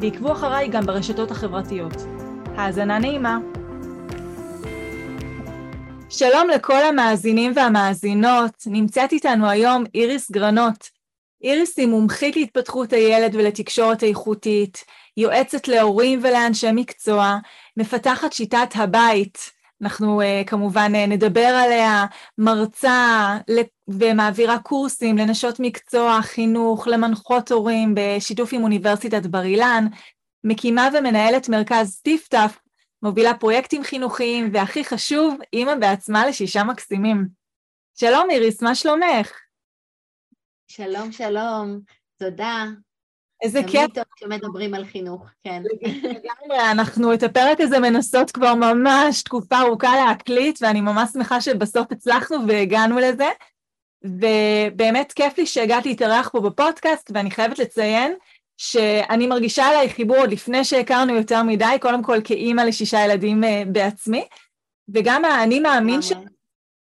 ועקבו 0.00 0.32
אחריי 0.32 0.68
גם 0.68 0.86
ברשתות 0.86 1.30
החברתיות. 1.30 1.92
האזנה 2.56 2.98
נעימה. 2.98 3.38
שלום 6.10 6.48
לכל 6.54 6.84
המאזינים 6.84 7.52
והמאזינות, 7.56 8.62
נמצאת 8.66 9.12
איתנו 9.12 9.48
היום 9.48 9.84
איריס 9.94 10.30
גרנות. 10.30 10.88
איריס 11.42 11.78
היא 11.78 11.88
מומחית 11.88 12.36
להתפתחות 12.36 12.92
הילד 12.92 13.34
ולתקשורת 13.34 14.02
איכותית, 14.02 14.84
יועצת 15.16 15.68
להורים 15.68 16.20
ולאנשי 16.22 16.72
מקצוע, 16.74 17.38
מפתחת 17.76 18.32
שיטת 18.32 18.68
הבית, 18.74 19.38
אנחנו 19.82 20.22
uh, 20.22 20.24
כמובן 20.46 20.92
uh, 20.94 21.10
נדבר 21.10 21.40
עליה, 21.40 22.06
מרצה 22.38 23.38
ומעבירה 23.88 24.58
קורסים 24.58 25.18
לנשות 25.18 25.60
מקצוע, 25.60 26.18
חינוך, 26.22 26.88
למנחות 26.88 27.50
הורים 27.50 27.94
בשיתוף 27.96 28.52
עם 28.52 28.62
אוניברסיטת 28.62 29.26
בר 29.26 29.42
אילן, 29.42 29.86
מקימה 30.44 30.88
ומנהלת 30.94 31.48
מרכז 31.48 32.00
טיפטף, 32.00 32.58
מובילה 33.02 33.34
פרויקטים 33.34 33.82
חינוכיים, 33.82 34.50
והכי 34.52 34.84
חשוב, 34.84 35.38
אימא 35.52 35.74
בעצמה 35.74 36.26
לשישה 36.26 36.64
מקסימים. 36.64 37.26
שלום 37.94 38.30
איריס, 38.30 38.62
מה 38.62 38.74
שלומך? 38.74 39.32
שלום, 40.68 41.12
שלום, 41.12 41.80
תודה. 42.18 42.64
איזה 43.42 43.60
כיף. 43.62 43.72
תמיד 43.72 43.94
טוב 43.94 44.04
כשמדברים 44.16 44.74
על 44.74 44.84
חינוך, 44.84 45.26
כן. 45.44 45.62
לגמרי, 46.02 46.70
אנחנו 46.70 47.14
את 47.14 47.22
הפרק 47.22 47.60
הזה 47.60 47.78
מנסות 47.78 48.30
כבר 48.30 48.54
ממש 48.54 49.22
תקופה 49.22 49.60
ארוכה 49.60 49.96
להקליט, 49.96 50.58
ואני 50.62 50.80
ממש 50.80 51.10
שמחה 51.12 51.40
שבסוף 51.40 51.92
הצלחנו 51.92 52.36
והגענו 52.48 52.98
לזה. 52.98 53.28
ובאמת 54.06 55.12
כיף 55.12 55.38
לי 55.38 55.46
שהגעתי 55.46 55.88
להתארח 55.88 56.28
פה 56.28 56.40
בפודקאסט, 56.40 57.10
ואני 57.14 57.30
חייבת 57.30 57.58
לציין 57.58 58.14
שאני 58.56 59.26
מרגישה 59.26 59.64
עליי 59.64 59.90
חיבור 59.90 60.16
עוד 60.16 60.32
לפני 60.32 60.64
שהכרנו 60.64 61.14
יותר 61.14 61.42
מדי, 61.42 61.76
קודם 61.80 62.02
כל 62.02 62.18
כאימא 62.24 62.62
לשישה 62.62 63.04
ילדים 63.04 63.44
אה, 63.44 63.62
בעצמי, 63.66 64.24
וגם 64.94 65.24
האני 65.24 65.60
מאמין 65.60 66.02
ש... 66.02 66.12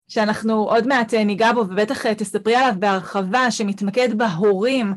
שאנחנו 0.07 0.53
עוד 0.53 0.87
מעט 0.87 1.13
אה, 1.13 1.23
ניגע 1.23 1.53
בו, 1.53 1.59
ובטח 1.59 2.05
אה, 2.05 2.15
תספרי 2.15 2.55
עליו 2.55 2.73
בהרחבה, 2.79 3.51
שמתמקד 3.51 4.17
בהורים, 4.17 4.93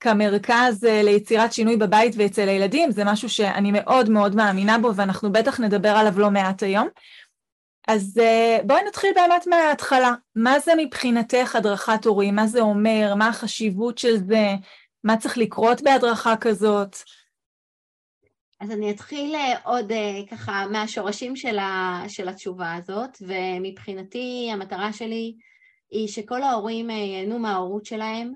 כמרכז 0.00 0.84
ליצירת 0.84 1.52
שינוי 1.52 1.76
בבית 1.76 2.14
ואצל 2.16 2.48
הילדים, 2.48 2.90
זה 2.90 3.04
משהו 3.04 3.28
שאני 3.28 3.70
מאוד 3.72 4.10
מאוד 4.10 4.36
מאמינה 4.36 4.78
בו 4.78 4.94
ואנחנו 4.94 5.32
בטח 5.32 5.60
נדבר 5.60 5.88
עליו 5.88 6.20
לא 6.20 6.30
מעט 6.30 6.62
היום. 6.62 6.88
אז 7.86 8.18
אה, 8.22 8.58
בואי 8.64 8.82
נתחיל 8.88 9.10
באמת 9.14 9.46
מההתחלה. 9.46 10.14
מה 10.34 10.58
זה 10.58 10.72
מבחינתך 10.76 11.56
הדרכת 11.56 12.04
הורים? 12.04 12.34
מה 12.34 12.46
זה 12.46 12.60
אומר? 12.60 13.14
מה 13.14 13.28
החשיבות 13.28 13.98
של 13.98 14.16
זה? 14.16 14.46
מה 15.04 15.16
צריך 15.16 15.38
לקרות 15.38 15.82
בהדרכה 15.82 16.36
כזאת? 16.36 16.96
אז 18.60 18.70
אני 18.70 18.90
אתחיל 18.90 19.34
אה, 19.34 19.54
עוד 19.64 19.92
ככה 20.30 20.66
מהשורשים 20.72 21.36
של, 21.36 21.58
ה, 21.58 22.02
של 22.08 22.28
התשובה 22.28 22.74
הזאת, 22.74 23.18
ומבחינתי 23.20 24.48
המטרה 24.52 24.92
שלי 24.92 25.34
היא 25.90 26.08
שכל 26.08 26.42
ההורים 26.42 26.90
ייהנו 26.90 27.38
מההורות 27.38 27.86
שלהם, 27.86 28.32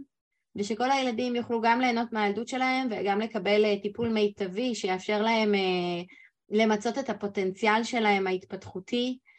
ושכל 0.57 0.91
הילדים 0.91 1.37
יוכלו 1.37 1.61
גם 1.61 1.81
ליהנות 1.81 2.13
מהילדות 2.13 2.49
שלהם 2.49 2.89
וגם 2.91 3.21
לקבל 3.21 3.65
אה, 3.65 3.77
טיפול 3.83 4.09
מיטבי 4.09 4.75
שיאפשר 4.75 5.23
להם 5.23 5.55
אה, 5.55 6.03
למצות 6.51 6.99
את 6.99 7.11
הפוטנציאל 7.11 7.85
שלהם 7.85 8.27
ההתפתחותי, 8.27 9.19
אה, 9.23 9.30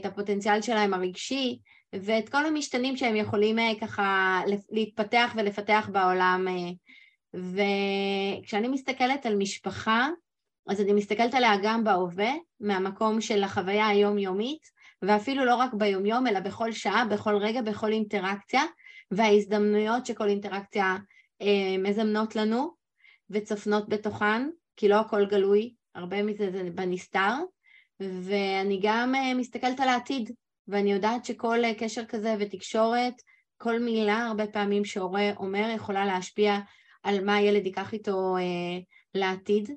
את 0.00 0.06
הפוטנציאל 0.06 0.62
שלהם 0.62 0.94
הרגשי 0.94 1.58
ואת 1.92 2.28
כל 2.28 2.46
המשתנים 2.46 2.96
שהם 2.96 3.16
יכולים 3.16 3.56
ככה 3.80 4.40
להתפתח 4.70 5.34
ולפתח 5.36 5.88
בעולם. 5.92 6.46
וכשאני 7.34 8.68
מסתכלת 8.68 9.26
על 9.26 9.36
משפחה, 9.36 10.08
אז 10.68 10.80
אני 10.80 10.92
מסתכלת 10.92 11.34
עליה 11.34 11.52
גם 11.62 11.84
בהווה, 11.84 12.30
מהמקום 12.60 13.20
של 13.20 13.44
החוויה 13.44 13.88
היומיומית, 13.88 14.66
ואפילו 15.02 15.44
לא 15.44 15.54
רק 15.54 15.74
ביומיום, 15.74 16.26
אלא 16.26 16.40
בכל 16.40 16.72
שעה, 16.72 17.04
בכל 17.04 17.36
רגע, 17.36 17.62
בכל 17.62 17.92
אינטראקציה, 17.92 18.62
וההזדמנויות 19.10 20.06
שכל 20.06 20.28
אינטראקציה 20.28 20.96
אה, 21.42 21.76
מזמנות 21.78 22.36
לנו 22.36 22.74
וצופנות 23.30 23.88
בתוכן, 23.88 24.48
כי 24.76 24.88
לא 24.88 25.00
הכל 25.00 25.26
גלוי, 25.26 25.74
הרבה 25.94 26.22
מזה 26.22 26.50
זה 26.50 26.68
בנסתר, 26.74 27.34
ואני 28.22 28.80
גם 28.82 29.14
אה, 29.14 29.34
מסתכלת 29.34 29.80
על 29.80 29.88
העתיד, 29.88 30.30
ואני 30.68 30.92
יודעת 30.92 31.24
שכל 31.24 31.64
אה, 31.64 31.74
קשר 31.74 32.04
כזה 32.04 32.34
ותקשורת, 32.38 33.14
כל 33.58 33.78
מילה 33.80 34.26
הרבה 34.26 34.46
פעמים 34.46 34.84
שהורה 34.84 35.30
אומר 35.36 35.72
יכולה 35.74 36.06
להשפיע 36.06 36.58
על 37.02 37.24
מה 37.24 37.36
הילד 37.36 37.66
ייקח 37.66 37.92
איתו 37.92 38.36
אה, 38.36 38.42
לעתיד. 39.14 39.70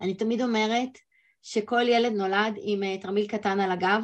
אני 0.00 0.14
תמיד 0.14 0.42
אומרת 0.42 0.98
שכל 1.42 1.88
ילד 1.88 2.12
נולד 2.12 2.54
עם 2.62 2.82
אה, 2.82 2.98
תרמיל 3.00 3.28
קטן 3.28 3.60
על 3.60 3.70
הגב, 3.70 4.02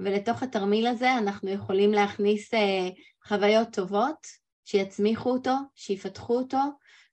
ולתוך 0.00 0.42
התרמיל 0.42 0.86
הזה 0.86 1.12
אנחנו 1.12 1.50
יכולים 1.50 1.92
להכניס 1.92 2.54
אה, 2.54 2.88
חוויות 3.26 3.68
טובות 3.72 4.26
שיצמיחו 4.64 5.30
אותו, 5.30 5.54
שיפתחו 5.74 6.38
אותו, 6.38 6.58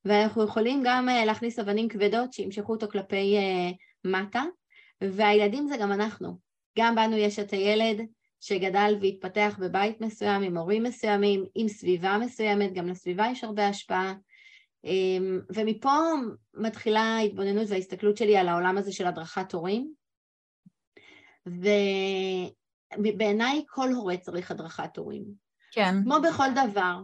ואנחנו 0.06 0.44
יכולים 0.44 0.82
גם 0.86 1.10
אה, 1.10 1.26
להכניס 1.26 1.60
אבנים 1.60 1.90
כבדות 1.90 2.34
שימשכו 2.34 2.74
אותו 2.74 2.88
כלפי 2.88 3.38
אה, 3.38 3.72
מטה, 4.12 4.44
והילדים 5.12 5.68
זה 5.68 5.78
גם 5.78 5.92
אנחנו. 5.92 6.38
גם 6.78 6.96
בנו 6.96 7.18
יש 7.18 7.40
את 7.40 7.52
הילד 7.52 8.06
שגדל 8.40 8.98
והתפתח 9.02 9.58
בבית 9.60 10.02
מסוים, 10.02 10.42
עם 10.42 10.58
הורים 10.58 10.84
מסוימים, 10.84 11.46
עם 11.56 11.68
סביבה 11.68 12.18
מסוימת, 12.18 12.74
גם 12.74 12.88
לסביבה 12.88 13.28
יש 13.32 13.44
הרבה 13.44 13.68
השפעה. 13.68 14.14
אמ, 14.84 15.40
ומפה 15.56 16.00
מתחילה 16.54 17.02
ההתבוננות 17.02 17.68
וההסתכלות 17.70 18.18
שלי 18.18 18.38
על 18.38 18.48
העולם 18.48 18.78
הזה 18.78 18.92
של 18.92 19.08
הדרכת 19.08 19.54
הורים. 19.54 19.92
ו... 21.48 21.68
בעיניי 22.98 23.64
כל 23.68 23.92
הורה 23.92 24.18
צריך 24.18 24.52
הדרכת 24.52 24.98
הורים. 24.98 25.24
כן. 25.72 25.96
כמו 26.04 26.16
בכל 26.30 26.48
דבר. 26.56 27.02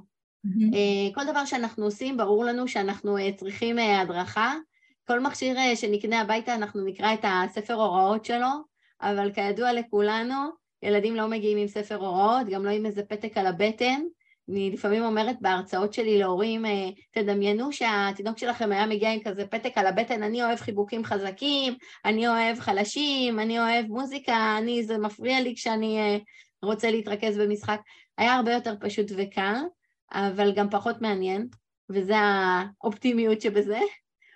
Mm-hmm. 0.48 1.16
כל 1.16 1.22
דבר 1.32 1.46
שאנחנו 1.46 1.86
עושים, 1.86 2.18
ברור 2.18 2.46
לנו 2.46 2.68
שאנחנו 2.68 3.18
אה, 3.18 3.34
צריכים 3.38 3.80
אה, 3.80 4.02
הדרכה. 4.02 4.54
כל 5.10 5.20
מכשיר 5.20 5.58
שנקנה 5.76 6.22
הביתה, 6.22 6.56
אנחנו 6.56 6.86
נקרא 6.86 7.14
את 7.14 7.20
הספר 7.24 7.74
הוראות 7.74 8.26
שלו, 8.26 8.48
אבל 9.02 9.32
כידוע 9.32 9.74
לכולנו, 9.74 10.36
ילדים 10.84 11.16
לא 11.16 11.28
מגיעים 11.28 11.58
עם 11.58 11.68
ספר 11.68 11.96
הוראות, 11.96 12.48
גם 12.50 12.66
לא 12.66 12.70
עם 12.70 12.86
איזה 12.86 13.04
פתק 13.04 13.38
על 13.38 13.48
הבטן, 13.48 14.02
אני 14.50 14.72
לפעמים 14.72 15.04
אומרת 15.04 15.36
בהרצאות 15.42 15.94
שלי 15.94 16.20
להורים, 16.20 16.66
אה, 16.66 16.90
תדמיינו 17.12 17.72
שהתינוק 17.72 18.38
שלכם 18.38 18.72
היה 18.72 18.86
מגיע 18.86 19.14
עם 19.14 19.20
כזה 19.24 19.48
פתק 19.48 19.72
על 19.76 19.88
הבטן, 19.88 20.24
אני 20.24 20.44
אוהב 20.44 20.60
חיבוקים 20.60 21.04
חזקים, 21.04 21.74
אני 22.06 22.28
אוהב 22.28 22.60
חלשים, 22.60 23.40
אני 23.40 23.60
אוהב 23.60 23.86
מוזיקה, 23.86 24.58
אני, 24.58 24.84
זה 24.84 24.98
מפריע 24.98 25.42
לי 25.42 25.56
כשאני 25.56 26.00
אה, 26.00 26.18
רוצה 26.64 26.92
להתרכז 26.92 27.38
במשחק. 27.38 27.80
היה 28.18 28.34
הרבה 28.34 28.54
יותר 28.54 28.74
פשוט 28.80 29.08
וקל, 29.18 29.56
אבל 30.12 30.52
גם 30.56 30.70
פחות 30.70 31.02
מעניין, 31.02 31.48
וזה 31.90 32.16
האופטימיות 32.18 33.42
שבזה. 33.42 33.80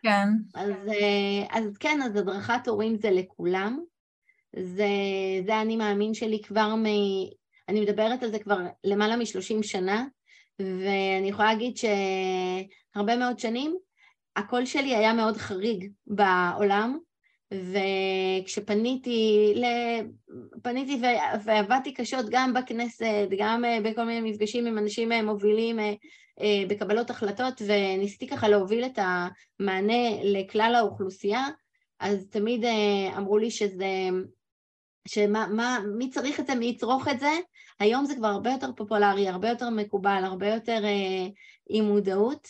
כן. 0.03 0.27
אז, 0.55 0.73
אה, 0.87 1.59
אז 1.59 1.77
כן, 1.77 1.99
אז 2.01 2.15
הדרכת 2.15 2.67
הורים 2.67 2.95
זה 2.95 3.11
לכולם. 3.11 3.79
זה, 4.55 4.87
זה 5.45 5.61
אני 5.61 5.75
מאמין 5.75 6.13
שלי 6.13 6.41
כבר 6.41 6.75
מ... 6.75 6.85
אני 7.69 7.81
מדברת 7.81 8.23
על 8.23 8.31
זה 8.31 8.39
כבר 8.39 8.57
למעלה 8.83 9.15
משלושים 9.15 9.63
שנה, 9.63 10.05
ואני 10.59 11.29
יכולה 11.29 11.53
להגיד 11.53 11.77
שהרבה 11.77 13.15
מאוד 13.15 13.39
שנים 13.39 13.77
הקול 14.35 14.65
שלי 14.65 14.95
היה 14.95 15.13
מאוד 15.13 15.37
חריג 15.37 15.91
בעולם, 16.07 16.97
וכשפניתי, 18.43 19.53
פניתי 20.63 21.01
ועבדתי 21.45 21.93
קשות 21.93 22.25
גם 22.29 22.53
בכנסת, 22.53 23.27
גם 23.37 23.65
אה, 23.65 23.77
בכל 23.83 24.03
מיני 24.03 24.31
מפגשים 24.31 24.65
עם 24.65 24.77
אנשים 24.77 25.11
אה, 25.11 25.21
מובילים 25.21 25.79
בקבלות 26.69 27.09
החלטות, 27.09 27.61
וניסיתי 27.67 28.27
ככה 28.27 28.47
להוביל 28.47 28.85
את 28.85 28.99
המענה 28.99 30.23
לכלל 30.23 30.75
האוכלוסייה, 30.75 31.47
אז 31.99 32.27
תמיד 32.29 32.65
אמרו 33.17 33.37
לי 33.37 33.51
שזה 33.51 34.09
שמה, 35.07 35.47
מה, 35.47 35.79
מי 35.97 36.09
צריך 36.09 36.39
את 36.39 36.47
זה, 36.47 36.55
מי 36.55 36.65
יצרוך 36.65 37.07
את 37.07 37.19
זה, 37.19 37.31
היום 37.79 38.05
זה 38.05 38.15
כבר 38.15 38.27
הרבה 38.27 38.51
יותר 38.51 38.71
פופולרי, 38.75 39.27
הרבה 39.27 39.49
יותר 39.49 39.69
מקובל, 39.69 40.21
הרבה 40.25 40.47
יותר 40.47 40.81
אה, 40.83 41.27
עם 41.69 41.85
מודעות, 41.85 42.47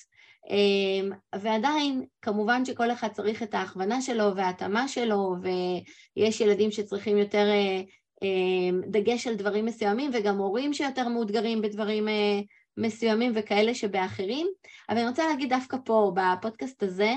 אמ, 0.50 1.12
ועדיין, 1.35 2.06
כמובן 2.21 2.65
שכל 2.65 2.91
אחד 2.91 3.07
צריך 3.07 3.44
את 3.44 3.53
ההכוונה 3.53 4.01
שלו 4.01 4.35
וההתאמה 4.35 4.88
שלו, 4.88 5.35
ויש 5.41 6.41
ילדים 6.41 6.71
שצריכים 6.71 7.18
יותר 7.18 7.45
אה, 7.50 7.81
אמ, 8.21 8.81
דגש 8.88 9.27
על 9.27 9.35
דברים 9.35 9.65
מסוימים, 9.65 10.12
וגם 10.13 10.38
הורים 10.38 10.74
שיותר 10.74 11.07
מאותגרים 11.07 11.62
בדברים 11.62 12.07
אה, 12.07 12.39
מסוימים 12.78 13.31
וכאלה 13.36 13.75
שבאחרים. 13.75 14.48
אבל 14.90 14.98
אני 14.98 15.08
רוצה 15.08 15.28
להגיד 15.28 15.50
דווקא 15.50 15.78
פה, 15.86 16.12
בפודקאסט 16.16 16.84
הזה, 16.84 17.14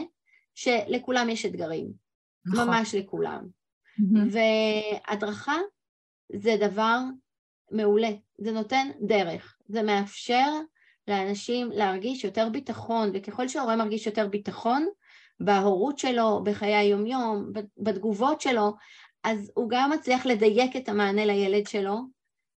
שלכולם 0.54 1.28
יש 1.28 1.46
אתגרים. 1.46 1.92
נכון. 2.46 2.68
ממש 2.68 2.94
לכולם. 2.94 3.46
Mm-hmm. 4.00 4.38
והדרכה 5.10 5.56
זה 6.32 6.56
דבר 6.60 6.98
מעולה, 7.70 8.10
זה 8.38 8.52
נותן 8.52 8.88
דרך, 9.00 9.56
זה 9.68 9.82
מאפשר 9.82 10.50
לאנשים 11.08 11.70
להרגיש 11.70 12.24
יותר 12.24 12.48
ביטחון, 12.48 13.10
וככל 13.14 13.48
שההורה 13.48 13.76
מרגיש 13.76 14.06
יותר 14.06 14.28
ביטחון 14.28 14.86
בהורות 15.40 15.98
שלו, 15.98 16.40
בחיי 16.44 16.74
היומיום, 16.74 17.52
בתגובות 17.78 18.40
שלו, 18.40 18.72
אז 19.24 19.52
הוא 19.54 19.70
גם 19.70 19.90
מצליח 19.90 20.26
לדייק 20.26 20.76
את 20.76 20.88
המענה 20.88 21.24
לילד 21.24 21.66
שלו, 21.66 21.98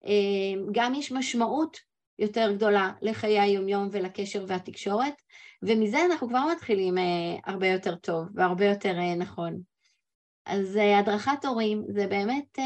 אה, 0.07 0.63
גם 0.73 0.95
יש 0.95 1.13
משמעות 1.13 1.81
יותר 2.19 2.53
גדולה 2.53 2.91
לחיי 3.03 3.41
היומיום 3.41 3.89
ולקשר 3.93 4.45
והתקשורת, 4.49 5.23
ומזה 5.63 6.05
אנחנו 6.05 6.29
כבר 6.29 6.45
מתחילים 6.53 6.99
אה, 6.99 7.05
הרבה 7.47 7.67
יותר 7.67 7.95
טוב 7.95 8.27
והרבה 8.35 8.65
יותר 8.65 8.99
אה, 8.99 9.15
נכון. 9.15 9.59
אז 10.47 10.79
הדרכת 10.99 11.45
הורים 11.45 11.85
זה 11.89 12.07
באמת 12.07 12.59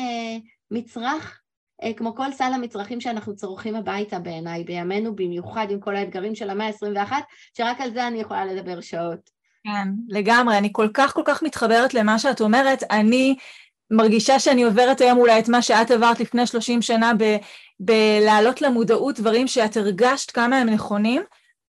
מצרך 0.71 1.43
אה, 1.83 1.93
כמו 1.95 2.15
כל 2.15 2.33
סל 2.33 2.53
המצרכים 2.55 3.01
שאנחנו 3.01 3.37
צורכים 3.37 3.77
הביתה 3.77 4.19
בעיניי, 4.19 4.65
בימינו 4.65 5.17
במיוחד 5.17 5.67
עם 5.71 5.81
כל 5.81 5.97
האתגרים 5.97 6.35
של 6.35 6.51
המאה 6.51 6.67
ה-21, 6.67 7.13
שרק 7.57 7.81
על 7.81 7.93
זה 7.93 8.07
אני 8.07 8.21
יכולה 8.21 8.45
לדבר 8.45 8.81
שעות. 8.81 9.31
כן, 9.65 9.89
לגמרי. 10.09 10.59
אני 10.59 10.69
כל 10.73 10.89
כך 10.95 11.15
כל 11.15 11.23
כך 11.25 11.43
מתחברת 11.43 11.95
למה 11.95 12.19
שאת 12.19 12.41
אומרת. 12.41 12.83
אני 12.91 13.37
מרגישה 13.91 14.39
שאני 14.39 14.63
עוברת 14.63 15.01
היום 15.01 15.19
אולי 15.19 15.39
את 15.39 15.49
מה 15.49 15.63
שאת 15.63 15.91
עברת 15.91 16.21
לפני 16.21 16.47
30 16.47 16.83
שנה 16.83 17.13
בלהעלות 17.85 18.63
למודעות 18.63 19.21
דברים 19.21 19.47
שאת 19.47 19.77
הרגשת 19.77 20.31
כמה 20.31 20.59
הם 20.59 20.69
נכונים. 20.69 21.23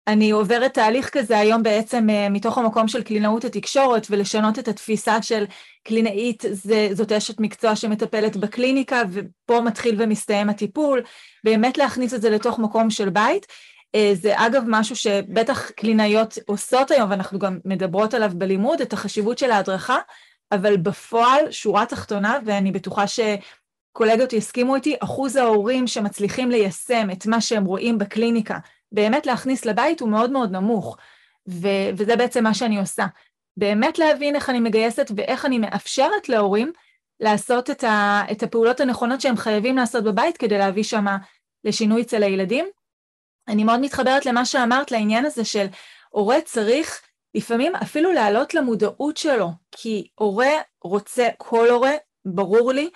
אני 0.06 0.30
עוברת 0.30 0.74
תהליך 0.74 1.10
כזה 1.10 1.38
היום 1.38 1.62
בעצם 1.62 2.10
אה, 2.10 2.28
מתוך 2.28 2.58
המקום 2.58 2.88
של 2.88 3.02
קלינאות 3.02 3.44
התקשורת 3.44 4.06
ולשנות 4.10 4.58
את 4.58 4.68
התפיסה 4.68 5.22
של 5.22 5.44
קלינאית 5.84 6.44
זה, 6.50 6.88
זאת 6.92 7.12
אשת 7.12 7.40
מקצוע 7.40 7.76
שמטפלת 7.76 8.36
בקליניקה 8.36 9.02
ופה 9.10 9.60
מתחיל 9.60 9.96
ומסתיים 9.98 10.48
הטיפול, 10.50 11.02
באמת 11.44 11.78
להכניס 11.78 12.14
את 12.14 12.22
זה 12.22 12.30
לתוך 12.30 12.58
מקום 12.58 12.90
של 12.90 13.10
בית. 13.10 13.46
אה, 13.94 14.10
זה 14.14 14.32
אגב 14.36 14.62
משהו 14.66 14.96
שבטח 14.96 15.70
קלינאיות 15.70 16.38
עושות 16.46 16.90
היום 16.90 17.10
ואנחנו 17.10 17.38
גם 17.38 17.58
מדברות 17.64 18.14
עליו 18.14 18.30
בלימוד, 18.34 18.80
את 18.80 18.92
החשיבות 18.92 19.38
של 19.38 19.50
ההדרכה, 19.50 19.98
אבל 20.52 20.76
בפועל, 20.76 21.50
שורה 21.50 21.86
תחתונה, 21.86 22.38
ואני 22.46 22.72
בטוחה 22.72 23.06
שקולגות 23.92 24.32
יסכימו 24.32 24.74
איתי, 24.74 24.96
אחוז 25.00 25.36
ההורים 25.36 25.86
שמצליחים 25.86 26.50
ליישם 26.50 27.08
את 27.12 27.26
מה 27.26 27.40
שהם 27.40 27.64
רואים 27.64 27.98
בקליניקה 27.98 28.58
באמת 28.92 29.26
להכניס 29.26 29.64
לבית 29.64 30.00
הוא 30.00 30.08
מאוד 30.08 30.30
מאוד 30.30 30.52
נמוך, 30.52 30.96
ו- 31.48 31.90
וזה 31.96 32.16
בעצם 32.16 32.44
מה 32.44 32.54
שאני 32.54 32.78
עושה. 32.78 33.06
באמת 33.56 33.98
להבין 33.98 34.36
איך 34.36 34.50
אני 34.50 34.60
מגייסת 34.60 35.10
ואיך 35.16 35.44
אני 35.44 35.58
מאפשרת 35.58 36.28
להורים 36.28 36.72
לעשות 37.20 37.70
את, 37.70 37.84
ה- 37.84 38.22
את 38.30 38.42
הפעולות 38.42 38.80
הנכונות 38.80 39.20
שהם 39.20 39.36
חייבים 39.36 39.76
לעשות 39.76 40.04
בבית 40.04 40.36
כדי 40.36 40.58
להביא 40.58 40.82
שם 40.82 41.04
לשינוי 41.64 42.02
אצל 42.02 42.22
הילדים. 42.22 42.66
אני 43.48 43.64
מאוד 43.64 43.80
מתחברת 43.80 44.26
למה 44.26 44.44
שאמרת, 44.44 44.90
לעניין 44.90 45.24
הזה 45.24 45.44
של 45.44 45.66
הורה 46.10 46.40
צריך 46.44 47.02
לפעמים 47.34 47.76
אפילו 47.76 48.12
להעלות 48.12 48.54
למודעות 48.54 49.16
שלו, 49.16 49.48
כי 49.70 50.08
הורה 50.14 50.52
רוצה, 50.84 51.28
כל 51.38 51.68
הורה, 51.68 51.92
ברור 52.24 52.72
לי, 52.72 52.90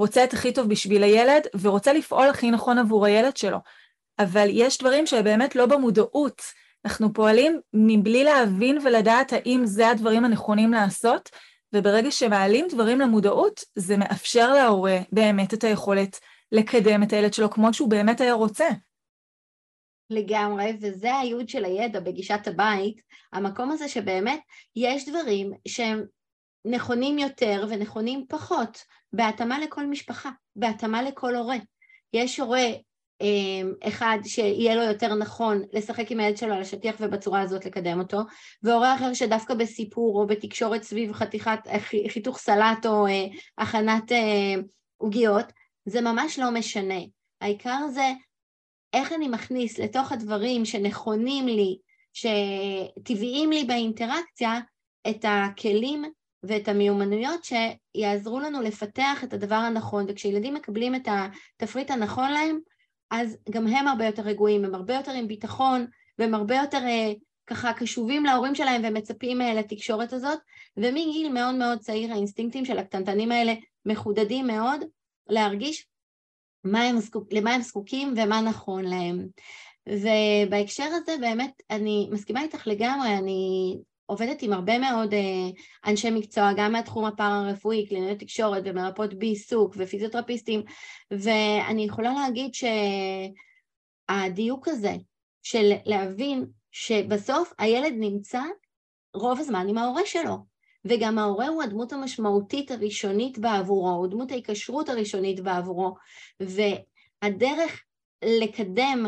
רוצה 0.00 0.24
את 0.24 0.32
הכי 0.32 0.52
טוב 0.52 0.68
בשביל 0.68 1.02
הילד 1.02 1.42
ורוצה 1.60 1.92
לפעול 1.92 2.28
הכי 2.28 2.50
נכון 2.50 2.78
עבור 2.78 3.06
הילד 3.06 3.36
שלו. 3.36 3.58
אבל 4.18 4.48
יש 4.50 4.78
דברים 4.78 5.06
שבאמת 5.06 5.56
לא 5.56 5.66
במודעות. 5.66 6.42
אנחנו 6.84 7.12
פועלים 7.12 7.60
מבלי 7.72 8.24
להבין 8.24 8.78
ולדעת 8.84 9.32
האם 9.32 9.60
זה 9.64 9.88
הדברים 9.88 10.24
הנכונים 10.24 10.72
לעשות, 10.72 11.30
וברגע 11.74 12.10
שמעלים 12.10 12.66
דברים 12.70 13.00
למודעות, 13.00 13.60
זה 13.74 13.96
מאפשר 13.96 14.54
להורה 14.54 14.98
באמת 15.12 15.54
את 15.54 15.64
היכולת 15.64 16.18
לקדם 16.52 17.02
את 17.02 17.12
הילד 17.12 17.34
שלו 17.34 17.50
כמו 17.50 17.74
שהוא 17.74 17.90
באמת 17.90 18.20
היה 18.20 18.32
רוצה. 18.32 18.68
לגמרי, 20.10 20.76
וזה 20.80 21.16
הייעוד 21.16 21.48
של 21.48 21.64
הידע 21.64 22.00
בגישת 22.00 22.46
הבית, 22.46 23.00
המקום 23.32 23.70
הזה 23.70 23.88
שבאמת 23.88 24.40
יש 24.76 25.08
דברים 25.08 25.52
שהם 25.68 26.04
נכונים 26.64 27.18
יותר 27.18 27.66
ונכונים 27.68 28.24
פחות, 28.28 28.84
בהתאמה 29.12 29.58
לכל 29.58 29.86
משפחה, 29.86 30.30
בהתאמה 30.56 31.02
לכל 31.02 31.36
הורה. 31.36 31.56
יש 32.12 32.40
הורה 32.40 32.66
אמ, 33.20 33.72
אחד 33.88 34.18
שיהיה 34.24 34.74
לו 34.74 34.82
יותר 34.82 35.14
נכון 35.14 35.62
לשחק 35.72 36.10
עם 36.10 36.20
הילד 36.20 36.36
שלו 36.36 36.54
על 36.54 36.60
השטיח 36.60 36.96
ובצורה 37.00 37.40
הזאת 37.40 37.64
לקדם 37.64 38.00
אותו, 38.00 38.18
והורה 38.62 38.94
אחר 38.94 39.14
שדווקא 39.14 39.54
בסיפור 39.54 40.20
או 40.20 40.26
בתקשורת 40.26 40.82
סביב 40.82 41.12
חתיכת, 41.12 41.58
חיתוך 42.08 42.38
סלט 42.38 42.86
או 42.86 43.06
אה, 43.06 43.26
הכנת 43.58 44.12
אה, 44.12 44.54
עוגיות, 44.96 45.52
זה 45.86 46.00
ממש 46.00 46.38
לא 46.38 46.50
משנה. 46.50 47.00
העיקר 47.40 47.88
זה 47.94 48.10
איך 48.92 49.12
אני 49.12 49.28
מכניס 49.28 49.78
לתוך 49.78 50.12
הדברים 50.12 50.64
שנכונים 50.64 51.46
לי, 51.46 51.78
שטבעיים 52.12 53.50
לי 53.50 53.64
באינטראקציה, 53.64 54.60
את 55.10 55.24
הכלים 55.28 56.04
ואת 56.42 56.68
המיומנויות 56.68 57.40
שיעזרו 57.44 58.40
לנו 58.40 58.62
לפתח 58.62 59.24
את 59.24 59.32
הדבר 59.32 59.54
הנכון, 59.54 60.04
וכשילדים 60.08 60.54
מקבלים 60.54 60.94
את 60.94 61.08
התפריט 61.08 61.90
הנכון 61.90 62.32
להם, 62.32 62.58
אז 63.10 63.36
גם 63.50 63.66
הם 63.66 63.88
הרבה 63.88 64.06
יותר 64.06 64.22
רגועים, 64.22 64.64
הם 64.64 64.74
הרבה 64.74 64.94
יותר 64.94 65.12
עם 65.12 65.28
ביטחון, 65.28 65.86
והם 66.18 66.34
הרבה 66.34 66.56
יותר 66.56 66.78
אה, 66.78 67.12
ככה 67.46 67.72
קשובים 67.72 68.24
להורים 68.24 68.54
שלהם 68.54 68.82
ומצפים 68.84 69.40
אה, 69.40 69.54
לתקשורת 69.54 70.12
הזאת, 70.12 70.38
ומגיל 70.76 71.32
מאוד 71.32 71.54
מאוד 71.54 71.78
צעיר 71.78 72.12
האינסטינקטים 72.12 72.64
של 72.64 72.78
הקטנטנים 72.78 73.32
האלה 73.32 73.54
מחודדים 73.86 74.46
מאוד 74.46 74.80
להרגיש 75.28 75.86
מה 76.64 76.82
הם 76.82 76.98
זקוק, 76.98 77.32
למה 77.32 77.54
הם 77.54 77.62
זקוקים 77.62 78.14
ומה 78.16 78.40
נכון 78.40 78.84
להם. 78.84 79.28
ובהקשר 79.88 80.84
הזה 80.84 81.12
באמת 81.20 81.62
אני 81.70 82.08
מסכימה 82.12 82.42
איתך 82.42 82.66
לגמרי, 82.66 83.18
אני 83.18 83.76
עובדת 84.10 84.42
עם 84.42 84.52
הרבה 84.52 84.78
מאוד 84.78 85.14
אה, 85.14 85.48
אנשי 85.86 86.10
מקצוע, 86.10 86.52
גם 86.56 86.72
מהתחום 86.72 87.04
הפארה-רפואי, 87.04 87.86
קלינאיות 87.86 88.18
תקשורת 88.18 88.62
ומרפאות 88.66 89.14
בעיסוק 89.14 89.74
ופיזיותרפיסטים, 89.78 90.62
ואני 91.10 91.84
יכולה 91.84 92.12
להגיד 92.12 92.50
שהדיוק 94.10 94.68
הזה 94.68 94.94
של 95.42 95.72
להבין 95.86 96.46
שבסוף 96.72 97.52
הילד 97.58 97.92
נמצא 97.98 98.42
רוב 99.14 99.40
הזמן 99.40 99.68
עם 99.68 99.78
ההורה 99.78 100.02
שלו, 100.04 100.36
וגם 100.84 101.18
ההורה 101.18 101.48
הוא 101.48 101.62
הדמות 101.62 101.92
המשמעותית 101.92 102.70
הראשונית 102.70 103.38
בעבורו, 103.38 103.90
הוא 103.90 104.06
דמות 104.06 104.30
ההיקשרות 104.30 104.88
הראשונית 104.88 105.40
בעבורו, 105.40 105.94
והדרך 106.40 107.82
לקדם 108.24 109.06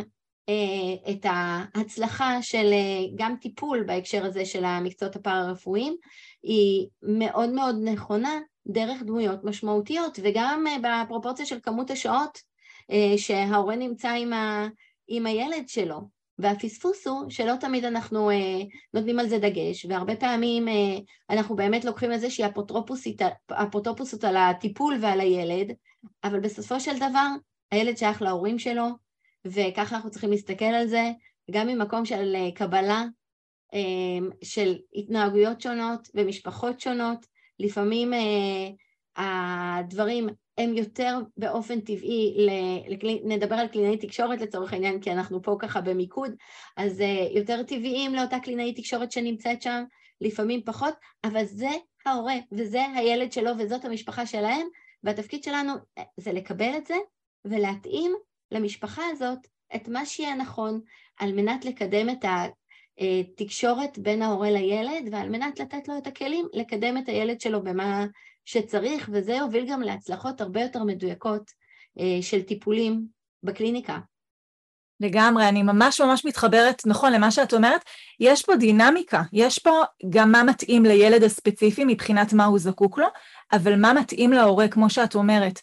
את 1.11 1.27
ההצלחה 1.29 2.43
של 2.43 2.71
אה, 2.73 3.07
גם 3.15 3.35
טיפול 3.41 3.83
בהקשר 3.87 4.25
הזה 4.25 4.45
של 4.45 4.65
המקצועות 4.65 5.17
הפארה-רפואיים 5.17 5.97
היא 6.43 6.89
מאוד 7.03 7.51
מאוד 7.51 7.77
נכונה 7.85 8.39
דרך 8.67 9.03
דמויות 9.03 9.45
משמעותיות 9.45 10.19
וגם 10.23 10.65
אה, 10.67 11.05
בפרופורציה 11.05 11.47
של 11.47 11.59
כמות 11.63 11.91
השעות 11.91 12.53
שההורה 13.17 13.77
נמצא 13.77 14.11
עם, 14.11 14.33
ה, 14.33 14.69
עם 15.09 15.27
הילד 15.27 15.69
שלו. 15.69 16.23
והפספוס 16.39 17.07
הוא 17.07 17.31
שלא 17.31 17.53
תמיד 17.61 17.85
אנחנו 17.85 18.31
נותנים 18.95 19.19
על 19.19 19.29
זה 19.29 19.39
דגש 19.39 19.87
והרבה 19.89 20.17
פעמים 20.17 20.69
אנחנו 21.31 21.57
באמת 21.57 21.85
לוקחים 21.85 22.13
איזושהי 22.13 22.45
אפוטרופוסות 23.51 24.25
על 24.25 24.37
הטיפול 24.37 24.99
ועל 25.01 25.21
הילד 25.21 25.73
אבל 26.25 26.41
בסופו 26.41 26.81
של 26.81 26.97
דבר 26.97 27.27
הילד 27.71 27.97
שייך 27.97 28.23
להורים 28.23 28.59
שלו 28.59 28.89
וככה 29.47 29.97
אנחנו 29.97 30.11
צריכים 30.11 30.31
להסתכל 30.31 30.65
על 30.65 30.87
זה, 30.87 31.11
גם 31.51 31.67
ממקום 31.67 32.05
של 32.05 32.35
אה, 32.37 32.51
קבלה 32.55 33.05
אה, 33.75 34.29
של 34.45 34.75
התנהגויות 34.95 35.61
שונות 35.61 36.09
ומשפחות 36.15 36.81
שונות, 36.81 37.27
לפעמים 37.59 38.13
אה, 38.15 38.69
הדברים 39.17 40.29
הם 40.59 40.77
יותר 40.77 41.19
באופן 41.37 41.81
טבעי, 41.81 42.47
נדבר 43.25 43.55
על 43.55 43.69
קלינאי 43.69 43.97
תקשורת 43.97 44.41
לצורך 44.41 44.73
העניין, 44.73 45.01
כי 45.01 45.13
אנחנו 45.13 45.43
פה 45.43 45.57
ככה 45.59 45.81
במיקוד, 45.81 46.31
אז 46.77 47.03
יותר 47.35 47.63
טבעיים 47.63 48.15
לאותה 48.15 48.39
קלינאי 48.39 48.75
תקשורת 48.75 49.13
שנמצאת 49.13 49.63
שם, 49.63 49.85
לפעמים 50.21 50.63
פחות, 50.65 50.95
אבל 51.25 51.45
זה 51.45 51.71
ההורה 52.07 52.35
וזה 52.53 52.83
הילד 52.97 53.33
שלו 53.33 53.51
וזאת 53.59 53.85
המשפחה 53.85 54.27
שלהם, 54.27 54.67
והתפקיד 55.05 55.45
שלנו 55.45 55.73
זה 56.17 56.33
לקבל 56.33 56.73
את 56.77 56.87
זה 56.87 56.97
ולהתאים 57.45 58.15
למשפחה 58.53 59.03
הזאת 59.11 59.39
את 59.75 59.89
מה 59.89 60.07
שיהיה 60.07 60.35
נכון 60.35 60.81
על 61.17 61.33
מנת 61.33 61.65
לקדם 61.65 62.11
את 62.11 62.25
אה, 63.01 63.23
תקשורת 63.37 63.99
בין 63.99 64.23
ההורה 64.23 64.51
לילד, 64.51 65.09
ועל 65.13 65.29
מנת 65.29 65.61
לתת 65.61 65.89
לו 65.89 65.99
את 65.99 66.07
הכלים 66.07 66.47
לקדם 66.53 66.99
את 66.99 67.09
הילד 67.09 67.41
שלו 67.41 67.63
במה 67.63 68.07
שצריך, 68.45 69.11
וזה 69.13 69.33
יוביל 69.33 69.67
גם 69.69 69.83
להצלחות 69.83 70.41
הרבה 70.41 70.61
יותר 70.61 70.85
מדויקות 70.85 71.51
אה, 71.99 72.23
של 72.23 72.43
טיפולים 72.43 73.07
בקליניקה. 73.43 73.99
לגמרי, 75.01 75.49
אני 75.49 75.63
ממש 75.63 76.01
ממש 76.01 76.25
מתחברת, 76.25 76.83
נכון, 76.87 77.13
למה 77.13 77.31
שאת 77.31 77.55
אומרת. 77.55 77.85
יש 78.21 78.43
פה 78.43 78.57
דינמיקה, 78.57 79.23
יש 79.33 79.59
פה 79.59 79.83
גם 80.11 80.33
מה 80.33 80.43
מתאים 80.43 80.83
לילד 80.83 81.23
הספציפי 81.23 81.85
מבחינת 81.87 82.33
מה 82.33 82.45
הוא 82.45 82.59
זקוק 82.59 82.99
לו, 82.99 83.07
אבל 83.53 83.81
מה 83.81 83.93
מתאים 83.93 84.33
להורה, 84.33 84.69
כמו 84.69 84.91
שאת 84.91 85.15
אומרת. 85.15 85.61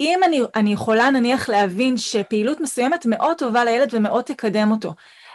אם 0.00 0.20
אני, 0.24 0.40
אני 0.54 0.72
יכולה 0.72 1.10
נניח 1.10 1.48
להבין 1.48 1.96
שפעילות 1.96 2.60
מסוימת 2.60 3.06
מאוד 3.06 3.38
טובה 3.38 3.64
לילד 3.64 3.94
ומאוד 3.94 4.24
תקדם 4.24 4.70
אותו, 4.70 4.94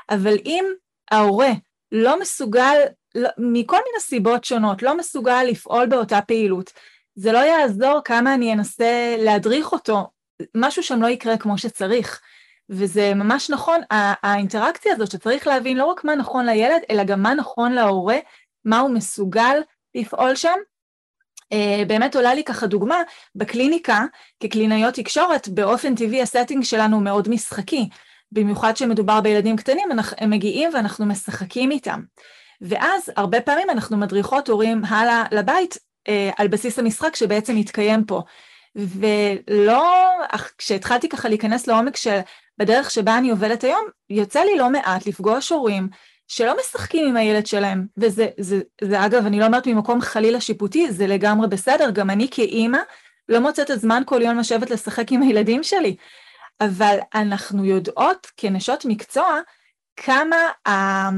אבל 0.09 0.35
אם 0.45 0.65
ההורה 1.11 1.51
לא 1.91 2.19
מסוגל, 2.19 2.77
לא, 3.15 3.29
מכל 3.37 3.77
מיני 3.77 3.99
סיבות 3.99 4.43
שונות, 4.43 4.83
לא 4.83 4.97
מסוגל 4.97 5.43
לפעול 5.43 5.85
באותה 5.85 6.21
פעילות, 6.21 6.71
זה 7.15 7.31
לא 7.31 7.37
יעזור 7.37 8.01
כמה 8.05 8.33
אני 8.33 8.53
אנסה 8.53 9.15
להדריך 9.19 9.71
אותו, 9.71 10.07
משהו 10.55 10.83
שם 10.83 11.01
לא 11.01 11.07
יקרה 11.07 11.37
כמו 11.37 11.57
שצריך. 11.57 12.21
וזה 12.69 13.13
ממש 13.13 13.49
נכון, 13.49 13.81
האינטראקציה 14.23 14.93
הזאת 14.93 15.11
שצריך 15.11 15.47
להבין 15.47 15.77
לא 15.77 15.85
רק 15.85 16.03
מה 16.03 16.15
נכון 16.15 16.45
לילד, 16.45 16.81
אלא 16.89 17.03
גם 17.03 17.21
מה 17.21 17.33
נכון 17.33 17.71
להורה, 17.71 18.17
מה 18.65 18.79
הוא 18.79 18.89
מסוגל 18.89 19.61
לפעול 19.95 20.35
שם. 20.35 20.57
אה, 21.53 21.83
באמת 21.87 22.15
עולה 22.15 22.33
לי 22.33 22.43
ככה 22.43 22.67
דוגמה, 22.67 23.01
בקליניקה, 23.35 24.05
כקלינאיות 24.39 24.93
תקשורת, 24.93 25.47
באופן 25.47 25.95
טבעי 25.95 26.21
הסטינג 26.21 26.63
שלנו 26.63 26.99
מאוד 26.99 27.29
משחקי. 27.29 27.89
במיוחד 28.31 28.71
כשמדובר 28.73 29.21
בילדים 29.21 29.55
קטנים, 29.55 29.89
הם 30.17 30.29
מגיעים 30.29 30.69
ואנחנו 30.73 31.05
משחקים 31.05 31.71
איתם. 31.71 32.01
ואז 32.61 33.11
הרבה 33.15 33.41
פעמים 33.41 33.69
אנחנו 33.69 33.97
מדריכות 33.97 34.49
הורים 34.49 34.85
הלאה 34.85 35.23
לבית 35.31 35.77
אה, 36.07 36.29
על 36.37 36.47
בסיס 36.47 36.79
המשחק 36.79 37.15
שבעצם 37.15 37.55
מתקיים 37.55 38.05
פה. 38.05 38.21
ולא, 38.75 40.09
כשהתחלתי 40.57 41.09
ככה 41.09 41.29
להיכנס 41.29 41.67
לעומק 41.67 41.95
של 41.95 42.19
בדרך 42.57 42.91
שבה 42.91 43.17
אני 43.17 43.29
עובדת 43.29 43.63
היום, 43.63 43.85
יוצא 44.09 44.39
לי 44.39 44.57
לא 44.57 44.69
מעט 44.69 45.07
לפגוש 45.07 45.49
הורים 45.49 45.87
שלא 46.27 46.55
משחקים 46.59 47.07
עם 47.07 47.17
הילד 47.17 47.45
שלהם, 47.45 47.85
וזה, 47.97 48.27
זה, 48.39 48.61
זה 48.81 49.05
אגב, 49.05 49.25
אני 49.25 49.39
לא 49.39 49.45
אומרת 49.45 49.67
ממקום 49.67 50.01
חלילה 50.01 50.41
שיפוטי, 50.41 50.91
זה 50.91 51.07
לגמרי 51.07 51.47
בסדר, 51.47 51.89
גם 51.91 52.09
אני 52.09 52.27
כאימא 52.31 52.79
לא 53.29 53.39
מוצאת 53.39 53.71
את 53.71 53.79
זמן 53.79 54.03
כל 54.05 54.21
יום 54.21 54.39
לשבת 54.39 54.69
לשחק 54.69 55.11
עם 55.11 55.21
הילדים 55.21 55.63
שלי, 55.63 55.95
אבל 56.61 56.97
אנחנו 57.15 57.65
יודעות 57.65 58.27
כנשות 58.37 58.85
מקצוע 58.85 59.39
כמה, 59.95 60.35
ה, 60.67 61.09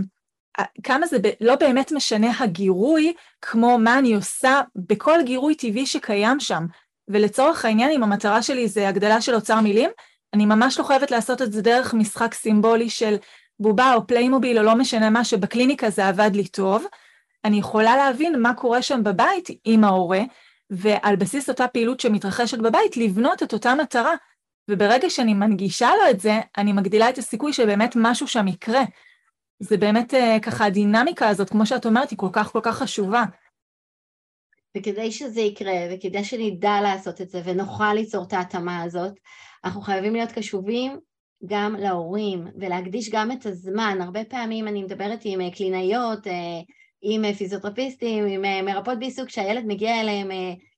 כמה 0.84 1.08
זה 1.08 1.20
ב, 1.20 1.28
לא 1.42 1.56
באמת 1.56 1.92
משנה 1.92 2.28
הגירוי, 2.40 3.14
כמו 3.42 3.78
מה 3.78 4.00
אני 4.00 4.14
עושה 4.16 4.62
בכל 4.76 5.20
גירוי 5.26 5.56
טבעי 5.56 5.86
שקיים 5.86 6.40
שם. 6.40 6.66
ולצורך 7.08 7.66
העניין, 7.66 7.92
אם 7.92 8.04
המטרה 8.04 8.42
שלי 8.42 8.68
זה 8.68 8.88
הגדלה 8.88 9.22
של 9.22 9.36
אוצר 9.36 9.62
מילים, 9.62 9.90
אני 10.34 10.46
ממש 10.46 10.80
לא 10.80 10.84
חייבת 10.84 11.12
לעשות 11.12 11.42
את 11.42 11.52
זה 11.52 11.62
דרך 11.62 11.94
משחק 11.94 12.34
סימבולי 12.34 12.90
של 12.90 13.16
בובה 13.60 13.94
או 13.94 14.08
פליימוביל 14.08 14.58
או 14.58 14.64
לא 14.64 14.76
משנה 14.76 15.10
מה, 15.10 15.24
שבקליניקה 15.24 15.90
זה 15.90 16.08
עבד 16.08 16.32
לי 16.34 16.48
טוב. 16.48 16.86
אני 17.46 17.60
יכולה 17.60 17.96
להבין 17.96 18.42
מה 18.42 18.54
קורה 18.54 18.82
שם 18.82 19.04
בבית 19.04 19.48
עם 19.66 19.84
ההורה, 19.84 20.22
ועל 20.70 21.16
בסיס 21.16 21.50
אותה 21.50 21.68
פעילות 21.68 22.00
שמתרחשת 22.00 22.58
בבית, 22.58 22.98
לבנות 22.98 23.44
את 23.44 23.54
אותה 23.54 23.76
מטרה. 23.76 24.14
וברגע 24.70 25.10
שאני 25.10 25.34
מנגישה 25.34 25.90
לו 25.90 26.10
את 26.10 26.20
זה, 26.20 26.40
אני 26.58 26.74
מגדילה 26.74 27.10
את 27.10 27.18
הסיכוי 27.18 27.54
שבאמת 27.54 27.94
משהו 27.96 28.28
שם 28.28 28.48
יקרה. 28.48 28.84
זה 29.60 29.78
באמת 29.78 30.14
אה, 30.14 30.38
ככה, 30.42 30.66
הדינמיקה 30.66 31.30
הזאת, 31.30 31.50
כמו 31.50 31.66
שאת 31.66 31.86
אומרת, 31.86 32.10
היא 32.10 32.18
כל 32.18 32.30
כך 32.32 32.52
כל 32.52 32.60
כך 32.64 32.78
חשובה. 32.78 33.24
וכדי 34.78 35.12
שזה 35.12 35.42
יקרה, 35.42 35.74
וכדי 35.92 36.24
שנדע 36.24 36.82
לעשות 36.82 37.22
את 37.22 37.30
זה, 37.30 37.42
ונוכל 37.46 37.94
ליצור 37.94 38.24
את 38.24 38.34
ההתאמה 38.34 38.82
הזאת, 38.82 39.14
אנחנו 39.66 39.82
חייבים 39.82 40.14
להיות 40.14 40.32
קשובים 40.32 41.00
גם 41.46 41.76
להורים, 41.76 42.48
ולהקדיש 42.60 43.10
גם 43.10 43.32
את 43.32 43.46
הזמן. 43.46 43.98
הרבה 44.02 44.24
פעמים 44.24 44.68
אני 44.68 44.84
מדברת 44.84 45.20
עם 45.24 45.42
אה, 45.42 45.52
קלינאיות, 45.52 46.28
אה, 46.28 46.34
עם 47.02 47.34
פיזיותרפיסטים, 47.34 48.26
עם 48.26 48.46
אה, 48.46 48.62
מרפאות 48.62 49.00
בעיסוק, 49.00 49.30
שהילד 49.30 49.64
מגיע 49.66 50.02
אליהם 50.02 50.28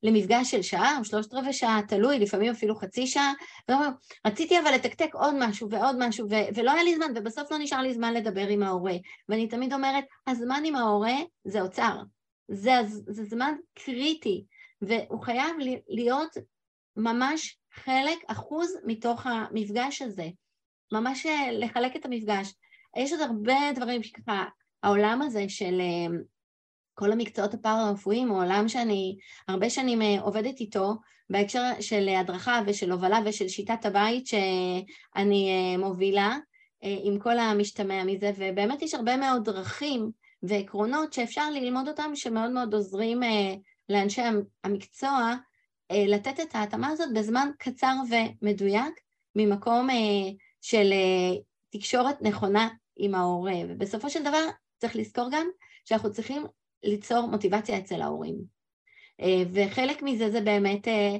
למפגש 0.03 0.51
של 0.51 0.61
שעה 0.61 0.97
או 0.99 1.05
שלושת 1.05 1.33
רבעי 1.33 1.53
שעה, 1.53 1.81
תלוי, 1.87 2.19
לפעמים 2.19 2.51
אפילו 2.51 2.75
חצי 2.75 3.07
שעה, 3.07 3.33
רציתי 4.27 4.59
אבל 4.59 4.71
לתקתק 4.75 5.09
עוד 5.13 5.33
משהו 5.39 5.69
ועוד 5.69 5.95
משהו, 5.99 6.27
ו- 6.29 6.55
ולא 6.55 6.71
היה 6.71 6.83
לי 6.83 6.95
זמן, 6.95 7.11
ובסוף 7.15 7.51
לא 7.51 7.57
נשאר 7.57 7.81
לי 7.81 7.93
זמן 7.93 8.13
לדבר 8.13 8.47
עם 8.47 8.63
ההורה. 8.63 8.95
ואני 9.29 9.47
תמיד 9.47 9.73
אומרת, 9.73 10.03
הזמן 10.27 10.61
עם 10.65 10.75
ההורה 10.75 11.15
זה 11.43 11.61
אוצר. 11.61 11.95
זה, 12.47 12.71
זה 12.87 13.23
זמן 13.23 13.53
קריטי, 13.73 14.45
והוא 14.81 15.21
חייב 15.21 15.55
להיות 15.87 16.37
ממש 16.97 17.57
חלק, 17.73 18.17
אחוז 18.27 18.73
מתוך 18.85 19.25
המפגש 19.25 20.01
הזה. 20.01 20.29
ממש 20.91 21.25
אה, 21.25 21.51
לחלק 21.51 21.95
את 21.95 22.05
המפגש. 22.05 22.53
יש 22.97 23.11
עוד 23.11 23.21
הרבה 23.21 23.57
דברים 23.75 24.03
שככה, 24.03 24.45
העולם 24.83 25.21
הזה 25.21 25.45
של 25.47 25.81
אה, 25.81 26.17
כל 26.93 27.11
המקצועות 27.11 27.53
הפארה-רפואיים 27.53 28.29
הוא 28.29 28.43
עולם 28.43 28.67
שאני 28.67 29.17
הרבה 29.47 29.69
שנים 29.69 30.01
אה, 30.01 30.21
עובדת 30.21 30.59
איתו 30.59 30.93
בהקשר 31.29 31.61
של 31.79 32.09
הדרכה 32.09 32.61
ושל 32.65 32.91
הובלה 32.91 33.19
ושל 33.25 33.47
שיטת 33.47 33.85
הבית 33.85 34.27
שאני 34.27 35.77
מובילה 35.77 36.37
עם 36.81 37.19
כל 37.19 37.39
המשתמע 37.39 38.03
מזה, 38.03 38.31
ובאמת 38.37 38.81
יש 38.81 38.93
הרבה 38.93 39.17
מאוד 39.17 39.43
דרכים 39.43 40.11
ועקרונות 40.43 41.13
שאפשר 41.13 41.49
ללמוד 41.49 41.87
אותם 41.87 42.11
שמאוד 42.15 42.51
מאוד 42.51 42.73
עוזרים 42.73 43.19
לאנשי 43.89 44.21
המקצוע 44.63 45.35
לתת 45.91 46.39
את 46.39 46.55
ההתאמה 46.55 46.87
הזאת 46.87 47.13
בזמן 47.13 47.49
קצר 47.59 47.93
ומדויק 48.09 48.93
ממקום 49.35 49.87
של 50.61 50.91
אה, 50.91 51.39
תקשורת 51.69 52.21
נכונה 52.21 52.69
עם 52.97 53.15
ההורה, 53.15 53.53
ובסופו 53.69 54.09
של 54.09 54.21
דבר 54.23 54.43
צריך 54.77 54.95
לזכור 54.95 55.29
גם 55.31 55.47
שאנחנו 55.85 56.11
צריכים 56.11 56.45
ליצור 56.83 57.27
מוטיבציה 57.27 57.77
אצל 57.77 58.01
ההורים. 58.01 58.35
אה, 59.21 59.43
וחלק 59.53 60.01
מזה 60.01 60.29
זה 60.29 60.41
באמת 60.41 60.87
אה, 60.87 61.17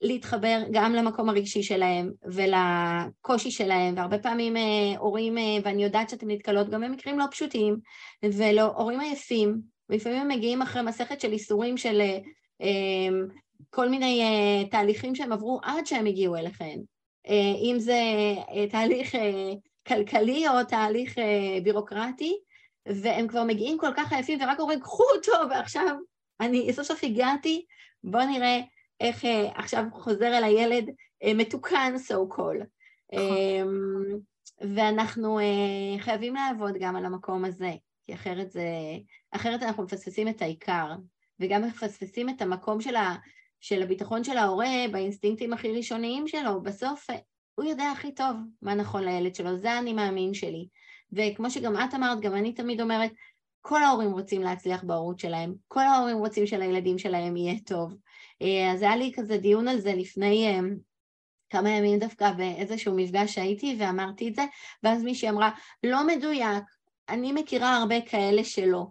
להתחבר 0.00 0.62
גם 0.72 0.94
למקום 0.94 1.28
הרגשי 1.28 1.62
שלהם 1.62 2.10
ולקושי 2.22 3.50
שלהם, 3.50 3.94
והרבה 3.96 4.18
פעמים 4.18 4.56
הורים, 4.98 5.36
ואני 5.64 5.84
יודעת 5.84 6.10
שאתם 6.10 6.30
נתקלות 6.30 6.70
גם 6.70 6.80
במקרים 6.80 7.18
לא 7.18 7.24
פשוטים, 7.30 7.76
ולהורים 8.22 9.00
עייפים, 9.00 9.60
ולפעמים 9.88 10.18
הם 10.18 10.28
מגיעים 10.28 10.62
אחרי 10.62 10.82
מסכת 10.82 11.20
של 11.20 11.32
איסורים 11.32 11.76
של 11.76 12.02
כל 13.70 13.88
מיני 13.88 14.22
תהליכים 14.70 15.14
שהם 15.14 15.32
עברו 15.32 15.60
עד 15.62 15.86
שהם 15.86 16.06
הגיעו 16.06 16.36
אליכם, 16.36 16.78
אם 17.62 17.76
זה 17.78 18.00
אה, 18.48 18.66
תהליך 18.70 19.14
אה, 19.14 19.52
כלכלי 19.88 20.48
או 20.48 20.64
תהליך 20.68 21.14
בירוקרטי, 21.62 22.38
והם 22.86 23.28
כבר 23.28 23.44
מגיעים 23.44 23.78
כל 23.78 23.90
כך 23.96 24.12
עייפים 24.12 24.38
ורק 24.42 24.60
אומרים, 24.60 24.80
קחו 24.80 25.04
אותו, 25.16 25.32
ועכשיו 25.50 25.96
אני 26.40 26.72
סוף 26.72 26.86
סוף 26.86 27.04
הגעתי, 27.04 27.64
בואו 28.04 28.26
נראה 28.26 28.60
איך 29.00 29.24
עכשיו 29.54 29.84
חוזר 29.92 30.38
אל 30.38 30.44
הילד 30.44 30.90
מתוקן 31.34 31.94
so 32.08 32.34
called. 32.36 32.64
נכון. 33.12 34.20
ואנחנו 34.74 35.38
חייבים 35.98 36.34
לעבוד 36.34 36.74
גם 36.80 36.96
על 36.96 37.04
המקום 37.04 37.44
הזה, 37.44 37.72
כי 38.06 38.14
אחרת 38.14 38.50
זה... 38.50 38.66
אחרת 39.32 39.62
אנחנו 39.62 39.82
מפספסים 39.82 40.28
את 40.28 40.42
העיקר, 40.42 40.94
וגם 41.40 41.62
מפספסים 41.62 42.28
את 42.28 42.42
המקום 42.42 42.80
של 42.80 42.96
ה... 42.96 43.16
של 43.62 43.82
הביטחון 43.82 44.24
של 44.24 44.36
ההורה 44.36 44.68
באינסטינקטים 44.92 45.52
הכי 45.52 45.72
ראשוניים 45.72 46.28
שלו, 46.28 46.62
בסוף 46.62 47.06
הוא 47.54 47.64
יודע 47.64 47.84
הכי 47.84 48.14
טוב 48.14 48.36
מה 48.62 48.74
נכון 48.74 49.04
לילד 49.04 49.34
שלו, 49.34 49.56
זה 49.56 49.78
אני 49.78 49.92
מאמין 49.92 50.34
שלי. 50.34 50.68
וכמו 51.12 51.50
שגם 51.50 51.76
את 51.76 51.94
אמרת, 51.94 52.20
גם 52.20 52.34
אני 52.34 52.52
תמיד 52.52 52.80
אומרת, 52.80 53.12
כל 53.60 53.82
ההורים 53.82 54.12
רוצים 54.12 54.42
להצליח 54.42 54.84
בהורות 54.84 55.18
שלהם, 55.18 55.54
כל 55.68 55.80
ההורים 55.80 56.18
רוצים 56.18 56.46
שלילדים 56.46 56.98
שלהם 56.98 57.36
יהיה 57.36 57.54
טוב. 57.66 57.96
אה, 58.42 58.72
אז 58.72 58.82
היה 58.82 58.96
לי 58.96 59.12
כזה 59.14 59.36
דיון 59.38 59.68
על 59.68 59.80
זה 59.80 59.94
לפני 59.94 60.48
אה, 60.48 60.60
כמה 61.50 61.70
ימים 61.70 61.98
דווקא 61.98 62.32
באיזשהו 62.32 62.94
מפגש 62.96 63.34
שהייתי 63.34 63.76
ואמרתי 63.78 64.28
את 64.28 64.34
זה, 64.34 64.42
ואז 64.82 65.02
מישהי 65.02 65.28
אמרה, 65.28 65.50
לא 65.82 66.06
מדויק, 66.06 66.64
אני 67.08 67.32
מכירה 67.32 67.76
הרבה 67.76 68.00
כאלה 68.00 68.44
שלא. 68.44 68.86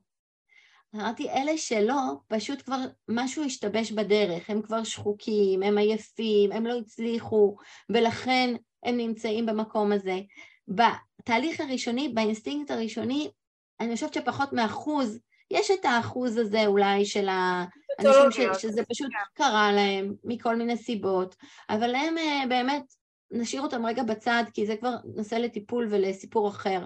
אמרתי, 0.96 1.30
אלה 1.30 1.58
שלא, 1.58 2.02
פשוט 2.28 2.62
כבר 2.62 2.78
משהו 3.08 3.44
השתבש 3.44 3.92
בדרך, 3.92 4.50
הם 4.50 4.62
כבר 4.62 4.84
שחוקים, 4.84 5.64
הם 5.64 5.78
עייפים, 5.78 6.52
הם 6.52 6.66
לא 6.66 6.78
הצליחו, 6.78 7.56
ולכן 7.90 8.56
הם 8.84 8.98
נמצאים 8.98 9.46
במקום 9.46 9.92
הזה. 9.92 10.20
בתהליך 10.68 11.60
הראשוני, 11.62 12.10
באינסטינקט 12.10 12.72
הראשוני, 12.72 13.32
אני 13.80 13.94
חושבת 13.94 14.14
שפחות 14.14 14.54
מאחוז, 14.54 15.20
יש 15.52 15.72
את 15.72 15.86
האחוז 15.86 16.38
הזה 16.38 16.66
אולי 16.66 17.06
של 17.06 17.28
האנשים 17.30 18.32
ש, 18.32 18.62
שזה 18.62 18.82
פשוט 18.90 19.08
כן. 19.12 19.44
קרה 19.44 19.72
להם 19.72 20.14
מכל 20.24 20.56
מיני 20.56 20.78
סיבות, 20.78 21.36
אבל 21.70 21.96
הם 21.96 22.18
אה, 22.18 22.44
באמת, 22.50 22.84
נשאיר 23.32 23.62
אותם 23.62 23.86
רגע 23.86 24.04
בצד, 24.04 24.44
כי 24.54 24.66
זה 24.66 24.78
כבר 24.78 24.96
נושא 25.16 25.36
לטיפול 25.36 25.88
ולסיפור 25.92 26.48
אחר. 26.48 26.86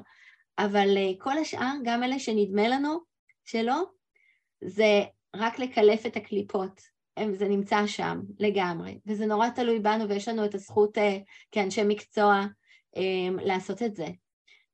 אבל 0.60 0.98
אה, 0.98 1.12
כל 1.20 1.38
השאר, 1.38 1.74
גם 1.84 2.04
אלה 2.04 2.20
שנדמה 2.20 2.68
לנו 2.68 3.00
שלא, 3.46 3.84
זה 4.66 5.04
רק 5.36 5.60
לקלף 5.60 6.06
את 6.06 6.16
הקליפות. 6.16 6.96
זה 7.32 7.48
נמצא 7.48 7.88
שם 7.88 8.22
לגמרי, 8.40 9.00
וזה 9.06 9.26
נורא 9.26 9.50
תלוי 9.50 9.80
בנו 9.80 10.10
ויש 10.10 10.28
לנו 10.28 10.46
את 10.46 10.56
הזכות 10.56 10.98
אה, 10.98 11.18
כאנשי 11.52 11.84
מקצוע 11.84 12.46
לעשות 13.42 13.82
את 13.82 13.96
זה. 13.96 14.08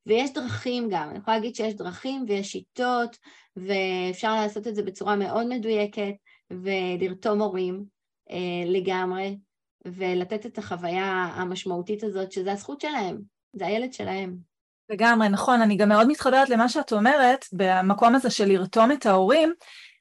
ויש 0.05 0.33
דרכים 0.33 0.87
גם, 0.91 1.09
אני 1.09 1.17
יכולה 1.17 1.37
להגיד 1.37 1.55
שיש 1.55 1.73
דרכים 1.73 2.25
ויש 2.27 2.51
שיטות 2.51 3.17
ואפשר 3.55 4.35
לעשות 4.35 4.67
את 4.67 4.75
זה 4.75 4.83
בצורה 4.83 5.15
מאוד 5.15 5.47
מדויקת 5.47 6.13
ולרתום 6.51 7.41
הורים 7.41 7.85
אה, 8.31 8.63
לגמרי 8.65 9.37
ולתת 9.85 10.45
את 10.45 10.57
החוויה 10.57 11.31
המשמעותית 11.35 12.03
הזאת 12.03 12.31
שזה 12.31 12.51
הזכות 12.51 12.81
שלהם, 12.81 13.21
זה 13.53 13.67
הילד 13.67 13.93
שלהם. 13.93 14.50
לגמרי, 14.89 15.29
נכון, 15.29 15.61
אני 15.61 15.75
גם 15.75 15.89
מאוד 15.89 16.07
מתחברת 16.07 16.49
למה 16.49 16.69
שאת 16.69 16.93
אומרת, 16.93 17.45
במקום 17.53 18.15
הזה 18.15 18.29
של 18.29 18.45
לרתום 18.45 18.91
את 18.91 19.05
ההורים, 19.05 19.53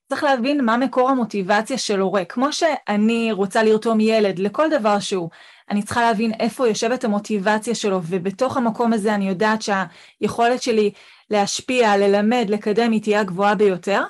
צריך 0.09 0.25
להבין 0.25 0.65
מה 0.65 0.77
מקור 0.77 1.11
המוטיבציה 1.11 1.79
של 1.79 2.01
הורה. 2.01 2.25
כמו 2.25 2.53
שאני 2.53 3.33
רוצה 3.33 3.63
לרתום 3.63 4.01
ילד 4.01 4.39
לכל 4.39 4.71
דבר 4.71 5.01
שהוא, 5.01 5.31
אני 5.71 5.83
צריכה 5.83 6.01
להבין 6.01 6.33
איפה 6.41 6.69
יושבת 6.69 7.05
המוטיבציה 7.05 7.75
שלו, 7.75 8.01
ובתוך 8.05 8.57
המקום 8.57 8.93
הזה 8.93 9.15
אני 9.15 9.29
יודעת 9.29 9.63
שהיכולת 9.63 10.63
שלי 10.63 10.93
להשפיע, 11.31 11.97
ללמד, 11.97 12.47
לקדם, 12.49 12.93
היא 12.93 13.03
תהיה 13.03 13.21
הגבוהה 13.21 13.55
ביותר. 13.55 14.03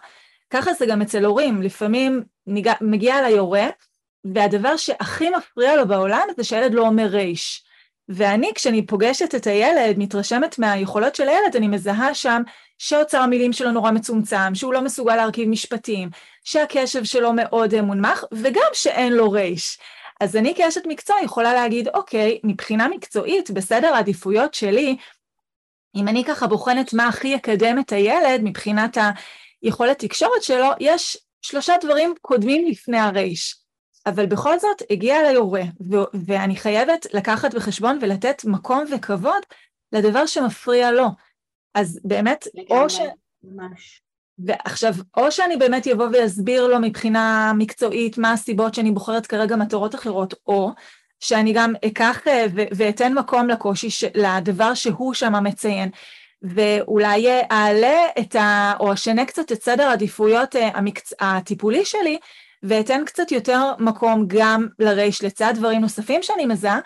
ככה 0.51 0.73
זה 0.73 0.87
גם 0.87 1.03
אצל 1.03 1.25
הורים, 1.25 1.63
לפעמים. 1.63 2.23
מגיע 2.81 3.19
אליי 3.19 3.39
הורה, 3.39 3.67
והדבר 4.35 4.77
שהכי 4.77 5.31
מפריע 5.31 5.77
לו 5.77 5.89
בעולם 5.89 6.29
זה 6.37 6.45
שילד 6.45 6.75
לא 6.75 6.87
אומר 6.87 7.07
רייש. 7.07 7.65
ואני, 8.11 8.51
כשאני 8.55 8.87
פוגשת 8.87 9.35
את 9.35 9.47
הילד, 9.47 9.99
מתרשמת 9.99 10.59
מהיכולות 10.59 11.15
של 11.15 11.29
הילד, 11.29 11.57
אני 11.57 11.69
מזהה 11.69 12.15
שם 12.15 12.43
שאוצר 12.79 13.19
המילים 13.19 13.53
שלו 13.53 13.71
נורא 13.71 13.91
מצומצם, 13.91 14.55
שהוא 14.55 14.73
לא 14.73 14.81
מסוגל 14.81 15.17
להרכיב 15.17 15.49
משפטים, 15.49 16.11
שהקשב 16.45 17.05
שלו 17.05 17.33
מאוד 17.33 17.81
מונמך, 17.81 18.25
וגם 18.33 18.71
שאין 18.73 19.13
לו 19.13 19.31
רייש. 19.31 19.79
אז 20.21 20.37
אני 20.37 20.55
כאשת 20.55 20.83
מקצוע 20.87 21.17
יכולה 21.25 21.55
להגיד, 21.55 21.89
אוקיי, 21.89 22.41
מבחינה 22.45 22.89
מקצועית, 22.89 23.51
בסדר 23.51 23.95
העדיפויות 23.95 24.55
שלי, 24.55 24.97
אם 25.97 26.09
אני 26.09 26.25
ככה 26.25 26.47
בוחנת 26.47 26.93
מה 26.93 27.09
הכי 27.09 27.29
יקדם 27.29 27.79
את 27.79 27.93
הילד 27.93 28.41
מבחינת 28.45 28.97
היכולת 29.63 29.99
תקשורת 29.99 30.43
שלו, 30.43 30.69
יש 30.81 31.17
שלושה 31.43 31.75
דברים 31.81 32.15
קודמים 32.21 32.67
לפני 32.67 32.99
הרייש. 32.99 33.60
אבל 34.07 34.27
בכל 34.27 34.59
זאת 34.59 34.83
הגיע 34.91 35.21
אליי 35.21 35.35
הורה, 35.35 35.63
ו- 35.91 36.11
ואני 36.27 36.57
חייבת 36.57 37.07
לקחת 37.15 37.55
בחשבון 37.55 37.99
ולתת 38.03 38.45
מקום 38.45 38.85
וכבוד 38.93 39.43
לדבר 39.93 40.27
שמפריע 40.27 40.93
לו. 40.93 41.07
אז 41.75 42.01
באמת, 42.05 42.49
לגמרי, 42.55 42.83
או 42.83 42.91
ש... 42.91 43.01
ממש. 43.45 44.03
ועכשיו, 44.39 44.95
או 45.17 45.33
שאני 45.33 45.57
באמת 45.57 45.87
אבוא 45.87 46.07
ואסביר 46.13 46.67
לו 46.67 46.81
מבחינה 46.81 47.53
מקצועית 47.59 48.19
מה 48.19 48.33
הסיבות 48.33 48.75
שאני 48.75 48.91
בוחרת 48.91 49.27
כרגע 49.27 49.57
מטרות 49.57 49.95
אחרות, 49.95 50.35
או 50.47 50.71
שאני 51.21 51.53
גם 51.53 51.73
אקח 51.87 52.21
אה, 52.27 52.47
ואתן 52.55 53.15
מקום 53.15 53.49
לקושי, 53.49 53.91
ש... 53.91 54.05
לדבר 54.15 54.75
שהוא 54.75 55.15
שם 55.15 55.45
מציין, 55.45 55.91
ואולי 56.43 57.29
אעלה 57.51 57.99
את 58.19 58.37
ה... 58.37 58.75
או 58.81 58.93
אשנה 58.93 59.25
קצת 59.25 59.53
את 59.53 59.63
סדר 59.63 59.87
העדיפויות 59.87 60.57
אה, 60.57 60.69
המקצ... 60.69 61.13
הטיפולי 61.21 61.85
שלי, 61.85 62.19
ואתן 62.63 63.03
קצת 63.07 63.33
יותר 63.33 63.73
מקום 63.79 64.25
גם 64.27 64.67
לרייש 64.79 65.25
לצד 65.25 65.53
דברים 65.57 65.81
נוספים 65.81 66.23
שאני 66.23 66.47
מזהה, 66.47 66.81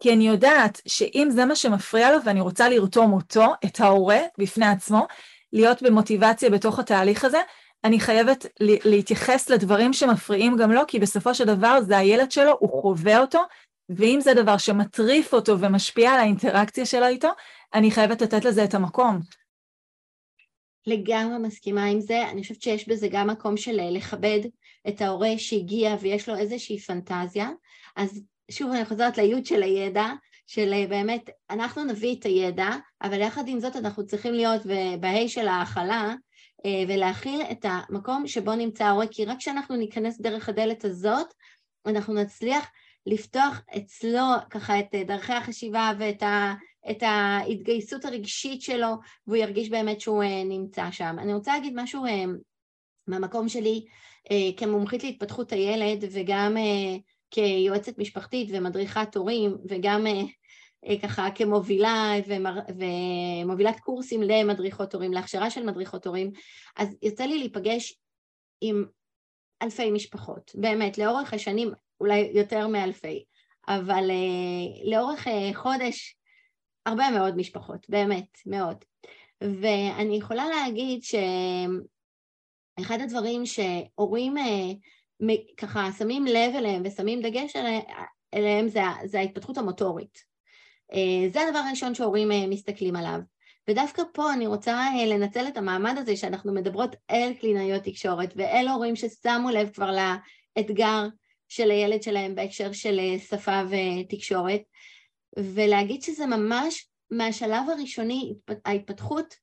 כי 0.00 0.12
אני 0.12 0.28
יודעת 0.28 0.80
שאם 0.88 1.28
זה 1.30 1.44
מה 1.44 1.56
שמפריע 1.56 2.12
לו 2.12 2.18
ואני 2.24 2.40
רוצה 2.40 2.68
לרתום 2.68 3.12
אותו, 3.12 3.44
את 3.64 3.80
ההורה 3.80 4.20
בפני 4.38 4.66
עצמו, 4.66 5.06
להיות 5.52 5.82
במוטיבציה 5.82 6.50
בתוך 6.50 6.78
התהליך 6.78 7.24
הזה, 7.24 7.38
אני 7.84 8.00
חייבת 8.00 8.46
להתייחס 8.60 9.50
לדברים 9.50 9.92
שמפריעים 9.92 10.56
גם 10.56 10.72
לו, 10.72 10.80
כי 10.88 10.98
בסופו 10.98 11.34
של 11.34 11.44
דבר 11.44 11.80
זה 11.80 11.98
הילד 11.98 12.30
שלו, 12.30 12.56
הוא 12.60 12.82
חווה 12.82 13.18
אותו, 13.18 13.40
ואם 13.88 14.18
זה 14.20 14.34
דבר 14.34 14.58
שמטריף 14.58 15.34
אותו 15.34 15.60
ומשפיע 15.60 16.10
על 16.10 16.20
האינטראקציה 16.20 16.86
שלו 16.86 17.06
איתו, 17.06 17.28
אני 17.74 17.90
חייבת 17.90 18.22
לתת 18.22 18.44
לזה 18.44 18.64
את 18.64 18.74
המקום. 18.74 19.20
לגמרי 20.86 21.38
מסכימה 21.38 21.84
עם 21.84 22.00
זה, 22.00 22.28
אני 22.30 22.42
חושבת 22.42 22.62
שיש 22.62 22.88
בזה 22.88 23.08
גם 23.10 23.30
מקום 23.30 23.56
של 23.56 23.80
אה, 23.80 23.90
לכבד 23.90 24.40
את 24.88 25.00
ההורה 25.00 25.30
שהגיע 25.36 25.96
ויש 26.00 26.28
לו 26.28 26.36
איזושהי 26.36 26.78
פנטזיה, 26.78 27.50
אז 27.96 28.22
שוב 28.50 28.72
אני 28.72 28.84
חוזרת 28.84 29.18
ליוד 29.18 29.46
של 29.46 29.62
הידע, 29.62 30.06
של 30.46 30.72
אה, 30.72 30.86
באמת, 30.86 31.30
אנחנו 31.50 31.84
נביא 31.84 32.16
את 32.18 32.24
הידע, 32.24 32.68
אבל 33.02 33.20
יחד 33.20 33.48
עם 33.48 33.60
זאת 33.60 33.76
אנחנו 33.76 34.06
צריכים 34.06 34.34
להיות 34.34 34.66
בה"א 35.00 35.28
של 35.28 35.48
ההכלה 35.48 36.14
אה, 36.66 36.84
ולהכיל 36.88 37.40
את 37.50 37.64
המקום 37.68 38.26
שבו 38.26 38.54
נמצא 38.54 38.84
ההורה, 38.84 39.06
כי 39.10 39.24
רק 39.24 39.38
כשאנחנו 39.38 39.76
ניכנס 39.76 40.20
דרך 40.20 40.48
הדלת 40.48 40.84
הזאת, 40.84 41.34
אנחנו 41.86 42.14
נצליח 42.14 42.66
לפתוח 43.06 43.62
אצלו 43.76 44.24
ככה 44.50 44.78
את 44.78 44.94
אה, 44.94 45.04
דרכי 45.04 45.32
החשיבה 45.32 45.92
ואת 45.98 46.22
ה, 46.22 46.54
את 46.90 47.02
ההתגייסות 47.02 48.04
הרגשית 48.04 48.62
שלו, 48.62 48.94
והוא 49.26 49.36
ירגיש 49.36 49.70
באמת 49.70 50.00
שהוא 50.00 50.24
נמצא 50.44 50.90
שם. 50.90 51.16
אני 51.18 51.34
רוצה 51.34 51.52
להגיד 51.52 51.72
משהו 51.76 52.04
מהמקום 53.06 53.48
שלי 53.48 53.84
כמומחית 54.56 55.04
להתפתחות 55.04 55.52
הילד 55.52 56.04
וגם 56.10 56.56
כיועצת 57.34 57.98
משפחתית 57.98 58.48
ומדריכת 58.52 59.16
הורים 59.16 59.56
וגם 59.68 60.06
אה, 60.06 60.22
אה, 60.86 61.00
ככה 61.02 61.28
כמובילה 61.34 62.12
ומר, 62.26 62.58
ומובילת 62.78 63.80
קורסים 63.80 64.22
למדריכות 64.22 64.94
הורים, 64.94 65.12
להכשרה 65.12 65.50
של 65.50 65.66
מדריכות 65.66 66.06
הורים, 66.06 66.30
אז 66.76 66.96
יוצא 67.02 67.24
לי 67.24 67.38
להיפגש 67.38 67.98
עם 68.60 68.84
אלפי 69.62 69.90
משפחות, 69.90 70.50
באמת, 70.54 70.98
לאורך 70.98 71.34
השנים 71.34 71.72
אולי 72.00 72.30
יותר 72.34 72.68
מאלפי, 72.68 73.24
אבל 73.68 74.10
uh, 74.10 74.90
לאורך 74.90 75.26
uh, 75.26 75.30
חודש 75.54 76.16
הרבה 76.86 77.10
מאוד 77.10 77.36
משפחות, 77.36 77.86
באמת, 77.88 78.38
מאוד. 78.46 78.76
ואני 79.40 80.16
יכולה 80.16 80.48
להגיד 80.48 81.02
שאחד 82.80 83.00
הדברים 83.00 83.46
שהורים 83.46 84.36
uh, 84.36 85.32
ככה 85.56 85.88
שמים 85.98 86.26
לב 86.26 86.54
אליהם 86.54 86.82
ושמים 86.84 87.22
דגש 87.22 87.52
אליהם 88.34 88.68
זה, 88.68 88.80
זה 89.04 89.18
ההתפתחות 89.18 89.58
המוטורית. 89.58 90.34
אה, 90.92 91.30
זה 91.32 91.40
הדבר 91.40 91.58
הראשון 91.58 91.94
שהורים 91.94 92.32
אה, 92.32 92.46
מסתכלים 92.46 92.96
עליו. 92.96 93.18
ודווקא 93.68 94.02
פה 94.12 94.32
אני 94.32 94.46
רוצה 94.46 94.72
אה, 94.72 95.06
לנצל 95.06 95.48
את 95.48 95.56
המעמד 95.56 95.94
הזה 95.98 96.16
שאנחנו 96.16 96.54
מדברות 96.54 96.96
אל 97.10 97.32
קלינאיות 97.40 97.82
תקשורת 97.82 98.32
ואל 98.36 98.68
הורים 98.68 98.96
ששמו 98.96 99.50
לב 99.50 99.70
כבר 99.70 99.90
לאתגר 100.56 101.06
של 101.48 101.70
הילד 101.70 102.02
שלהם 102.02 102.34
בהקשר 102.34 102.72
של 102.72 103.00
שפה 103.28 103.60
ותקשורת, 103.70 104.62
ולהגיד 105.38 106.02
שזה 106.02 106.26
ממש 106.26 106.88
מהשלב 107.10 107.70
הראשוני, 107.72 108.34
ההתפתחות 108.64 109.34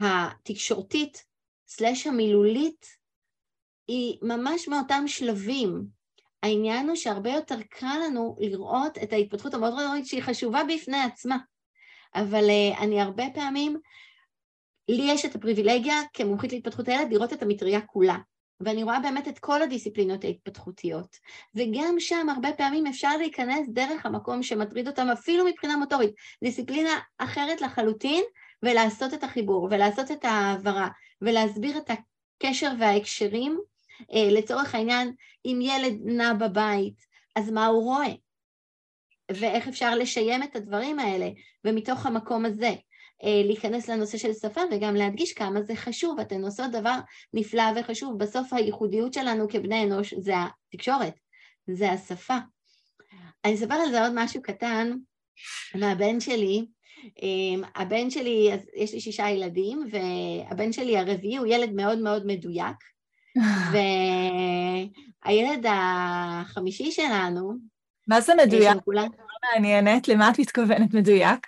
התקשורתית 0.00 1.24
סלש 1.68 2.06
המילולית 2.06 2.86
היא 3.88 4.18
ממש 4.22 4.68
מאותם 4.68 5.04
שלבים. 5.06 5.84
העניין 6.42 6.88
הוא 6.88 6.96
שהרבה 6.96 7.30
יותר 7.30 7.62
קל 7.70 7.98
לנו 8.04 8.36
לראות 8.40 8.98
את 9.02 9.12
ההתפתחות 9.12 9.54
המאוד 9.54 9.74
ראוית 9.74 10.06
שהיא 10.06 10.22
חשובה 10.22 10.62
בפני 10.68 11.02
עצמה. 11.02 11.36
אבל 12.14 12.44
uh, 12.44 12.80
אני 12.80 13.00
הרבה 13.00 13.24
פעמים, 13.34 13.76
לי 14.88 15.12
יש 15.12 15.24
את 15.24 15.34
הפריבילגיה 15.34 15.96
כמומחית 16.12 16.52
להתפתחות 16.52 16.88
הילד 16.88 17.12
לראות 17.12 17.32
את 17.32 17.42
המטריה 17.42 17.80
כולה. 17.80 18.16
ואני 18.60 18.82
רואה 18.82 19.00
באמת 19.00 19.28
את 19.28 19.38
כל 19.38 19.62
הדיסציפלינות 19.62 20.24
ההתפתחותיות. 20.24 21.16
וגם 21.54 22.00
שם 22.00 22.28
הרבה 22.28 22.52
פעמים 22.52 22.86
אפשר 22.86 23.16
להיכנס 23.16 23.68
דרך 23.68 24.06
המקום 24.06 24.42
שמטריד 24.42 24.88
אותם 24.88 25.08
אפילו 25.08 25.44
מבחינה 25.44 25.76
מוטורית, 25.76 26.10
דיסציפלינה 26.44 26.90
אחרת 27.18 27.60
לחלוטין, 27.60 28.24
ולעשות 28.62 29.14
את 29.14 29.24
החיבור, 29.24 29.68
ולעשות 29.70 30.10
את 30.10 30.24
ההעברה, 30.24 30.88
ולהסביר 31.22 31.78
את 31.78 31.90
הקשר 31.90 32.70
וההקשרים 32.78 33.58
אה, 34.14 34.28
לצורך 34.30 34.74
העניין, 34.74 35.12
אם 35.44 35.58
ילד 35.62 35.98
נע 36.04 36.32
בבית, 36.32 37.06
אז 37.36 37.50
מה 37.50 37.66
הוא 37.66 37.84
רואה? 37.84 38.12
ואיך 39.30 39.68
אפשר 39.68 39.94
לשיים 39.94 40.42
את 40.42 40.56
הדברים 40.56 40.98
האלה, 40.98 41.28
ומתוך 41.64 42.06
המקום 42.06 42.44
הזה 42.44 42.74
אה, 43.24 43.42
להיכנס 43.44 43.88
לנושא 43.88 44.18
של 44.18 44.32
שפה 44.32 44.60
וגם 44.70 44.94
להדגיש 44.94 45.32
כמה 45.32 45.62
זה 45.62 45.76
חשוב, 45.76 46.20
אתן 46.20 46.44
עושות 46.44 46.70
דבר 46.72 46.98
נפלא 47.34 47.62
וחשוב. 47.76 48.18
בסוף 48.18 48.52
הייחודיות 48.52 49.14
שלנו 49.14 49.48
כבני 49.48 49.84
אנוש 49.84 50.14
זה 50.14 50.34
התקשורת, 50.68 51.14
זה 51.66 51.90
השפה. 51.90 52.38
אני 53.44 53.54
אספר 53.54 53.74
על 53.74 53.90
זה 53.90 54.02
עוד 54.02 54.12
משהו 54.14 54.42
קטן 54.42 54.92
מהבן 55.74 56.20
שלי. 56.20 56.66
אה, 57.22 57.68
הבן 57.74 58.10
שלי, 58.10 58.50
יש 58.76 58.94
לי 58.94 59.00
שישה 59.00 59.28
ילדים, 59.28 59.84
והבן 59.90 60.72
שלי 60.72 60.98
הרביעי 60.98 61.36
הוא 61.36 61.46
ילד 61.46 61.72
מאוד 61.72 61.98
מאוד 61.98 62.26
מדויק. 62.26 62.76
והילד 65.24 65.66
החמישי 65.68 66.90
שלנו... 66.90 67.52
מה 68.08 68.20
זה 68.20 68.32
מדויק? 68.44 68.76
כולה... 68.84 69.04
מעניינת, 69.54 70.08
למה 70.08 70.30
את 70.30 70.38
מתכוונת 70.38 70.94
מדויק? 70.94 71.46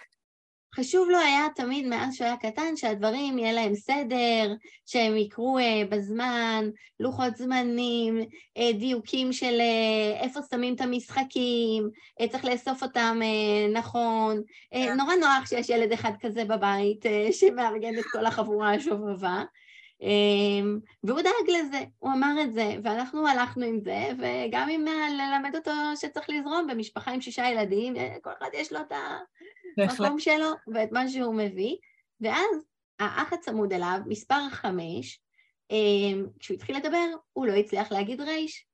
חשוב 0.76 1.08
לו 1.10 1.18
היה 1.18 1.46
תמיד, 1.54 1.86
מאז 1.86 2.14
שהוא 2.14 2.26
היה 2.26 2.36
קטן, 2.36 2.76
שהדברים 2.76 3.38
יהיה 3.38 3.52
להם 3.52 3.74
סדר, 3.74 4.54
שהם 4.86 5.16
יקרו 5.16 5.58
uh, 5.58 5.62
בזמן, 5.88 6.70
לוחות 7.00 7.36
זמנים, 7.36 8.20
uh, 8.58 8.78
דיוקים 8.78 9.32
של 9.32 9.60
uh, 9.60 10.22
איפה 10.22 10.40
שמים 10.50 10.74
את 10.74 10.80
המשחקים, 10.80 11.90
צריך 12.30 12.44
לאסוף 12.44 12.82
אותם 12.82 13.20
נכון. 13.72 14.42
Uh, 14.74 14.94
נורא 14.94 15.14
נוח 15.14 15.46
שיש 15.48 15.68
ילד 15.68 15.92
אחד 15.92 16.12
כזה 16.20 16.44
בבית 16.44 17.04
שמארגן 17.40 17.98
את 17.98 18.04
כל 18.04 18.26
החבורה 18.26 18.74
השובבה. 18.74 19.42
Um, 20.02 20.80
והוא 21.04 21.20
דאג 21.20 21.50
לזה, 21.58 21.80
הוא 21.98 22.12
אמר 22.12 22.42
את 22.42 22.52
זה, 22.52 22.74
ואנחנו 22.82 23.28
הלכנו 23.28 23.66
עם 23.66 23.80
זה, 23.80 24.08
וגם 24.18 24.68
עם 24.68 24.84
ללמד 25.18 25.56
אותו 25.56 25.70
שצריך 25.96 26.30
לזרום 26.30 26.66
במשפחה 26.66 27.10
עם 27.10 27.20
שישה 27.20 27.48
ילדים, 27.48 27.94
כל 28.22 28.30
אחד 28.38 28.48
יש 28.54 28.72
לו 28.72 28.80
את 28.80 28.92
ה... 28.92 29.18
המקום 29.78 30.18
שלו 30.18 30.50
ואת 30.74 30.92
מה 30.92 31.08
שהוא 31.08 31.34
מביא, 31.34 31.76
ואז 32.20 32.64
האח 32.98 33.32
הצמוד 33.32 33.72
אליו, 33.72 33.98
מספר 34.06 34.48
חמש, 34.50 35.20
אמ, 35.70 36.26
כשהוא 36.38 36.54
התחיל 36.54 36.76
לדבר, 36.76 37.06
הוא 37.32 37.46
לא 37.46 37.52
הצליח 37.52 37.92
להגיד 37.92 38.20
רייש. 38.20 38.66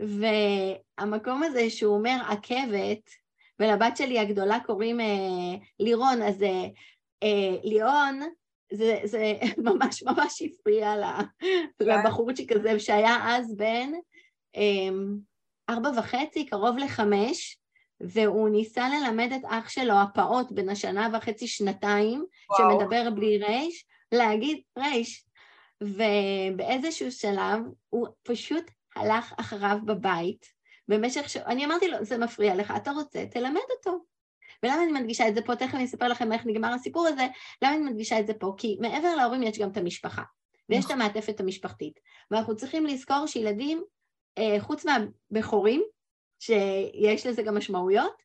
והמקום 0.00 1.42
הזה 1.42 1.70
שהוא 1.70 1.94
אומר 1.94 2.16
עקבת, 2.28 3.10
ולבת 3.60 3.96
שלי 3.96 4.18
הגדולה 4.18 4.58
קוראים 4.66 5.00
אה, 5.00 5.56
לירון, 5.80 6.22
אז 6.22 6.42
אה, 6.42 6.64
אה, 7.22 7.56
ליאון, 7.62 8.20
זה, 8.72 9.00
זה 9.04 9.32
ממש 9.66 10.02
ממש 10.02 10.42
הפריע 10.42 10.94
לבחורצ'יק 11.80 12.52
הזה, 12.52 12.80
שהיה 12.80 13.16
אז 13.26 13.56
בן 13.56 13.92
אה, 14.56 14.88
ארבע 15.70 15.90
וחצי, 15.98 16.46
קרוב 16.46 16.76
לחמש, 16.78 17.58
והוא 18.00 18.48
ניסה 18.48 18.88
ללמד 18.88 19.32
את 19.32 19.42
אח 19.48 19.68
שלו, 19.68 19.94
הפעוט, 19.94 20.52
בן 20.52 20.68
השנה 20.68 21.08
וחצי, 21.12 21.46
שנתיים, 21.46 22.24
וואו. 22.50 22.80
שמדבר 22.80 23.10
בלי 23.10 23.38
רייש, 23.38 23.86
להגיד 24.12 24.58
רייש. 24.78 25.24
ובאיזשהו 25.82 27.12
שלב 27.12 27.60
הוא 27.88 28.08
פשוט 28.22 28.70
הלך 28.96 29.32
אחריו 29.40 29.78
בבית, 29.84 30.46
במשך 30.88 31.28
ש... 31.28 31.36
אני 31.36 31.64
אמרתי 31.64 31.88
לו, 31.88 32.04
זה 32.04 32.18
מפריע 32.18 32.54
לך, 32.54 32.72
אתה 32.76 32.90
רוצה, 32.90 33.24
תלמד 33.30 33.60
אותו. 33.76 34.04
ולמה 34.62 34.82
אני 34.82 34.92
מדגישה 34.92 35.28
את 35.28 35.34
זה 35.34 35.42
פה? 35.42 35.56
תכף 35.56 35.74
אני 35.74 35.84
אספר 35.84 36.08
לכם 36.08 36.32
איך 36.32 36.42
נגמר 36.46 36.74
הסיפור 36.74 37.06
הזה. 37.06 37.26
למה 37.62 37.74
אני 37.74 37.84
מדגישה 37.84 38.20
את 38.20 38.26
זה 38.26 38.34
פה? 38.34 38.54
כי 38.56 38.76
מעבר 38.80 39.16
להורים 39.16 39.42
יש 39.42 39.58
גם 39.58 39.70
את 39.70 39.76
המשפחה, 39.76 40.22
ויש 40.68 40.84
את 40.84 40.90
נכון. 40.90 41.02
המעטפת 41.02 41.40
המשפחתית. 41.40 42.00
ואנחנו 42.30 42.56
צריכים 42.56 42.86
לזכור 42.86 43.26
שילדים, 43.26 43.82
אה, 44.38 44.56
חוץ 44.60 44.84
מהבכורים, 44.84 45.82
שיש 46.44 47.26
לזה 47.26 47.42
גם 47.42 47.56
משמעויות, 47.56 48.22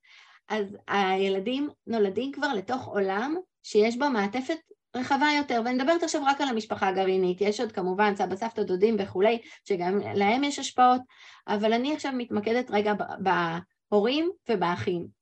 אז 0.49 0.77
הילדים 0.87 1.69
נולדים 1.87 2.31
כבר 2.31 2.53
לתוך 2.53 2.85
עולם 2.85 3.35
שיש 3.63 3.97
בו 3.97 4.09
מעטפת 4.09 4.57
רחבה 4.95 5.27
יותר, 5.37 5.61
ואני 5.65 5.75
מדברת 5.75 6.03
עכשיו 6.03 6.21
רק 6.25 6.41
על 6.41 6.47
המשפחה 6.47 6.87
הגרעינית, 6.87 7.41
יש 7.41 7.59
עוד 7.59 7.71
כמובן 7.71 8.15
סבא, 8.15 8.35
סבתא, 8.35 8.63
דודים 8.63 8.95
וכולי, 8.99 9.41
שגם 9.65 9.99
להם 10.15 10.43
יש 10.43 10.59
השפעות, 10.59 11.01
אבל 11.47 11.73
אני 11.73 11.93
עכשיו 11.93 12.11
מתמקדת 12.11 12.71
רגע 12.71 12.93
בהורים 13.19 14.31
ובאחים. 14.49 15.18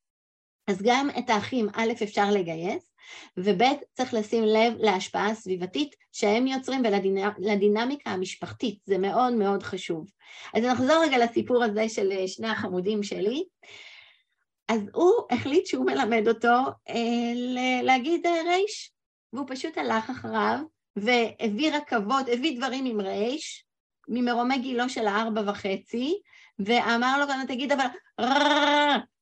אז 0.67 0.81
גם 0.83 1.09
את 1.19 1.29
האחים, 1.29 1.67
א', 1.73 1.91
אפשר 2.03 2.31
לגייס, 2.31 2.91
וב', 3.37 3.63
צריך 3.93 4.13
לשים 4.13 4.43
לב 4.43 4.73
להשפעה 4.77 5.29
הסביבתית 5.29 5.95
שהם 6.11 6.47
יוצרים 6.47 6.81
ולדינמיקה 7.39 8.09
המשפחתית, 8.09 8.79
זה 8.85 8.97
מאוד 8.97 9.33
מאוד 9.33 9.63
חשוב. 9.63 10.05
אז 10.53 10.63
נחזור 10.63 11.03
רגע 11.03 11.17
לסיפור 11.17 11.63
הזה 11.63 11.89
של 11.89 12.11
אה, 12.11 12.27
שני 12.27 12.47
החמודים 12.47 13.03
שלי. 13.03 13.43
אז 14.67 14.81
הוא 14.93 15.13
החליט 15.31 15.65
שהוא 15.65 15.85
מלמד 15.85 16.27
אותו 16.27 16.57
אה, 16.89 17.83
להגיד 17.83 18.25
אה, 18.25 18.41
רייש, 18.45 18.91
והוא 19.33 19.45
פשוט 19.49 19.77
הלך 19.77 20.09
אחריו 20.09 20.59
והביא 20.95 21.71
רכבות, 21.71 22.25
הביא 22.33 22.57
דברים 22.57 22.85
עם 22.85 23.01
רייש, 23.01 23.65
ממרומי 24.07 24.57
גילו 24.57 24.89
של 24.89 25.07
הארבע 25.07 25.41
וחצי, 25.51 26.19
ואמר 26.59 27.19
לו, 27.19 27.25
תגיד 27.47 27.71
אבל 27.71 27.85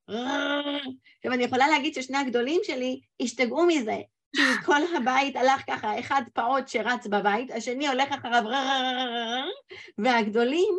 עכשיו 0.08 1.34
אני 1.34 1.44
יכולה 1.44 1.68
להגיד 1.68 1.94
ששני 1.94 2.18
הגדולים 2.18 2.62
שלי 2.64 3.02
השתגעו 3.22 3.66
מזה, 3.66 3.98
כי 4.36 4.66
כל 4.66 4.82
הבית 4.98 5.36
הלך 5.36 5.62
ככה, 5.68 6.00
אחד 6.00 6.22
פעוט 6.34 6.68
שרץ 6.68 7.08
בבית, 7.08 7.52
השני 7.52 7.88
הולך 7.88 8.12
אחריו 8.12 8.44
והגדולים 9.98 10.74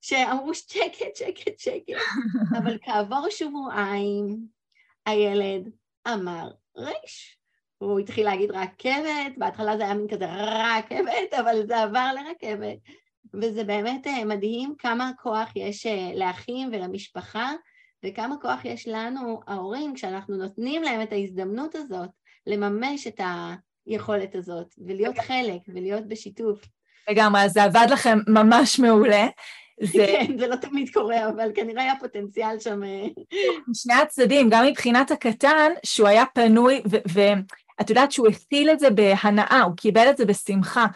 שאמרו 0.00 0.54
שקט, 0.54 1.16
שקט, 1.16 1.58
שקט, 1.58 1.98
אבל 2.58 2.78
כעבור 2.82 3.26
שבועיים 3.30 4.38
הילד 5.06 5.70
אמר 6.08 6.50
ריש. 6.76 7.36
הוא 7.78 7.98
התחיל 7.98 8.24
להגיד 8.24 8.50
רכבת, 8.50 9.38
בהתחלה 9.38 9.76
זה 9.76 9.82
היה 9.82 9.94
מין 9.94 10.08
כזה 10.08 10.26
רכבת, 10.26 11.34
אבל 11.40 11.66
זה 11.66 11.82
עבר 11.82 12.10
לרכבת. 12.14 12.78
וזה 13.34 13.64
באמת 13.64 14.06
מדהים 14.26 14.74
כמה 14.78 15.10
כוח 15.22 15.48
יש 15.56 15.86
לאחים 16.14 16.68
ולמשפחה 16.72 17.52
וכמה 18.04 18.36
כוח 18.42 18.64
יש 18.64 18.88
לנו, 18.88 19.40
ההורים, 19.46 19.94
כשאנחנו 19.94 20.36
נותנים 20.36 20.82
להם 20.82 21.02
את 21.02 21.12
ההזדמנות 21.12 21.74
הזאת 21.74 22.10
לממש 22.46 23.06
את 23.06 23.20
היכולת 23.86 24.34
הזאת, 24.34 24.74
ולהיות 24.86 25.18
חלק, 25.18 25.60
ולהיות 25.68 26.08
בשיתוף. 26.08 26.60
לגמרי, 27.10 27.40
אז 27.40 27.52
זה 27.52 27.62
עבד 27.62 27.86
לכם 27.90 28.18
ממש 28.28 28.78
מעולה. 28.78 29.26
זה... 29.92 30.06
כן, 30.06 30.38
זה 30.38 30.46
לא 30.46 30.56
תמיד 30.56 30.90
קורה, 30.92 31.28
אבל 31.28 31.50
כנראה 31.54 31.82
היה 31.82 31.92
פוטנציאל 32.00 32.58
שם... 32.58 32.84
אה, 32.84 33.06
משני 33.68 33.94
הצדדים, 33.94 34.50
גם 34.50 34.64
מבחינת 34.66 35.10
הקטן, 35.10 35.72
שהוא 35.86 36.08
היה 36.08 36.24
פנוי, 36.34 36.82
ואת 37.08 37.90
יודעת 37.90 38.12
שהוא 38.12 38.28
הכיל 38.28 38.70
את 38.70 38.80
זה 38.80 38.90
בהנאה, 38.90 39.62
הוא 39.62 39.76
קיבל 39.76 40.10
את 40.10 40.16
זה 40.16 40.24
בשמחה. 40.24 40.86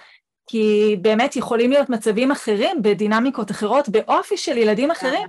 כי 0.47 0.97
באמת 1.03 1.37
יכולים 1.37 1.71
להיות 1.71 1.91
מצבים 1.91 2.31
אחרים, 2.31 2.83
בדינמיקות 2.83 3.51
אחרות, 3.51 3.89
באופי 3.89 4.37
של 4.37 4.57
ילדים 4.57 4.91
אחרים, 4.91 5.27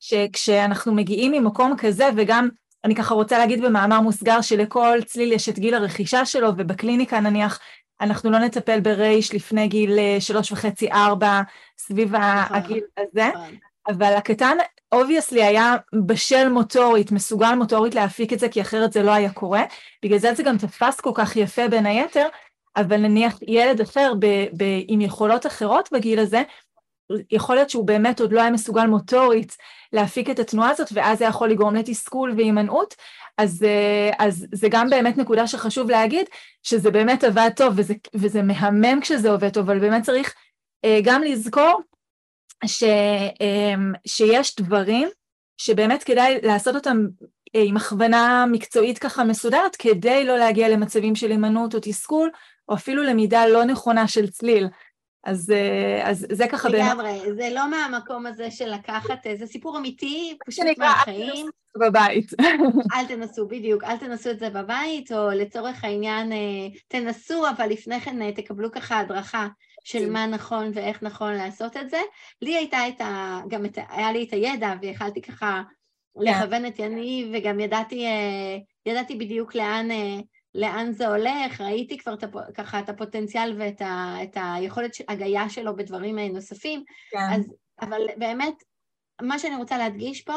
שכשאנחנו 0.00 0.94
מגיעים 0.94 1.32
ממקום 1.32 1.74
כזה, 1.78 2.08
וגם 2.16 2.48
אני 2.84 2.94
ככה 2.94 3.14
רוצה 3.14 3.38
להגיד 3.38 3.62
במאמר 3.62 4.00
מוסגר 4.00 4.40
שלכל 4.40 4.98
צליל 5.06 5.32
יש 5.32 5.48
את 5.48 5.58
גיל 5.58 5.74
הרכישה 5.74 6.26
שלו, 6.26 6.48
ובקליניקה 6.48 7.20
נניח 7.20 7.60
אנחנו 8.00 8.30
לא 8.30 8.38
נטפל 8.38 8.80
ברייש 8.80 9.34
לפני 9.34 9.68
גיל 9.68 9.98
אה, 9.98 10.16
שלוש 10.20 10.52
וחצי, 10.52 10.92
ארבע, 10.92 11.40
סביב 11.78 12.16
נכון, 12.16 12.56
הגיל 12.56 12.84
הזה, 12.98 13.28
נכון. 13.34 13.54
אבל 13.88 14.12
הקטן 14.12 14.56
obviously 14.92 15.42
היה 15.42 15.74
בשל 16.06 16.48
מוטורית, 16.48 17.12
מסוגל 17.12 17.54
מוטורית 17.54 17.94
להפיק 17.94 18.32
את 18.32 18.38
זה, 18.38 18.48
כי 18.48 18.60
אחרת 18.60 18.92
זה 18.92 19.02
לא 19.02 19.10
היה 19.10 19.32
קורה. 19.32 19.62
בגלל 20.04 20.18
זה 20.18 20.34
זה 20.34 20.42
גם 20.42 20.58
תפס 20.58 21.00
כל 21.00 21.12
כך 21.14 21.36
יפה 21.36 21.68
בין 21.68 21.86
היתר, 21.86 22.28
אבל 22.76 22.96
נניח 22.96 23.38
ילד 23.42 23.80
אחר 23.80 24.12
ב- 24.18 24.46
ב- 24.56 24.82
עם 24.88 25.00
יכולות 25.00 25.46
אחרות 25.46 25.88
בגיל 25.92 26.18
הזה, 26.18 26.42
יכול 27.30 27.54
להיות 27.54 27.70
שהוא 27.70 27.86
באמת 27.86 28.20
עוד 28.20 28.32
לא 28.32 28.40
היה 28.40 28.50
מסוגל 28.50 28.86
מוטורית 28.86 29.56
להפיק 29.92 30.30
את 30.30 30.38
התנועה 30.38 30.70
הזאת, 30.70 30.88
ואז 30.92 31.18
זה 31.18 31.24
יכול 31.24 31.50
לגרום 31.50 31.74
לתסכול 31.74 32.32
והימנעות, 32.36 32.94
אז, 33.38 33.62
אה, 33.62 34.10
אז 34.18 34.46
זה 34.52 34.68
גם 34.70 34.90
באמת 34.90 35.16
נקודה 35.16 35.46
שחשוב 35.46 35.90
להגיד, 35.90 36.26
שזה 36.62 36.90
באמת 36.90 37.24
עבד 37.24 37.50
טוב, 37.56 37.74
וזה, 37.76 37.94
וזה 38.14 38.42
מהמם 38.42 39.00
כשזה 39.00 39.30
עובד 39.30 39.48
טוב, 39.48 39.70
אבל 39.70 39.78
באמת 39.78 40.02
צריך 40.02 40.34
אה, 40.84 41.00
גם 41.04 41.22
לזכור 41.22 41.80
ש, 42.66 42.82
אה, 43.40 43.74
שיש 44.06 44.56
דברים 44.56 45.08
שבאמת 45.58 46.02
כדאי 46.04 46.38
לעשות 46.42 46.74
אותם 46.74 47.06
עם 47.54 47.76
הכוונה 47.76 48.46
מקצועית 48.52 48.98
ככה 48.98 49.24
מסודרת, 49.24 49.76
כדי 49.76 50.24
לא 50.24 50.38
להגיע 50.38 50.68
למצבים 50.68 51.14
של 51.14 51.30
הימנעות 51.30 51.74
או 51.74 51.78
תסכול, 51.82 52.30
או 52.68 52.74
אפילו 52.74 53.02
למידה 53.02 53.46
לא 53.46 53.64
נכונה 53.64 54.08
של 54.08 54.30
צליל. 54.30 54.68
אז, 55.26 55.50
אה, 55.50 56.10
אז 56.10 56.26
זה 56.32 56.48
ככה 56.48 56.68
באמת... 56.68 56.84
לגמרי, 56.84 57.20
זה 57.34 57.48
לא 57.54 57.70
מהמקום 57.70 58.26
הזה 58.26 58.50
של 58.50 58.74
לקחת, 58.74 59.26
זה 59.38 59.46
סיפור 59.46 59.78
אמיתי, 59.78 60.38
פשוט 60.46 60.64
מהחיים. 60.78 61.46
בבית. 61.78 62.30
אל 62.94 63.06
תנסו, 63.08 63.48
בדיוק, 63.48 63.84
אל 63.84 63.96
תנסו 63.96 64.30
את 64.30 64.38
זה 64.38 64.50
בבית, 64.50 65.12
או 65.12 65.30
לצורך 65.30 65.84
העניין, 65.84 66.32
אה, 66.32 66.68
תנסו, 66.88 67.50
אבל 67.50 67.68
לפני 67.68 68.00
כן 68.00 68.22
אה, 68.22 68.32
תקבלו 68.32 68.72
ככה 68.72 68.98
הדרכה 68.98 69.48
של 69.84 69.98
כן. 69.98 70.12
מה 70.12 70.26
נכון 70.26 70.70
ואיך 70.74 71.02
נכון 71.02 71.32
לעשות 71.32 71.76
את 71.76 71.90
זה. 71.90 72.00
לי 72.42 72.56
הייתה 72.56 72.88
את 72.88 73.00
ה... 73.00 73.40
גם 73.48 73.64
את, 73.64 73.78
היה 73.88 74.12
לי 74.12 74.24
את 74.24 74.32
הידע, 74.32 74.74
ויכלתי 74.82 75.22
ככה 75.22 75.62
כן. 76.14 76.24
לכוון 76.24 76.66
את 76.66 76.78
יניב, 76.78 77.28
וגם 77.32 77.60
ידעתי, 77.60 78.04
ידעתי 78.86 79.14
בדיוק 79.14 79.54
לאן... 79.54 79.88
לאן 80.56 80.92
זה 80.92 81.08
הולך, 81.08 81.60
ראיתי 81.60 81.98
כבר 81.98 82.14
ככה 82.54 82.80
את 82.80 82.88
הפוטנציאל 82.88 83.56
ואת 83.58 83.80
ה, 83.82 84.16
את 84.22 84.36
היכולת 84.40 84.90
הגיה 85.08 85.48
שלו 85.48 85.76
בדברים 85.76 86.18
נוספים, 86.18 86.84
כן. 87.10 87.18
אז, 87.32 87.54
אבל 87.80 88.00
באמת, 88.16 88.62
מה 89.22 89.38
שאני 89.38 89.56
רוצה 89.56 89.78
להדגיש 89.78 90.22
פה, 90.22 90.34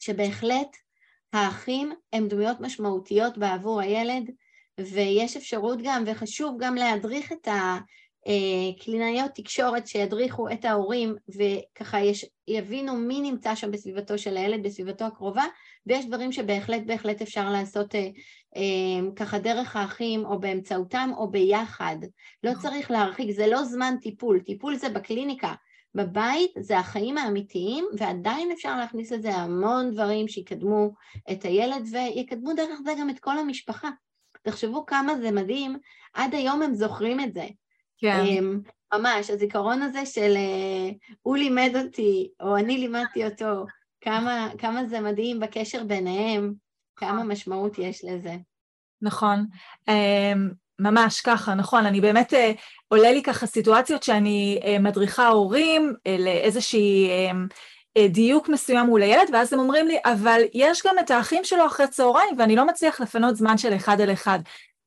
שבהחלט 0.00 0.76
האחים 1.32 1.92
הם 2.12 2.28
דמויות 2.28 2.60
משמעותיות 2.60 3.38
בעבור 3.38 3.80
הילד, 3.80 4.30
ויש 4.80 5.36
אפשרות 5.36 5.78
גם, 5.84 6.04
וחשוב 6.06 6.56
גם 6.60 6.74
להדריך 6.74 7.32
את, 7.32 7.48
ה, 7.48 7.50
אה, 7.50 7.78
קלינאיות 8.80 9.30
תקשורת 9.34 9.86
שידריכו 9.86 10.48
את 10.50 10.64
ההורים 10.64 11.14
וככה 11.28 12.00
יש, 12.00 12.26
יבינו 12.48 12.96
מי 12.96 13.20
נמצא 13.20 13.54
שם 13.54 13.70
בסביבתו 13.70 14.18
של 14.18 14.36
הילד, 14.36 14.62
בסביבתו 14.62 15.04
הקרובה, 15.04 15.44
ויש 15.86 16.06
דברים 16.06 16.32
שבהחלט 16.32 16.82
בהחלט 16.86 17.22
אפשר 17.22 17.50
לעשות 17.50 17.94
אה, 17.94 18.08
אה, 18.56 19.10
ככה 19.16 19.38
דרך 19.38 19.76
האחים 19.76 20.24
או 20.24 20.38
באמצעותם 20.40 21.10
או 21.16 21.30
ביחד. 21.30 21.96
לא 22.44 22.50
נכון. 22.50 22.62
צריך 22.62 22.90
להרחיק, 22.90 23.30
זה 23.30 23.46
לא 23.46 23.64
זמן 23.64 23.94
טיפול, 24.02 24.40
טיפול 24.40 24.76
זה 24.76 24.88
בקליניקה. 24.88 25.54
בבית 25.94 26.50
זה 26.58 26.78
החיים 26.78 27.18
האמיתיים, 27.18 27.84
ועדיין 27.98 28.50
אפשר 28.52 28.76
להכניס 28.76 29.12
לזה 29.12 29.34
המון 29.34 29.90
דברים 29.90 30.28
שיקדמו 30.28 30.90
את 31.32 31.42
הילד 31.42 31.86
ויקדמו 31.92 32.54
דרך 32.54 32.78
זה 32.84 32.92
גם 33.00 33.10
את 33.10 33.18
כל 33.18 33.38
המשפחה. 33.38 33.88
תחשבו 34.42 34.86
כמה 34.86 35.18
זה 35.18 35.30
מדהים, 35.30 35.78
עד 36.14 36.34
היום 36.34 36.62
הם 36.62 36.74
זוכרים 36.74 37.20
את 37.20 37.32
זה. 37.34 37.46
כן. 37.98 38.20
אמ, 38.26 38.60
ממש, 38.94 39.30
הזיכרון 39.30 39.82
הזה 39.82 40.06
של 40.06 40.34
אה, 40.36 40.90
הוא 41.22 41.36
לימד 41.36 41.72
אותי, 41.84 42.30
או 42.40 42.56
אני 42.56 42.78
לימדתי 42.78 43.24
אותו, 43.24 43.66
כמה, 44.00 44.48
כמה 44.58 44.84
זה 44.84 45.00
מדהים 45.00 45.40
בקשר 45.40 45.84
ביניהם, 45.84 46.52
כמה 46.96 47.12
נכון. 47.12 47.28
משמעות 47.28 47.78
יש 47.78 48.04
לזה. 48.04 48.36
נכון. 49.02 49.46
אמ, 49.88 50.50
ממש 50.78 51.20
ככה, 51.20 51.54
נכון. 51.54 51.86
אני 51.86 52.00
באמת, 52.00 52.34
אה, 52.34 52.52
עולה 52.88 53.12
לי 53.12 53.22
ככה 53.22 53.46
סיטואציות 53.46 54.02
שאני 54.02 54.60
אה, 54.64 54.78
מדריכה 54.78 55.28
הורים 55.28 55.94
לאיזושהי 56.18 57.08
אמ, 57.10 57.46
דיוק 58.08 58.48
מסוים 58.48 58.86
מול 58.86 59.02
הילד, 59.02 59.28
ואז 59.32 59.52
הם 59.52 59.58
אומרים 59.58 59.88
לי, 59.88 59.98
אבל 60.04 60.40
יש 60.54 60.82
גם 60.86 60.98
את 60.98 61.10
האחים 61.10 61.44
שלו 61.44 61.66
אחרי 61.66 61.88
צהריים, 61.88 62.34
ואני 62.38 62.56
לא 62.56 62.66
מצליח 62.66 63.00
לפנות 63.00 63.36
זמן 63.36 63.58
של 63.58 63.76
אחד 63.76 64.00
על 64.00 64.12
אחד. 64.12 64.38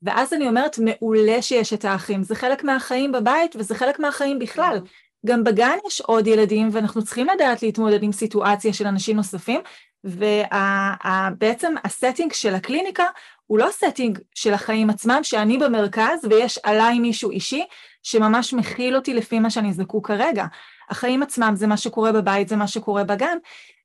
ואז 0.03 0.33
אני 0.33 0.47
אומרת, 0.47 0.79
מעולה 0.79 1.41
שיש 1.41 1.73
את 1.73 1.85
האחים, 1.85 2.23
זה 2.23 2.35
חלק 2.35 2.63
מהחיים 2.63 3.11
בבית 3.11 3.55
וזה 3.55 3.75
חלק 3.75 3.99
מהחיים 3.99 4.39
בכלל. 4.39 4.79
גם 5.25 5.43
בגן 5.43 5.77
יש 5.87 6.01
עוד 6.01 6.27
ילדים 6.27 6.69
ואנחנו 6.71 7.03
צריכים 7.03 7.27
לדעת 7.27 7.63
להתמודד 7.63 8.03
עם 8.03 8.11
סיטואציה 8.11 8.73
של 8.73 8.87
אנשים 8.87 9.15
נוספים, 9.15 9.61
ובעצם 10.03 11.73
ה 11.83 11.89
setting 11.89 12.33
של 12.33 12.55
הקליניקה 12.55 13.05
הוא 13.45 13.59
לא 13.59 13.67
setting 13.71 14.19
של 14.35 14.53
החיים 14.53 14.89
עצמם, 14.89 15.19
שאני 15.23 15.57
במרכז 15.57 16.25
ויש 16.29 16.59
עליי 16.63 16.99
מישהו 16.99 17.31
אישי 17.31 17.65
שממש 18.03 18.53
מכיל 18.53 18.95
אותי 18.95 19.13
לפי 19.13 19.39
מה 19.39 19.49
שאני 19.49 19.73
זקוק 19.73 20.07
כרגע. 20.07 20.45
החיים 20.89 21.23
עצמם 21.23 21.53
זה 21.55 21.67
מה 21.67 21.77
שקורה 21.77 22.11
בבית, 22.11 22.47
זה 22.47 22.55
מה 22.55 22.67
שקורה 22.67 23.03
בגן, 23.03 23.37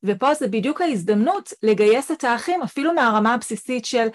ופה 0.04 0.34
זה 0.34 0.48
בדיוק 0.48 0.80
ההזדמנות 0.80 1.52
לגייס 1.62 2.10
את 2.10 2.24
האחים 2.24 2.62
אפילו 2.62 2.92
מהרמה 2.92 3.34
הבסיסית 3.34 3.84
של 3.84 4.06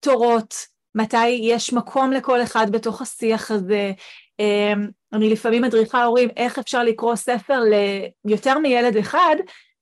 תורות, 0.00 0.54
מתי 0.94 1.28
יש 1.28 1.72
מקום 1.72 2.12
לכל 2.12 2.42
אחד 2.42 2.66
בתוך 2.70 3.02
השיח 3.02 3.50
הזה. 3.50 3.92
אמ, 4.40 4.88
אני 5.12 5.30
לפעמים 5.30 5.62
מדריכה 5.62 6.04
הורים 6.04 6.28
איך 6.36 6.58
אפשר 6.58 6.82
לקרוא 6.82 7.16
ספר 7.16 7.60
ליותר 8.24 8.58
מילד 8.58 8.96
אחד, 8.96 9.36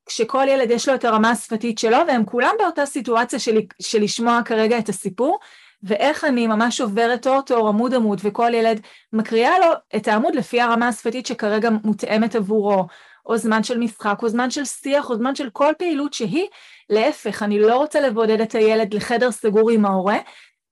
כשכל 0.06 0.44
ילד 0.48 0.70
יש 0.70 0.88
לו 0.88 0.94
את 0.94 1.04
הרמה 1.04 1.30
השפתית 1.30 1.78
שלו, 1.78 1.98
והם 2.08 2.24
כולם 2.24 2.54
באותה 2.58 2.86
סיטואציה 2.86 3.38
של, 3.38 3.58
של 3.82 4.02
לשמוע 4.02 4.40
כרגע 4.44 4.78
את 4.78 4.88
הסיפור, 4.88 5.38
ואיך 5.82 6.24
אני 6.24 6.46
ממש 6.46 6.80
עוברת 6.80 7.26
אור-תור, 7.26 7.68
עמוד 7.68 7.94
עמוד, 7.94 8.20
וכל 8.24 8.54
ילד 8.54 8.80
מקריאה 9.12 9.58
לו 9.58 9.66
את 9.96 10.08
העמוד 10.08 10.34
לפי 10.34 10.60
הרמה 10.60 10.88
השפתית 10.88 11.26
שכרגע 11.26 11.70
מותאמת 11.84 12.34
עבורו, 12.34 12.86
או 13.26 13.36
זמן 13.36 13.62
של 13.62 13.78
משחק, 13.78 14.18
או 14.22 14.28
זמן 14.28 14.50
של 14.50 14.64
שיח, 14.64 15.10
או 15.10 15.16
זמן 15.16 15.34
של 15.34 15.50
כל 15.50 15.72
פעילות 15.78 16.14
שהיא. 16.14 16.46
להפך, 16.90 17.42
אני 17.42 17.60
לא 17.60 17.76
רוצה 17.76 18.00
לבודד 18.00 18.40
את 18.40 18.54
הילד 18.54 18.94
לחדר 18.94 19.30
סגור 19.30 19.70
עם 19.70 19.84
ההורה, 19.84 20.18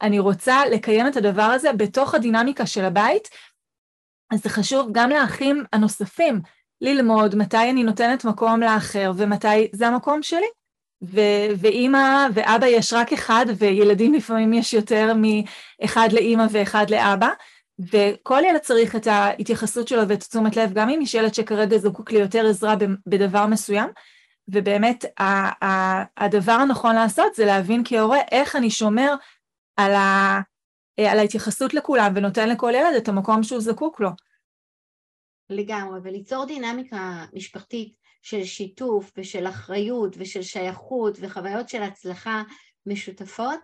אני 0.02 0.18
רוצה 0.18 0.66
לקיים 0.66 1.06
את 1.06 1.16
הדבר 1.16 1.42
הזה 1.42 1.72
בתוך 1.72 2.14
הדינמיקה 2.14 2.66
של 2.66 2.84
הבית, 2.84 3.28
אז 4.32 4.42
זה 4.42 4.48
חשוב 4.48 4.88
גם 4.92 5.10
לאחים 5.10 5.64
הנוספים 5.72 6.40
ללמוד 6.80 7.34
מתי 7.34 7.70
אני 7.70 7.82
נותנת 7.82 8.24
מקום 8.24 8.60
לאחר 8.60 9.12
ומתי 9.16 9.68
זה 9.72 9.86
המקום 9.86 10.22
שלי. 10.22 10.46
ו- 11.02 11.48
ואימא 11.56 12.26
ואבא 12.34 12.66
יש 12.66 12.92
רק 12.92 13.12
אחד, 13.12 13.46
וילדים 13.58 14.14
לפעמים 14.14 14.52
יש 14.52 14.74
יותר 14.74 15.12
מאחד 15.16 16.08
לאימא 16.12 16.46
ואחד 16.50 16.90
לאבא, 16.90 17.28
וכל 17.78 18.42
ילד 18.44 18.58
צריך 18.60 18.96
את 18.96 19.06
ההתייחסות 19.06 19.88
שלו 19.88 20.08
ואת 20.08 20.20
תשומת 20.20 20.56
לב, 20.56 20.72
גם 20.72 20.88
אם 20.88 21.00
יש 21.02 21.14
ילד 21.14 21.34
שכרגע 21.34 21.78
זקוק 21.78 22.12
ליותר 22.12 22.46
עזרה 22.46 22.74
בדבר 23.06 23.46
מסוים, 23.46 23.88
ובאמת 24.48 25.04
הדבר 26.16 26.52
הנכון 26.52 26.94
לעשות 26.94 27.34
זה 27.34 27.46
להבין 27.46 27.82
כהורה 27.84 28.20
איך 28.30 28.56
אני 28.56 28.70
שומר 28.70 29.14
על, 29.76 29.92
ה, 29.92 30.40
אה, 30.98 31.12
על 31.12 31.18
ההתייחסות 31.18 31.74
לכולם 31.74 32.12
ונותן 32.16 32.48
לכל 32.48 32.72
ילד 32.74 32.94
את 32.96 33.08
המקום 33.08 33.42
שהוא 33.42 33.60
זקוק 33.60 34.00
לו. 34.00 34.10
לגמרי, 35.50 36.00
וליצור 36.02 36.46
דינמיקה 36.46 37.24
משפחתית 37.32 37.94
של 38.22 38.44
שיתוף 38.44 39.12
ושל 39.16 39.46
אחריות 39.46 40.16
ושל 40.18 40.42
שייכות 40.42 41.18
וחוויות 41.20 41.68
של 41.68 41.82
הצלחה 41.82 42.42
משותפות, 42.86 43.60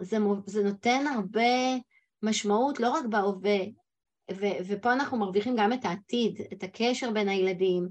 זה, 0.00 0.16
זה 0.46 0.62
נותן 0.62 1.06
הרבה 1.14 1.76
משמעות 2.22 2.80
לא 2.80 2.90
רק 2.90 3.04
בהווה, 3.04 3.58
ו- 4.32 4.66
ופה 4.66 4.92
אנחנו 4.92 5.18
מרוויחים 5.18 5.56
גם 5.56 5.72
את 5.72 5.84
העתיד, 5.84 6.40
את 6.52 6.62
הקשר 6.62 7.10
בין 7.10 7.28
הילדים, 7.28 7.88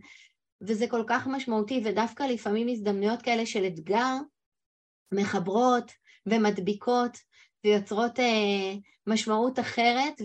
וזה 0.62 0.88
כל 0.88 1.04
כך 1.08 1.28
משמעותי, 1.28 1.82
ודווקא 1.86 2.24
לפעמים 2.24 2.68
הזדמנויות 2.68 3.22
כאלה 3.22 3.46
של 3.46 3.66
אתגר 3.66 4.16
מחברות 5.14 5.92
ומדביקות 6.26 7.18
ויוצרות 7.64 8.20
אה, 8.20 8.74
משמעות 9.08 9.60
אחרת, 9.60 10.22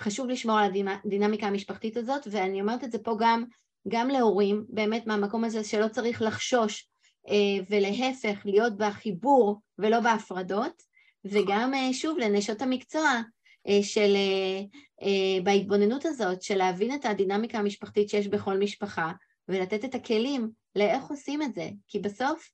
וחשוב 0.00 0.28
לשמור 0.28 0.58
על 0.58 0.70
הדינמיקה 1.04 1.46
המשפחתית 1.46 1.96
הזאת, 1.96 2.28
ואני 2.30 2.60
אומרת 2.60 2.84
את 2.84 2.92
זה 2.92 2.98
פה 2.98 3.16
גם, 3.18 3.44
גם 3.88 4.08
להורים, 4.08 4.64
באמת 4.68 5.06
מהמקום 5.06 5.44
הזה 5.44 5.64
שלא 5.64 5.88
צריך 5.88 6.22
לחשוש, 6.22 6.88
אה, 7.28 7.64
ולהפך, 7.70 8.42
להיות 8.44 8.76
בחיבור 8.76 9.60
ולא 9.78 10.00
בהפרדות, 10.00 10.82
וגם 11.24 11.74
אה, 11.74 11.92
שוב 11.92 12.18
לנשות 12.18 12.62
המקצוע 12.62 13.20
אה, 13.68 13.82
של, 13.82 14.16
אה, 14.16 14.60
אה, 15.02 15.42
בהתבוננות 15.42 16.04
הזאת, 16.04 16.42
של 16.42 16.54
להבין 16.54 16.94
את 16.94 17.04
הדינמיקה 17.04 17.58
המשפחתית 17.58 18.08
שיש 18.08 18.28
בכל 18.28 18.58
משפחה, 18.58 19.12
ולתת 19.48 19.84
את 19.84 19.94
הכלים 19.94 20.50
לאיך 20.76 21.04
עושים 21.04 21.42
את 21.42 21.54
זה, 21.54 21.68
כי 21.88 21.98
בסוף 21.98 22.50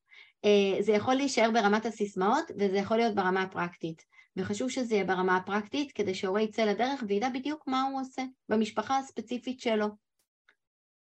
זה 0.81 0.92
יכול 0.92 1.14
להישאר 1.14 1.50
ברמת 1.50 1.87
הסיסמאות 1.87 2.50
וזה 2.59 2.76
יכול 2.78 2.96
להיות 2.96 3.14
ברמה 3.14 3.42
הפרקטית. 3.42 4.12
וחשוב 4.37 4.70
שזה 4.70 4.94
יהיה 4.94 5.05
ברמה 5.05 5.37
הפרקטית 5.37 5.92
כדי 5.92 6.14
שהורה 6.14 6.42
יצא 6.42 6.64
לדרך 6.64 7.05
וידע 7.09 7.28
בדיוק 7.28 7.64
מה 7.66 7.83
הוא 7.83 8.00
עושה 8.00 8.22
במשפחה 8.48 8.98
הספציפית 8.98 9.61
שלו. 9.61 9.87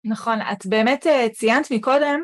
נכון, 0.04 0.40
את 0.52 0.66
באמת 0.66 1.08
אה, 1.08 1.30
ציינת 1.30 1.72
מקודם 1.72 2.20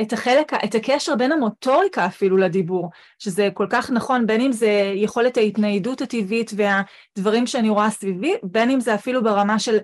את 0.00 0.12
החלק, 0.12 0.52
את 0.64 0.74
הקשר 0.74 1.16
בין 1.16 1.32
המוטוריקה 1.32 2.06
אפילו 2.06 2.36
לדיבור, 2.36 2.90
שזה 3.18 3.48
כל 3.54 3.66
כך 3.70 3.90
נכון, 3.90 4.26
בין 4.26 4.40
אם 4.40 4.52
זה 4.52 4.92
יכולת 4.94 5.36
ההתניידות 5.36 6.00
הטבעית 6.00 6.50
והדברים 6.56 7.46
שאני 7.46 7.68
רואה 7.68 7.90
סביבי, 7.90 8.34
בין 8.42 8.70
אם 8.70 8.80
זה 8.80 8.94
אפילו 8.94 9.22
ברמה 9.22 9.58
של 9.58 9.78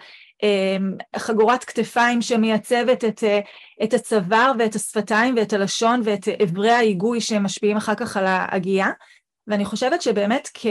חגורת 1.16 1.64
כתפיים 1.64 2.22
שמייצבת 2.22 3.05
את, 3.05 3.24
אה, 3.24 3.40
את 3.85 3.94
הצוואר 3.94 4.53
ואת 4.59 4.74
השפתיים 4.74 5.35
ואת 5.37 5.53
הלשון 5.53 6.01
ואת 6.05 6.29
אברי 6.42 6.70
ההיגוי 6.70 7.20
שמשפיעים 7.20 7.77
אחר 7.77 7.94
כך 7.94 8.16
על 8.16 8.27
ההגייה. 8.27 8.88
ואני 9.46 9.64
חושבת 9.64 10.03
שבאמת 10.03 10.48
כ... 10.55 10.66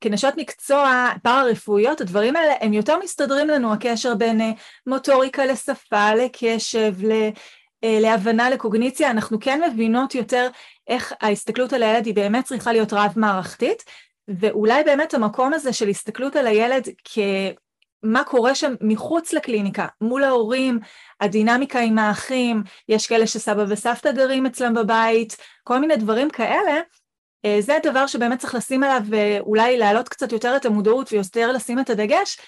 כנשות 0.00 0.34
מקצוע 0.36 1.10
פארה-רפואיות, 1.22 2.00
הדברים 2.00 2.36
האלה 2.36 2.54
הם 2.60 2.72
יותר 2.72 2.98
מסתדרים 2.98 3.48
לנו, 3.48 3.72
הקשר 3.72 4.14
בין 4.14 4.40
אה, 4.40 4.50
מוטוריקה 4.86 5.46
לשפה, 5.46 6.14
לקשב, 6.14 6.94
אה, 7.84 7.98
להבנה, 8.00 8.50
לקוגניציה, 8.50 9.10
אנחנו 9.10 9.40
כן 9.40 9.60
מבינות 9.70 10.14
יותר 10.14 10.48
איך 10.88 11.12
ההסתכלות 11.20 11.72
על 11.72 11.82
הילד 11.82 12.06
היא 12.06 12.14
באמת 12.14 12.44
צריכה 12.44 12.72
להיות 12.72 12.92
רב-מערכתית, 12.92 13.84
ואולי 14.28 14.84
באמת 14.84 15.14
המקום 15.14 15.54
הזה 15.54 15.72
של 15.72 15.88
הסתכלות 15.88 16.36
על 16.36 16.46
הילד 16.46 16.88
כ... 17.04 17.18
מה 18.02 18.24
קורה 18.24 18.54
שם 18.54 18.74
מחוץ 18.80 19.32
לקליניקה, 19.32 19.86
מול 20.00 20.24
ההורים, 20.24 20.78
הדינמיקה 21.20 21.80
עם 21.80 21.98
האחים, 21.98 22.62
יש 22.88 23.06
כאלה 23.06 23.26
שסבא 23.26 23.64
וסבתא 23.68 24.12
גרים 24.12 24.46
אצלם 24.46 24.74
בבית, 24.74 25.36
כל 25.64 25.78
מיני 25.78 25.96
דברים 25.96 26.30
כאלה, 26.30 26.80
אה, 27.44 27.56
זה 27.60 27.76
הדבר 27.76 28.06
שבאמת 28.06 28.38
צריך 28.38 28.54
לשים 28.54 28.82
עליו 28.82 29.00
ואולי 29.10 29.78
להעלות 29.78 30.08
קצת 30.08 30.32
יותר 30.32 30.56
את 30.56 30.64
המודעות 30.66 31.12
ויותר 31.12 31.52
לשים 31.52 31.78
את 31.78 31.90
הדגש 31.90 32.38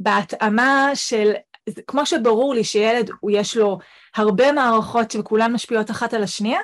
בהתאמה 0.00 0.90
של, 0.94 1.32
כמו 1.86 2.06
שברור 2.06 2.54
לי 2.54 2.64
שילד 2.64 3.10
יש 3.30 3.56
לו 3.56 3.78
הרבה 4.16 4.52
מערכות 4.52 5.16
וכולן 5.18 5.52
משפיעות 5.52 5.90
אחת 5.90 6.14
על 6.14 6.22
השנייה, 6.22 6.60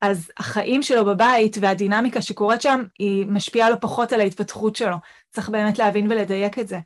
אז 0.00 0.30
החיים 0.38 0.82
שלו 0.82 1.04
בבית 1.04 1.56
והדינמיקה 1.60 2.22
שקורית 2.22 2.62
שם 2.62 2.82
היא 2.98 3.26
משפיעה 3.26 3.70
לו 3.70 3.80
פחות 3.80 4.12
על 4.12 4.20
ההתפתחות 4.20 4.76
שלו. 4.76 4.96
צריך 5.30 5.48
באמת 5.48 5.78
להבין 5.78 6.12
ולדייק 6.12 6.58
את 6.58 6.68
זה. 6.68 6.78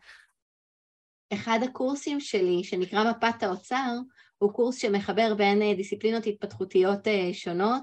אחד 1.33 1.59
הקורסים 1.63 2.21
שלי, 2.21 2.65
שנקרא 2.65 3.11
מפת 3.11 3.43
האוצר, 3.43 3.93
הוא 4.39 4.53
קורס 4.53 4.77
שמחבר 4.77 5.35
בין 5.35 5.63
אה, 5.63 5.75
דיסציפלינות 5.75 6.27
התפתחותיות 6.27 7.09
אה, 7.09 7.31
שונות, 7.33 7.83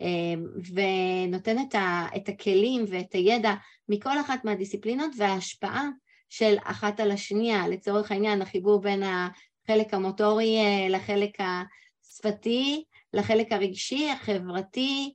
אה, 0.00 0.34
ונותן 0.74 1.58
את, 1.58 1.74
ה, 1.74 2.06
את 2.16 2.28
הכלים 2.28 2.84
ואת 2.88 3.12
הידע 3.12 3.54
מכל 3.88 4.20
אחת 4.20 4.44
מהדיסציפלינות 4.44 5.10
וההשפעה 5.18 5.88
של 6.28 6.56
אחת 6.64 7.00
על 7.00 7.10
השנייה, 7.10 7.68
לצורך 7.68 8.12
העניין 8.12 8.42
החיבור 8.42 8.80
בין 8.80 9.02
החלק 9.02 9.94
המוטורי 9.94 10.56
לחלק 10.90 11.30
השפתי, 11.40 12.84
לחלק 13.14 13.52
הרגשי, 13.52 14.10
החברתי, 14.10 15.12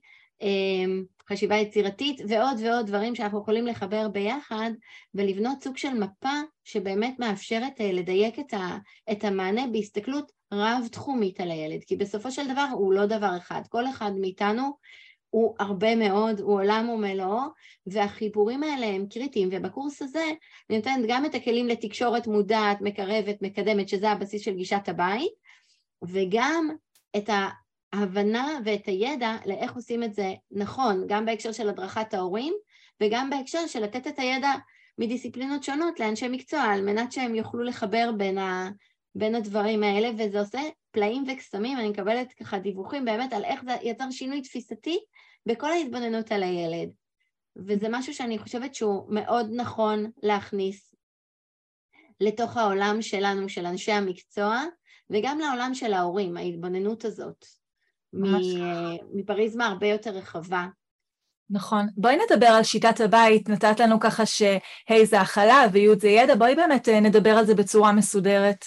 חשיבה 1.30 1.56
יצירתית 1.56 2.20
ועוד 2.28 2.56
ועוד 2.62 2.86
דברים 2.86 3.14
שאנחנו 3.14 3.40
יכולים 3.40 3.66
לחבר 3.66 4.08
ביחד 4.08 4.70
ולבנות 5.14 5.62
סוג 5.62 5.76
של 5.76 5.94
מפה 5.94 6.40
שבאמת 6.64 7.18
מאפשרת 7.18 7.80
אה, 7.80 7.92
לדייק 7.92 8.38
את 9.12 9.24
המענה 9.24 9.66
בהסתכלות 9.66 10.32
רב-תחומית 10.52 11.40
על 11.40 11.50
הילד, 11.50 11.84
כי 11.84 11.96
בסופו 11.96 12.30
של 12.30 12.52
דבר 12.52 12.66
הוא 12.72 12.92
לא 12.92 13.06
דבר 13.06 13.36
אחד, 13.36 13.62
כל 13.68 13.88
אחד 13.88 14.12
מאיתנו 14.20 14.72
הוא 15.30 15.54
הרבה 15.58 15.96
מאוד, 15.96 16.40
הוא 16.40 16.54
עולם 16.54 16.88
ומלואו, 16.88 17.40
והחיבורים 17.86 18.62
האלה 18.62 18.86
הם 18.86 19.06
קריטיים, 19.06 19.48
ובקורס 19.52 20.02
הזה 20.02 20.24
אני 20.70 20.78
נותנת 20.78 21.04
גם 21.08 21.26
את 21.26 21.34
הכלים 21.34 21.68
לתקשורת 21.68 22.26
מודעת, 22.26 22.80
מקרבת, 22.80 23.42
מקדמת, 23.42 23.88
שזה 23.88 24.10
הבסיס 24.10 24.42
של 24.42 24.54
גישת 24.54 24.88
הבית, 24.88 25.32
וגם 26.02 26.68
את 27.16 27.30
ההבנה 27.92 28.58
ואת 28.64 28.86
הידע 28.86 29.36
לאיך 29.46 29.74
עושים 29.74 30.02
את 30.02 30.14
זה 30.14 30.34
נכון, 30.50 31.04
גם 31.08 31.26
בהקשר 31.26 31.52
של 31.52 31.68
הדרכת 31.68 32.14
ההורים, 32.14 32.54
וגם 33.02 33.30
בהקשר 33.30 33.66
של 33.66 33.80
לתת 33.80 34.06
את 34.06 34.18
הידע 34.18 34.50
מדיסציפלינות 34.98 35.62
שונות 35.62 36.00
לאנשי 36.00 36.28
מקצוע, 36.28 36.60
על 36.60 36.82
מנת 36.82 37.12
שהם 37.12 37.34
יוכלו 37.34 37.62
לחבר 37.62 38.10
בין, 38.16 38.38
ה, 38.38 38.70
בין 39.14 39.34
הדברים 39.34 39.82
האלה, 39.82 40.10
וזה 40.18 40.40
עושה 40.40 40.60
פלאים 40.90 41.24
וקסמים, 41.28 41.78
אני 41.78 41.88
מקבלת 41.88 42.32
ככה 42.32 42.58
דיווחים 42.58 43.04
באמת 43.04 43.32
על 43.32 43.44
איך 43.44 43.64
זה 43.64 43.72
יצר 43.82 44.10
שינוי 44.10 44.42
תפיסתי 44.42 44.98
בכל 45.46 45.70
ההתבוננות 45.70 46.32
על 46.32 46.42
הילד. 46.42 46.88
וזה 47.56 47.86
משהו 47.90 48.14
שאני 48.14 48.38
חושבת 48.38 48.74
שהוא 48.74 49.14
מאוד 49.14 49.46
נכון 49.56 50.10
להכניס 50.22 50.94
לתוך 52.20 52.56
העולם 52.56 53.02
שלנו, 53.02 53.48
של 53.48 53.66
אנשי 53.66 53.92
המקצוע, 53.92 54.62
וגם 55.10 55.38
לעולם 55.38 55.74
של 55.74 55.92
ההורים, 55.92 56.36
ההתבוננות 56.36 57.04
הזאת, 57.04 57.44
מפריזמה 59.14 59.66
הרבה 59.66 59.86
יותר 59.86 60.10
רחבה. 60.10 60.66
נכון. 61.52 61.86
בואי 61.96 62.16
נדבר 62.16 62.46
על 62.46 62.62
שיטת 62.62 63.00
הבית, 63.00 63.48
נתת 63.48 63.80
לנו 63.80 64.00
ככה 64.00 64.26
שה' 64.26 65.04
זה 65.04 65.20
הכלה 65.20 65.64
וי' 65.72 65.96
זה 66.00 66.08
ידע, 66.08 66.34
בואי 66.34 66.54
באמת 66.54 66.88
אה, 66.88 67.00
נדבר 67.00 67.30
על 67.30 67.46
זה 67.46 67.54
בצורה 67.54 67.92
מסודרת. 67.92 68.64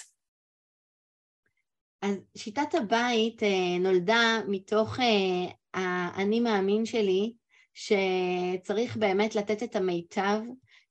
אז 2.02 2.16
שיטת 2.36 2.74
הבית 2.74 3.42
אה, 3.42 3.78
נולדה 3.80 4.40
מתוך 4.48 5.00
אה, 5.00 5.52
האני 5.74 6.40
מאמין 6.40 6.86
שלי, 6.86 7.32
שצריך 7.74 8.96
באמת 8.96 9.34
לתת 9.34 9.62
את 9.62 9.76
המיטב 9.76 10.40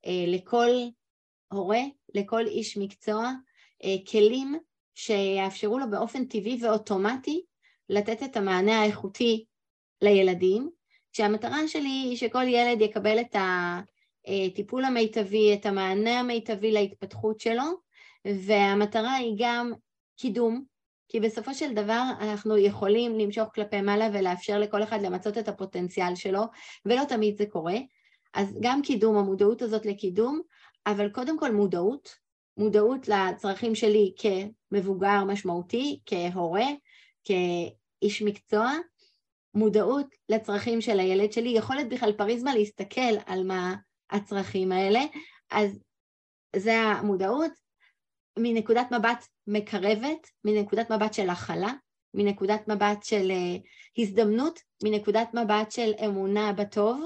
אה, 0.06 0.26
לכל 0.28 0.70
הורה, 1.52 1.82
לכל 2.16 2.48
איש 2.48 2.78
מקצוע, 2.78 3.32
כלים 4.12 4.60
שיאפשרו 4.96 5.80
לו 5.80 5.90
באופן 5.92 6.26
טבעי 6.26 6.60
ואוטומטי 6.62 7.42
לתת 7.90 8.24
את 8.24 8.38
המענה 8.38 8.82
האיכותי 8.82 9.46
לילדים, 10.02 10.70
כשהמטרה 11.16 11.68
שלי 11.68 11.90
היא 11.90 12.18
שכל 12.18 12.44
ילד 12.48 12.82
יקבל 12.82 13.20
את 13.20 13.36
הטיפול 14.26 14.86
המיטבי, 14.86 15.54
את 15.54 15.66
המענה 15.66 16.20
המיטבי 16.20 16.72
להתפתחות 16.72 17.40
שלו, 17.40 17.64
והמטרה 18.26 19.14
היא 19.14 19.36
גם 19.38 19.72
קידום 20.18 20.64
כי 21.10 21.20
בסופו 21.20 21.54
של 21.54 21.74
דבר 21.74 22.04
אנחנו 22.20 22.58
יכולים 22.58 23.20
למשוך 23.20 23.50
כלפי 23.56 23.82
מעלה 23.82 24.10
ולאפשר 24.14 24.60
לכל 24.60 24.84
אחד 24.84 25.02
למצות 25.02 25.38
את 25.38 25.48
הפוטנציאל 25.48 26.16
שלו, 26.16 26.42
ולא 26.86 27.04
תמיד 27.08 27.38
זה 27.38 27.46
קורה. 27.46 27.78
אז 28.34 28.58
גם 28.62 28.82
קידום, 28.82 29.18
המודעות 29.18 29.62
הזאת 29.62 29.86
לקידום, 29.86 30.42
אבל 30.88 31.10
קודם 31.10 31.40
כל 31.40 31.52
מודעות, 31.52 32.16
מודעות 32.58 33.08
לצרכים 33.08 33.76
שלי 33.76 34.14
כמבוגר 34.18 35.24
משמעותי, 35.24 36.00
כהורה, 36.06 36.68
כאיש 37.24 38.22
מקצוע, 38.22 38.72
מודעות 39.56 40.08
לצרכים 40.30 40.82
של 40.82 41.00
הילד 41.00 41.32
שלי, 41.32 41.50
יכולת 41.50 41.90
בכלל 41.90 42.12
פריזמה 42.12 42.56
להסתכל 42.56 43.16
על 43.26 43.44
מה 43.44 43.76
הצרכים 44.10 44.72
האלה, 44.72 45.02
אז 45.52 45.80
זה 46.56 46.78
המודעות, 46.78 47.52
מנקודת 48.40 48.92
מבט 48.92 49.28
מקרבת, 49.48 50.30
מנקודת 50.46 50.92
מבט 50.92 51.14
של 51.14 51.30
הכלה, 51.30 51.74
מנקודת 52.14 52.68
מבט 52.68 53.04
של 53.04 53.32
uh, 53.32 53.62
הזדמנות, 54.02 54.60
מנקודת 54.84 55.34
מבט 55.34 55.72
של 55.72 55.92
אמונה 56.06 56.54
בטוב 56.54 57.02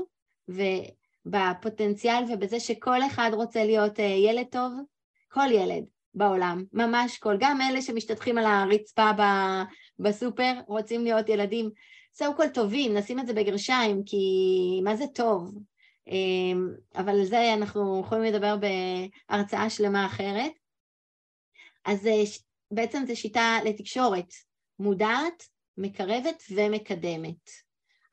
ובפוטנציאל 0.48 2.24
ובזה 2.30 2.60
שכל 2.60 3.04
אחד 3.08 3.32
רוצה 3.34 3.64
להיות 3.64 4.00
uh, 4.00 4.02
ילד 4.02 4.46
טוב, 4.52 4.74
כל 5.28 5.52
ילד 5.52 5.84
בעולם, 6.14 6.64
ממש 6.74 7.18
כל, 7.18 7.36
גם 7.40 7.62
אלה 7.62 7.82
שמשתטחים 7.82 8.38
על 8.38 8.46
הרצפה 8.46 9.12
בסופר 10.00 10.54
רוצים 10.68 11.04
להיות 11.04 11.30
ילדים 11.30 11.70
סו 12.20 12.36
כל 12.38 12.48
טובים, 12.48 12.98
נשים 12.98 13.20
את 13.20 13.28
זה 13.28 13.34
בגרשיים, 13.34 14.04
כי 14.06 14.18
מה 14.84 14.96
זה 14.96 15.08
טוב? 15.08 15.58
אמ, 16.08 16.68
אבל 16.96 17.10
על 17.10 17.26
זה 17.26 17.54
אנחנו 17.54 18.02
יכולים 18.06 18.34
לדבר 18.34 18.56
בהרצאה 19.30 19.70
שלמה 19.70 20.06
אחרת. 20.06 20.52
אז 21.86 22.08
אה, 22.08 22.24
בעצם 22.72 23.04
זו 23.08 23.16
שיטה 23.16 23.58
לתקשורת 23.66 24.34
מודעת, 24.80 25.44
מקרבת 25.78 26.44
ומקדמת. 26.56 27.50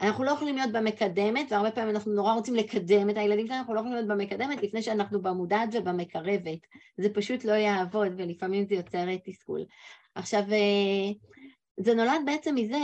אנחנו 0.01 0.25
לא 0.25 0.31
יכולים 0.31 0.57
להיות 0.57 0.73
במקדמת, 0.73 1.53
והרבה 1.53 1.71
פעמים 1.71 1.95
אנחנו 1.95 2.12
נורא 2.12 2.35
רוצים 2.35 2.55
לקדם 2.55 3.11
את 3.11 3.16
הילדים 3.16 3.47
שלנו, 3.47 3.59
אנחנו 3.59 3.75
לא 3.75 3.81
יכולים 3.81 3.97
להיות 3.97 4.09
במקדמת 4.09 4.62
לפני 4.62 4.83
שאנחנו 4.83 5.23
במודעת 5.23 5.69
ובמקרבת. 5.73 6.59
זה 6.99 7.14
פשוט 7.14 7.45
לא 7.45 7.53
יעבוד, 7.53 8.12
ולפעמים 8.16 8.66
זה 8.69 8.75
יוצר 8.75 9.16
תסכול. 9.25 9.64
עכשיו, 10.14 10.42
אה, 10.53 11.12
זה 11.77 11.95
נולד 11.95 12.21
בעצם 12.27 12.55
מזה 12.55 12.79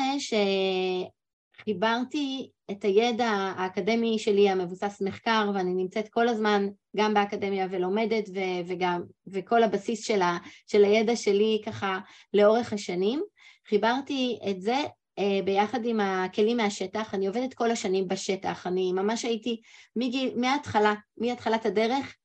שחיברתי 1.64 2.50
את 2.70 2.84
הידע 2.84 3.28
האקדמי 3.56 4.18
שלי 4.18 4.48
המבוסס 4.48 5.02
מחקר, 5.04 5.50
ואני 5.54 5.74
נמצאת 5.74 6.08
כל 6.08 6.28
הזמן 6.28 6.68
גם 6.96 7.14
באקדמיה 7.14 7.66
ולומדת, 7.70 8.28
ו- 8.28 8.68
וגם, 8.68 9.02
וכל 9.26 9.62
הבסיס 9.62 10.04
של, 10.06 10.20
של 10.66 10.84
הידע 10.84 11.16
שלי 11.16 11.62
ככה 11.66 11.98
לאורך 12.34 12.72
השנים. 12.72 13.22
חיברתי 13.68 14.38
את 14.50 14.60
זה 14.60 14.76
אה, 15.18 15.40
ביחד 15.44 15.84
עם 15.84 16.00
הכלים 16.00 16.56
מהשטח, 16.56 17.14
אני 17.14 17.26
עובדת 17.26 17.54
כל 17.54 17.70
השנים 17.70 18.08
בשטח, 18.08 18.66
אני 18.66 18.92
ממש 18.92 19.24
הייתי 19.24 19.60
מגיל, 19.96 20.32
מההתחלה, 20.36 20.94
מהתחלת 21.18 21.66
הדרך, 21.66 22.16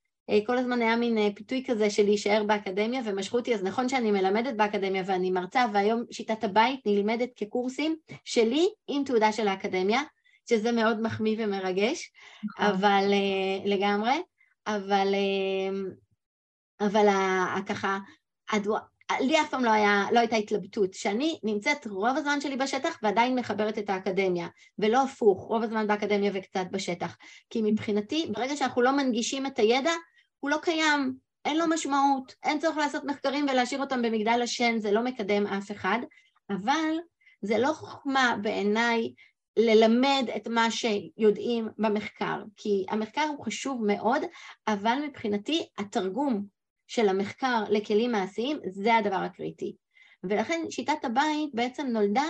כל 0.46 0.58
הזמן 0.58 0.82
היה 0.82 0.96
מין 0.96 1.18
אה, 1.18 1.28
פיתוי 1.36 1.64
כזה 1.68 1.90
של 1.90 2.04
להישאר 2.04 2.44
באקדמיה 2.44 3.02
ומשכו 3.06 3.38
אותי, 3.38 3.56
אז 3.56 3.64
נכון 3.64 3.90
שאני 3.90 4.12
מלמדת 4.12 4.56
באקדמיה 4.56 5.04
ואני 5.06 5.32
מרצה, 5.32 5.66
והיום 5.74 6.04
שיטת 6.12 6.44
הבית 6.44 6.80
נלמדת 6.86 7.30
כקורסים 7.36 7.96
שלי 8.26 8.68
עם 8.88 9.04
תעודה 9.04 9.32
של 9.32 9.48
האקדמיה, 9.48 10.02
שזה 10.50 10.72
מאוד 10.72 11.02
מחמיא 11.02 11.36
ומרגש, 11.40 12.12
נכון. 12.44 12.66
אבל 12.66 13.12
לגמרי, 13.66 14.22
אבל, 14.68 15.16
אבל 16.82 17.08
ככה, 17.66 17.98
לי 19.20 19.42
אף 19.42 19.50
פעם 19.50 19.66
לא, 19.66 19.72
היה, 19.72 20.06
לא 20.12 20.20
הייתה 20.20 20.36
התלבטות, 20.36 20.94
שאני 20.94 21.40
נמצאת 21.44 21.88
רוב 21.88 22.18
הזמן 22.18 22.42
שלי 22.42 22.56
בשטח 22.56 23.00
ועדיין 23.04 23.36
מחברת 23.36 23.78
את 23.78 23.90
האקדמיה, 23.90 24.48
ולא 24.80 25.04
הפוך, 25.04 25.48
רוב 25.48 25.64
הזמן 25.64 25.88
באקדמיה 25.88 26.32
וקצת 26.34 26.66
בשטח. 26.72 27.18
כי 27.50 27.62
מבחינתי, 27.62 28.30
ברגע 28.32 28.56
שאנחנו 28.56 28.82
לא 28.82 28.92
מנגישים 28.92 29.46
את 29.46 29.60
הידע, 29.60 29.92
הוא 30.40 30.50
לא 30.50 30.58
קיים, 30.62 31.18
אין 31.46 31.58
לו 31.58 31.68
משמעות, 31.68 32.36
אין 32.44 32.60
צורך 32.60 32.78
לעשות 32.78 33.04
מחקרים 33.04 33.46
ולהשאיר 33.50 33.82
אותם 33.82 34.02
במגדל 34.02 34.42
השן, 34.44 34.80
זה 34.80 34.92
לא 34.92 35.04
מקדם 35.04 35.48
אף 35.48 35.72
אחד, 35.72 36.00
אבל 36.50 36.96
זה 37.42 37.58
לא 37.58 37.74
חוכמה 37.74 38.36
בעיניי 38.42 39.14
ללמד 39.58 40.26
את 40.36 40.48
מה 40.48 40.72
שיודעים 40.72 41.68
במחקר, 41.78 42.44
כי 42.58 42.86
המחקר 42.90 43.26
הוא 43.38 43.46
חשוב 43.46 43.86
מאוד, 43.86 44.22
אבל 44.68 45.00
מבחינתי 45.08 45.68
התרגום 45.78 46.46
של 46.88 47.10
המחקר 47.10 47.64
לכלים 47.70 48.12
מעשיים 48.12 48.60
זה 48.72 48.96
הדבר 48.96 49.16
הקריטי. 49.16 49.76
ולכן 50.24 50.62
שיטת 50.70 51.06
הבית 51.06 51.50
בעצם 51.54 51.88
נולדה 51.88 52.26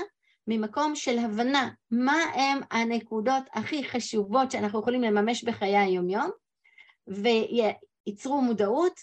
ממקום 0.47 0.95
של 0.95 1.19
הבנה 1.19 1.69
מה 1.91 2.17
הם 2.33 2.59
הנקודות 2.71 3.43
הכי 3.53 3.83
חשובות 3.83 4.51
שאנחנו 4.51 4.79
יכולים 4.79 5.01
לממש 5.01 5.43
בחיי 5.43 5.77
היומיום, 5.77 6.29
וייצרו 8.07 8.41
מודעות, 8.41 8.93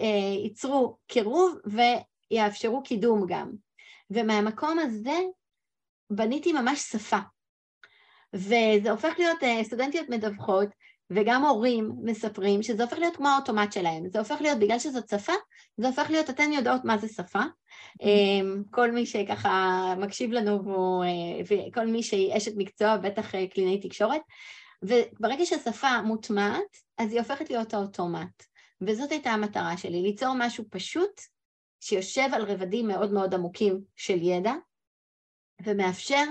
אה, 0.00 0.34
ייצרו 0.44 0.96
קירוב 1.06 1.58
ויאפשרו 2.30 2.82
קידום 2.82 3.26
גם. 3.28 3.50
ומהמקום 4.10 4.78
הזה 4.78 5.18
בניתי 6.10 6.52
ממש 6.52 6.80
שפה. 6.80 7.18
וזה 8.34 8.90
הופך 8.90 9.14
להיות 9.18 9.42
אה, 9.42 9.64
סטודנטיות 9.64 10.08
מדווחות 10.08 10.68
וגם 11.10 11.44
הורים 11.44 11.92
מספרים 12.02 12.62
שזה 12.62 12.82
הופך 12.82 12.98
להיות 12.98 13.16
כמו 13.16 13.28
האוטומט 13.28 13.72
שלהם, 13.72 14.08
זה 14.08 14.18
הופך 14.18 14.40
להיות, 14.40 14.58
בגלל 14.58 14.78
שזאת 14.78 15.08
שפה, 15.08 15.32
זה 15.76 15.86
הופך 15.86 16.10
להיות, 16.10 16.30
אתן 16.30 16.52
יודעות 16.52 16.84
מה 16.84 16.98
זה 16.98 17.08
שפה. 17.08 17.42
אמ, 18.02 18.62
כל 18.70 18.90
מי 18.90 19.06
שככה 19.06 19.94
מקשיב 19.98 20.32
לנו, 20.32 21.02
אה, 21.02 21.08
וכל 21.68 21.86
מי 21.86 22.02
שהיא 22.02 22.36
אשת 22.36 22.52
מקצוע, 22.56 22.96
בטח 22.96 23.34
אה, 23.34 23.46
קלינאי 23.46 23.80
תקשורת, 23.80 24.20
וברגע 24.82 25.46
ששפה 25.46 26.02
מוטמעת, 26.02 26.76
אז 26.98 27.12
היא 27.12 27.18
הופכת 27.18 27.50
להיות 27.50 27.74
האוטומט. 27.74 28.42
וזאת 28.80 29.10
הייתה 29.10 29.30
המטרה 29.30 29.76
שלי, 29.76 30.02
ליצור 30.02 30.34
משהו 30.38 30.64
פשוט 30.70 31.20
שיושב 31.80 32.28
על 32.32 32.42
רבדים 32.42 32.88
מאוד 32.88 33.12
מאוד 33.12 33.34
עמוקים 33.34 33.80
של 33.96 34.22
ידע 34.22 34.52
ומאפשר 35.64 36.24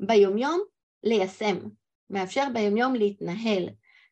ביומיום 0.00 0.60
ליישם, 1.04 1.56
מאפשר 2.10 2.46
ביומיום 2.54 2.94
להתנהל 2.94 3.68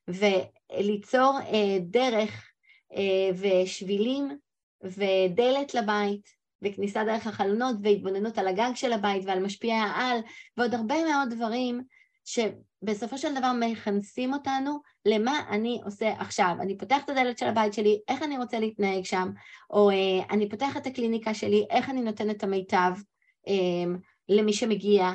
וליצור 0.09 1.39
אה, 1.41 1.79
דרך 1.81 2.51
אה, 2.93 3.31
ושבילים 3.39 4.39
ודלת 4.83 5.75
לבית 5.75 6.29
וכניסה 6.63 7.05
דרך 7.05 7.27
החלונות 7.27 7.77
והתבוננות 7.83 8.39
על 8.39 8.49
הגג 8.49 8.71
של 8.75 8.93
הבית 8.93 9.23
ועל 9.27 9.43
משפיעי 9.43 9.79
העל 9.79 10.19
ועוד 10.57 10.75
הרבה 10.75 11.05
מאוד 11.05 11.31
דברים 11.31 11.83
שבסופו 12.85 13.19
של 13.19 13.35
דבר 13.35 13.53
מכנסים 13.61 14.33
אותנו 14.33 14.79
למה 15.07 15.41
אני 15.51 15.81
עושה 15.85 16.13
עכשיו. 16.19 16.55
אני 16.61 16.79
פותח 16.79 17.05
את 17.05 17.11
הדלת 17.11 17.39
של 17.39 17.47
הבית 17.47 17.73
שלי, 17.73 18.01
איך 18.09 18.23
אני 18.23 18.39
רוצה 18.39 18.59
להתנהג 18.59 19.05
שם, 19.05 19.31
או 19.71 19.91
אה, 19.91 20.27
אני 20.31 20.49
פותח 20.49 20.77
את 20.77 20.87
הקליניקה 20.87 21.35
שלי, 21.35 21.67
איך 21.71 21.91
אני 21.91 22.01
נותנת 22.01 22.37
את 22.37 22.43
המיטב 22.43 22.93
אה, 23.49 23.95
למי 24.29 24.53
שמגיע 24.53 25.11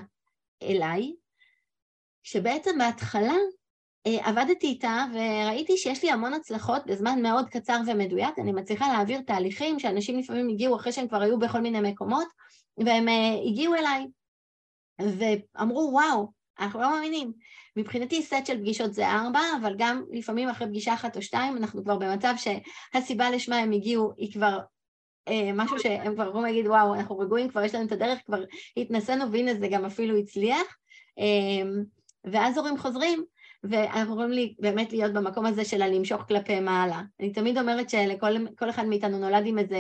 אליי, 0.63 1.13
שבעצם 2.24 2.78
בהתחלה 2.78 3.36
אה, 4.07 4.30
עבדתי 4.30 4.67
איתה 4.67 5.05
וראיתי 5.13 5.78
שיש 5.78 6.03
לי 6.03 6.11
המון 6.11 6.34
הצלחות 6.34 6.86
בזמן 6.86 7.22
מאוד 7.22 7.49
קצר 7.49 7.80
ומדויק, 7.88 8.39
אני 8.39 8.51
מצליחה 8.51 8.88
להעביר 8.88 9.22
תהליכים 9.22 9.80
שאנשים 9.80 10.20
לפעמים 10.20 10.49
הגיעו 10.49 10.76
אחרי 10.76 10.91
שהם 10.91 11.07
כבר 11.07 11.22
היו 11.22 11.39
בכל 11.39 11.61
מיני 11.61 11.91
מקומות, 11.91 12.28
והם 12.78 13.07
אה, 13.07 13.49
הגיעו 13.49 13.76
אליי 13.76 14.07
ואמרו 15.01 15.89
וואו, 15.93 16.39
אנחנו 16.59 16.82
לא 16.82 16.91
מאמינים. 16.91 17.34
מבחינתי 17.76 18.22
סט 18.22 18.45
של 18.45 18.57
פגישות 18.57 18.93
זה 18.93 19.07
ארבע, 19.07 19.39
אבל 19.61 19.76
גם 19.78 20.03
לפעמים 20.11 20.49
אחרי 20.49 20.67
פגישה 20.67 20.93
אחת 20.93 21.15
או 21.15 21.22
שתיים 21.22 21.57
אנחנו 21.57 21.84
כבר 21.84 21.97
במצב 21.97 22.34
שהסיבה 22.38 23.30
לשמה 23.30 23.57
הם 23.57 23.72
הגיעו 23.72 24.13
היא 24.17 24.34
כבר 24.34 24.59
אה, 25.28 25.51
משהו 25.53 25.80
שהם 25.80 26.15
כבר 26.15 26.28
יכולים 26.28 26.45
להגיד 26.45 26.67
וואו 26.67 26.93
אנחנו 26.93 27.20
רגועים, 27.20 27.49
כבר 27.49 27.63
יש 27.63 27.76
לנו 27.76 27.86
את 27.86 27.91
הדרך, 27.91 28.20
כבר 28.26 28.43
התנסינו 28.78 29.32
והנה 29.32 29.55
זה 29.55 29.67
גם 29.67 29.86
אפילו 29.86 30.17
הצליח. 30.17 30.78
אה, 31.20 31.70
ואז 32.24 32.57
הורים 32.57 32.78
חוזרים 32.78 33.24
ואנחנו 33.63 34.13
יכולים 34.13 34.32
לי, 34.32 34.55
באמת 34.59 34.91
להיות 34.91 35.13
במקום 35.13 35.45
הזה 35.45 35.65
של 35.65 35.82
הלמשוך 35.82 36.22
כלפי 36.22 36.59
מעלה. 36.59 37.01
אני 37.20 37.34
תמיד 37.34 37.57
אומרת 37.57 37.89
שלכל 37.89 38.70
אחד 38.70 38.86
מאיתנו 38.86 39.20
נולד 39.20 39.45
עם 39.45 39.59
איזה 39.59 39.78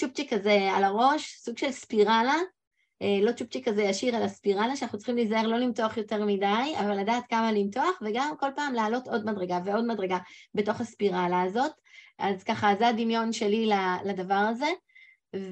צ'ופצ'יק 0.00 0.34
כזה 0.34 0.70
על 0.72 0.84
הראש, 0.84 1.36
סוג 1.38 1.58
של 1.58 1.70
ספירלה, 1.70 2.34
לא 3.22 3.32
צ'ופצ'יק 3.32 3.68
כזה 3.68 3.82
ישיר, 3.82 4.16
אלא 4.16 4.28
ספירלה, 4.28 4.76
שאנחנו 4.76 4.98
צריכים 4.98 5.16
להיזהר 5.16 5.46
לא 5.46 5.58
למתוח 5.58 5.96
יותר 5.96 6.24
מדי, 6.24 6.74
אבל 6.80 7.00
לדעת 7.00 7.24
כמה 7.28 7.52
למתוח, 7.52 8.02
וגם 8.02 8.34
כל 8.40 8.50
פעם 8.56 8.74
לעלות 8.74 9.08
עוד 9.08 9.26
מדרגה 9.26 9.58
ועוד 9.64 9.84
מדרגה 9.84 10.18
בתוך 10.54 10.80
הספירלה 10.80 11.42
הזאת. 11.42 11.72
אז 12.18 12.42
ככה, 12.42 12.74
זה 12.78 12.88
הדמיון 12.88 13.32
שלי 13.32 13.70
לדבר 14.04 14.34
הזה. 14.34 14.66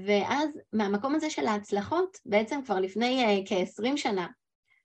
ואז 0.07 0.51
מהמקום 0.73 1.15
הזה 1.15 1.31
של 1.31 1.47
ההצלחות, 1.47 2.17
בעצם 2.27 2.61
כבר 2.65 2.81
לפני 2.81 3.43
uh, 3.45 3.49
כ-20 3.49 3.97
שנה, 3.97 4.27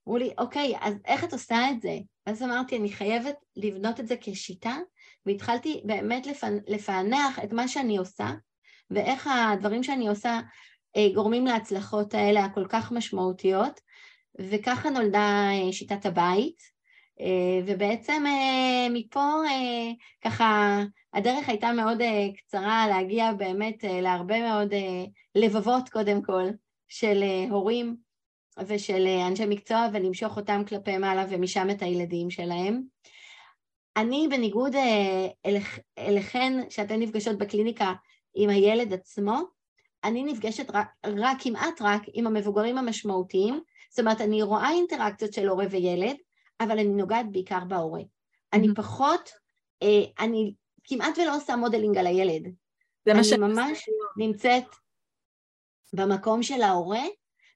אמרו 0.07 0.17
לי, 0.17 0.33
אוקיי, 0.37 0.73
אז 0.81 0.95
איך 1.05 1.23
את 1.23 1.33
עושה 1.33 1.69
את 1.71 1.81
זה? 1.81 1.97
אז 2.25 2.43
אמרתי, 2.43 2.77
אני 2.77 2.91
חייבת 2.91 3.35
לבנות 3.55 3.99
את 3.99 4.07
זה 4.07 4.15
כשיטה, 4.21 4.77
והתחלתי 5.25 5.81
באמת 5.85 6.27
לפענח 6.67 7.39
את 7.43 7.53
מה 7.53 7.67
שאני 7.67 7.97
עושה, 7.97 8.31
ואיך 8.91 9.29
הדברים 9.31 9.83
שאני 9.83 10.07
עושה 10.07 10.29
אה, 10.29 10.39
גורמים 11.13 11.45
להצלחות 11.45 12.13
האלה 12.13 12.45
הכל 12.45 12.65
כך 12.69 12.91
משמעותיות, 12.91 13.79
וככה 14.39 14.89
נולדה 14.89 15.49
אה, 15.51 15.73
שיטת 15.73 16.05
הבית, 16.05 16.73
אה, 17.19 17.61
ובעצם 17.65 18.23
מפה 18.89 19.29
ככה 20.23 20.79
הדרך 21.13 21.49
הייתה 21.49 21.71
מאוד 21.71 22.01
קצרה 22.37 22.87
להגיע 22.87 23.33
באמת 23.33 23.83
להרבה 23.83 24.39
מאוד 24.39 24.73
לבבות 25.35 25.89
קודם 25.89 26.21
כל 26.21 26.43
של 26.87 27.23
הורים 27.49 27.95
ושל 28.67 29.07
אנשי 29.27 29.45
מקצוע 29.45 29.87
ולמשוך 29.93 30.37
אותם 30.37 30.61
כלפי 30.67 30.97
מעלה 30.97 31.25
ומשם 31.29 31.67
את 31.69 31.81
הילדים 31.81 32.29
שלהם. 32.29 32.83
אני 33.97 34.27
בניגוד 34.29 34.75
אליכן 35.97 36.69
שאתן 36.69 36.99
נפגשות 36.99 37.37
בקליניקה 37.37 37.93
עם 38.35 38.49
הילד 38.49 38.93
עצמו, 38.93 39.41
אני 40.03 40.23
נפגשת 40.23 40.71
רק, 40.73 40.87
רק, 41.05 41.37
כמעט 41.39 41.81
רק, 41.81 42.01
עם 42.13 42.27
המבוגרים 42.27 42.77
המשמעותיים, 42.77 43.61
זאת 43.89 43.99
אומרת, 43.99 44.21
אני 44.21 44.41
רואה 44.41 44.69
אינטראקציות 44.69 45.33
של 45.33 45.47
הורה 45.47 45.65
וילד, 45.69 46.15
אבל 46.59 46.71
אני 46.71 46.83
נוגעת 46.89 47.31
בעיקר 47.31 47.59
בהורה. 47.67 48.01
Mm-hmm. 48.01 48.53
אני 48.53 48.67
פחות, 48.75 49.29
אה, 49.83 50.03
אני 50.19 50.53
כמעט 50.83 51.17
ולא 51.17 51.35
עושה 51.35 51.55
modeling 51.55 51.97
על 51.97 52.07
הילד. 52.07 52.51
זה 53.05 53.13
מה 53.13 53.23
ש... 53.23 53.33
אני 53.33 53.41
ממש 53.41 53.89
נמצאת 54.17 54.65
במקום 55.93 56.43
של 56.43 56.61
ההורה, 56.61 57.03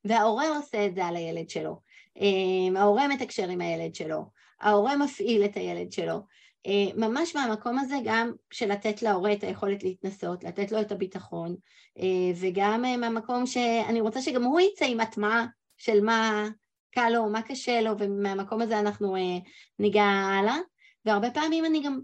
וההורה 0.06 0.58
עושה 0.58 0.86
את 0.86 0.96
זה 0.96 1.06
על 1.06 1.16
הילד 1.16 1.50
שלו. 1.50 1.80
אה, 2.18 2.82
ההורה 2.82 3.08
מתקשר 3.08 3.50
עם 3.50 3.62
הילד 3.62 3.96
שלו, 3.96 4.26
ההורה 4.60 4.98
מפעיל 4.98 5.46
את 5.46 5.56
הילד 5.56 5.92
שלו. 5.92 6.22
אה, 6.66 6.96
ממש 6.96 7.36
מהמקום 7.36 7.80
הזה 7.80 7.96
גם 8.04 8.32
של 8.52 8.72
לתת 8.72 9.02
להורה 9.02 9.34
את 9.34 9.44
היכולת 9.44 9.84
להתנסות, 9.84 10.44
לתת 10.44 10.72
לו 10.72 10.82
את 10.82 10.92
הביטחון, 10.92 11.56
אה, 12.00 12.32
וגם 12.36 12.86
אה, 12.86 12.98
מהמקום 12.98 13.46
שאני 13.46 14.02
רוצה 14.02 14.22
שגם 14.22 14.44
הוא 14.44 14.60
יצא 14.60 14.86
עם 14.86 15.00
הטמעה 15.00 15.46
של 15.78 16.04
מה 16.04 16.48
קל 16.92 17.10
לו, 17.10 17.30
מה 17.30 17.42
קשה 17.42 17.82
לו, 17.82 17.92
ומהמקום 17.98 18.62
הזה 18.62 18.80
אנחנו 18.80 19.16
ניגע 19.80 20.04
הלאה. 20.04 20.58
והרבה 21.06 21.32
פעמים 21.32 21.66
אני 21.66 21.84
גם 21.84 22.00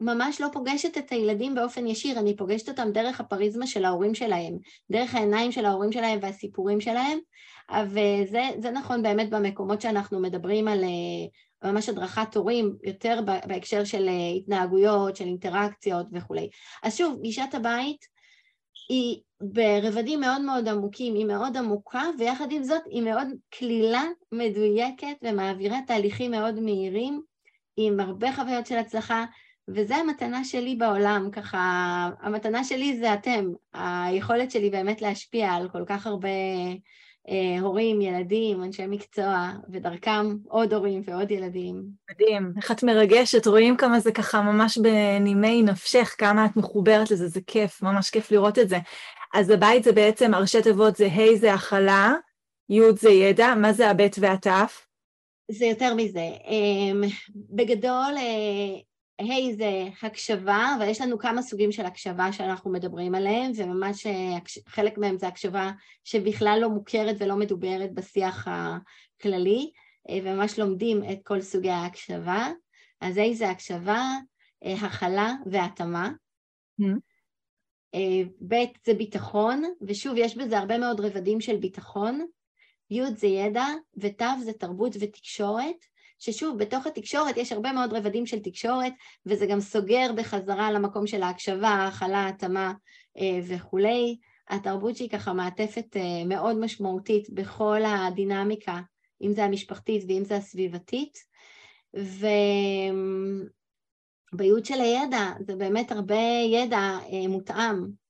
ממש 0.00 0.40
לא 0.40 0.48
פוגשת 0.52 0.98
את 0.98 1.12
הילדים 1.12 1.54
באופן 1.54 1.86
ישיר, 1.86 2.18
אני 2.18 2.36
פוגשת 2.36 2.68
אותם 2.68 2.88
דרך 2.92 3.20
הפריזמה 3.20 3.66
של 3.66 3.84
ההורים 3.84 4.14
שלהם, 4.14 4.58
דרך 4.90 5.14
העיניים 5.14 5.52
של 5.52 5.64
ההורים 5.64 5.92
שלהם 5.92 6.18
והסיפורים 6.22 6.80
שלהם, 6.80 7.18
וזה 7.86 8.70
נכון 8.70 9.02
באמת 9.02 9.30
במקומות 9.30 9.80
שאנחנו 9.80 10.20
מדברים 10.20 10.68
על 10.68 10.84
ממש 11.64 11.88
הדרכת 11.88 12.36
הורים, 12.36 12.76
יותר 12.82 13.20
בהקשר 13.48 13.84
של 13.84 14.08
אה, 14.08 14.30
התנהגויות, 14.36 15.16
של 15.16 15.24
אינטראקציות 15.24 16.06
וכולי. 16.12 16.48
אז 16.82 16.96
שוב, 16.96 17.20
גישת 17.22 17.54
הבית 17.54 18.06
היא 18.88 19.20
ברבדים 19.40 20.20
מאוד 20.20 20.42
מאוד 20.42 20.68
עמוקים, 20.68 21.14
היא 21.14 21.26
מאוד 21.26 21.56
עמוקה, 21.56 22.02
ויחד 22.18 22.52
עם 22.52 22.62
זאת 22.62 22.82
היא 22.90 23.02
מאוד 23.02 23.28
כלילה, 23.58 24.02
מדויקת 24.32 25.16
ומעבירה 25.22 25.78
תהליכים 25.86 26.30
מאוד 26.30 26.60
מהירים, 26.60 27.22
עם 27.76 28.00
הרבה 28.00 28.32
חוויות 28.32 28.66
של 28.66 28.78
הצלחה, 28.78 29.24
וזו 29.68 29.94
המתנה 29.94 30.44
שלי 30.44 30.74
בעולם, 30.74 31.28
ככה, 31.32 31.58
המתנה 32.20 32.64
שלי 32.64 32.98
זה 32.98 33.14
אתם, 33.14 33.44
היכולת 33.74 34.50
שלי 34.50 34.70
באמת 34.70 35.02
להשפיע 35.02 35.52
על 35.52 35.68
כל 35.68 35.84
כך 35.86 36.06
הרבה 36.06 36.28
הורים, 37.60 38.00
ילדים, 38.00 38.64
אנשי 38.64 38.86
מקצוע, 38.88 39.50
ודרכם 39.72 40.36
עוד 40.48 40.72
הורים 40.72 41.02
ועוד 41.06 41.30
ילדים. 41.30 41.82
מדהים, 42.10 42.52
איך 42.56 42.70
את 42.70 42.82
מרגשת, 42.82 43.46
רואים 43.46 43.76
כמה 43.76 44.00
זה 44.00 44.12
ככה 44.12 44.42
ממש 44.42 44.78
בנימי 44.78 45.62
נפשך, 45.62 46.14
כמה 46.18 46.46
את 46.46 46.56
מחוברת 46.56 47.10
לזה, 47.10 47.28
זה 47.28 47.40
כיף, 47.46 47.82
ממש 47.82 48.10
כיף 48.10 48.30
לראות 48.30 48.58
את 48.58 48.68
זה. 48.68 48.78
אז 49.34 49.50
הבית 49.50 49.84
זה 49.84 49.92
בעצם, 49.92 50.34
הראשי 50.34 50.62
תיבות 50.62 50.96
זה 50.96 51.06
ה' 51.06 51.36
זה 51.36 51.54
הכלה, 51.54 52.12
י' 52.68 52.80
זה 52.96 53.10
ידע, 53.10 53.54
מה 53.54 53.72
זה 53.72 53.90
הבית 53.90 54.16
והת'? 54.20 54.46
זה 55.50 55.66
יותר 55.66 55.94
מזה. 55.94 56.28
אמ, 56.48 57.02
בגדול, 57.34 58.14
היי 59.18 59.54
זה 59.54 59.88
הקשבה, 60.02 60.74
אבל 60.78 60.88
יש 60.88 61.00
לנו 61.00 61.18
כמה 61.18 61.42
סוגים 61.42 61.72
של 61.72 61.86
הקשבה 61.86 62.32
שאנחנו 62.32 62.72
מדברים 62.72 63.14
עליהם, 63.14 63.52
וממש 63.56 64.06
אה, 64.06 64.38
חלק 64.66 64.98
מהם 64.98 65.18
זה 65.18 65.28
הקשבה 65.28 65.70
שבכלל 66.04 66.58
לא 66.60 66.70
מוכרת 66.70 67.16
ולא 67.18 67.36
מדוברת 67.36 67.94
בשיח 67.94 68.48
הכללי, 68.48 69.70
אה, 70.08 70.18
וממש 70.22 70.58
לומדים 70.58 71.04
את 71.12 71.18
כל 71.24 71.40
סוגי 71.40 71.70
ההקשבה. 71.70 72.48
אז 73.00 73.16
היי 73.16 73.34
זה 73.34 73.50
הקשבה, 73.50 74.02
אה, 74.64 74.74
הכלה 74.74 75.32
והתאמה. 75.46 76.10
Mm-hmm. 76.80 76.98
ב' 78.48 78.54
זה 78.86 78.94
ביטחון, 78.94 79.62
ושוב, 79.82 80.14
יש 80.16 80.36
בזה 80.36 80.58
הרבה 80.58 80.78
מאוד 80.78 81.00
רבדים 81.00 81.40
של 81.40 81.56
ביטחון. 81.56 82.26
י' 82.90 83.14
זה 83.16 83.26
ידע, 83.26 83.66
ות' 83.96 84.22
זה 84.44 84.52
תרבות 84.52 84.92
ותקשורת. 85.00 85.84
ששוב, 86.22 86.58
בתוך 86.58 86.86
התקשורת 86.86 87.36
יש 87.36 87.52
הרבה 87.52 87.72
מאוד 87.72 87.92
רבדים 87.92 88.26
של 88.26 88.38
תקשורת, 88.38 88.92
וזה 89.26 89.46
גם 89.46 89.60
סוגר 89.60 90.10
בחזרה 90.16 90.72
למקום 90.72 91.06
של 91.06 91.22
ההקשבה, 91.22 91.68
ההכלה, 91.68 92.28
התאמה 92.28 92.72
אה, 93.18 93.40
וכולי. 93.48 94.18
התרבות 94.48 94.96
שהיא 94.96 95.10
ככה 95.10 95.32
מעטפת 95.32 95.96
אה, 95.96 96.24
מאוד 96.26 96.58
משמעותית 96.58 97.30
בכל 97.30 97.80
הדינמיקה, 97.84 98.80
אם 99.22 99.32
זה 99.32 99.44
המשפחתית 99.44 100.04
ואם 100.08 100.24
זה 100.24 100.36
הסביבתית. 100.36 101.18
ובייעוד 104.30 104.64
של 104.64 104.80
הידע, 104.80 105.32
זה 105.46 105.56
באמת 105.56 105.92
הרבה 105.92 106.22
ידע 106.52 106.98
אה, 107.12 107.28
מותאם, 107.28 108.02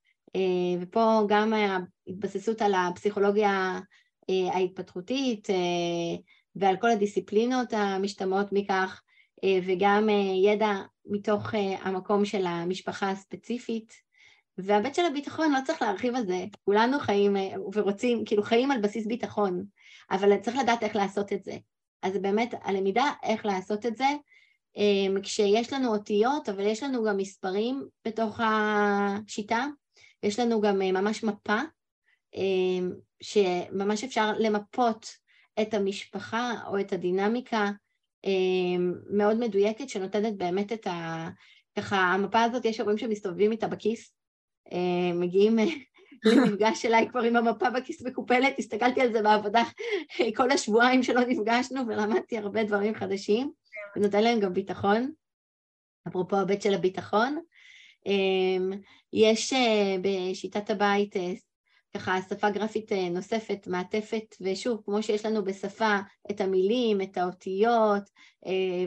ופה 0.81 1.21
גם 1.29 1.53
ההתבססות 1.53 2.63
על 2.63 2.75
הפסיכולוגיה 2.75 3.81
ההתפתחותית, 4.29 5.49
ועל 6.57 6.77
כל 6.77 6.91
הדיסציפלינות 6.91 7.73
המשתמעות 7.73 8.47
מכך, 8.53 9.03
אה, 9.45 9.59
וגם 9.67 10.09
אה, 10.09 10.51
ידע 10.53 10.73
מתוך 11.07 11.55
המקום 11.83 12.25
של 12.25 12.47
המשפחה 12.47 13.11
הספציפית. 13.11 13.93
והבית 14.59 14.95
של 14.95 15.05
הביטחון, 15.05 15.53
לא 15.53 15.59
צריך 15.67 15.83
להרחיב 15.83 16.15
על 16.17 16.27
זה, 16.27 16.45
כולנו 16.65 16.99
חיים 16.99 17.37
ורוצים, 17.75 18.25
כאילו 18.25 18.43
חיים 18.43 18.71
על 18.71 18.81
בסיס 18.81 19.07
ביטחון, 19.07 19.65
אבל 20.11 20.37
צריך 20.37 20.57
לדעת 20.57 20.83
איך 20.83 20.97
לעשות 20.97 21.33
את 21.33 21.45
זה. 21.45 21.57
אז 22.03 22.19
באמת 22.19 22.55
הלמידה 22.63 23.05
איך 23.23 23.47
לעשות 23.47 23.87
את 23.87 23.97
זה, 23.97 24.05
כשיש 25.23 25.73
לנו 25.73 25.95
אותיות, 25.95 26.49
אבל 26.49 26.67
יש 26.67 26.83
לנו 26.83 27.05
גם 27.05 27.17
מספרים 27.17 27.89
בתוך 28.05 28.41
השיטה, 28.45 29.67
יש 30.23 30.39
לנו 30.39 30.61
גם 30.61 30.79
ממש 30.79 31.25
מפה, 31.25 31.59
שממש 33.23 34.05
אפשר 34.05 34.33
למפות 34.39 35.22
את 35.61 35.75
המשפחה 35.75 36.53
או 36.67 36.81
את 36.81 36.93
הדינמיקה 36.93 37.71
מאוד 39.11 39.37
מדויקת, 39.37 39.89
שנותנת 39.89 40.37
באמת 40.37 40.73
את 40.73 40.87
ה... 40.87 41.29
ככה, 41.77 41.97
המפה 41.97 42.43
הזאת, 42.43 42.65
יש 42.65 42.81
הורים 42.81 42.99
שמסתובבים 42.99 43.53
איתה 43.53 43.69
בכיס, 43.69 44.15
מגיעים 45.15 45.57
למפגש 46.25 46.87
אליי 46.87 47.09
כבר 47.09 47.23
עם 47.23 47.37
המפה 47.37 47.71
בכיס 47.71 48.03
מקופלת, 48.03 48.59
הסתכלתי 48.59 49.01
על 49.01 49.13
זה 49.13 49.23
בעבודה 49.23 49.63
כל 50.37 50.51
השבועיים 50.51 51.03
שלא 51.03 51.21
נפגשנו 51.21 51.87
ולמדתי 51.89 52.39
הרבה 52.39 52.65
דברים 52.65 52.95
חדשים, 52.95 53.53
ונותן 53.97 54.23
להם 54.25 54.41
גם 54.41 54.53
ביטחון, 54.53 55.13
אפרופו 56.09 56.37
הבית 56.37 56.63
של 56.63 56.75
הביטחון. 56.75 57.39
יש 59.13 59.55
בשיטת 60.03 60.71
הבית 60.71 61.17
ככה 61.97 62.19
שפה 62.29 62.51
גרפית 62.51 62.93
נוספת, 62.93 63.67
מעטפת, 63.67 64.37
ושוב, 64.41 64.83
כמו 64.85 65.03
שיש 65.03 65.27
לנו 65.27 65.45
בשפה 65.45 65.99
את 66.31 66.41
המילים, 66.41 67.01
את 67.01 67.17
האותיות, 67.19 68.03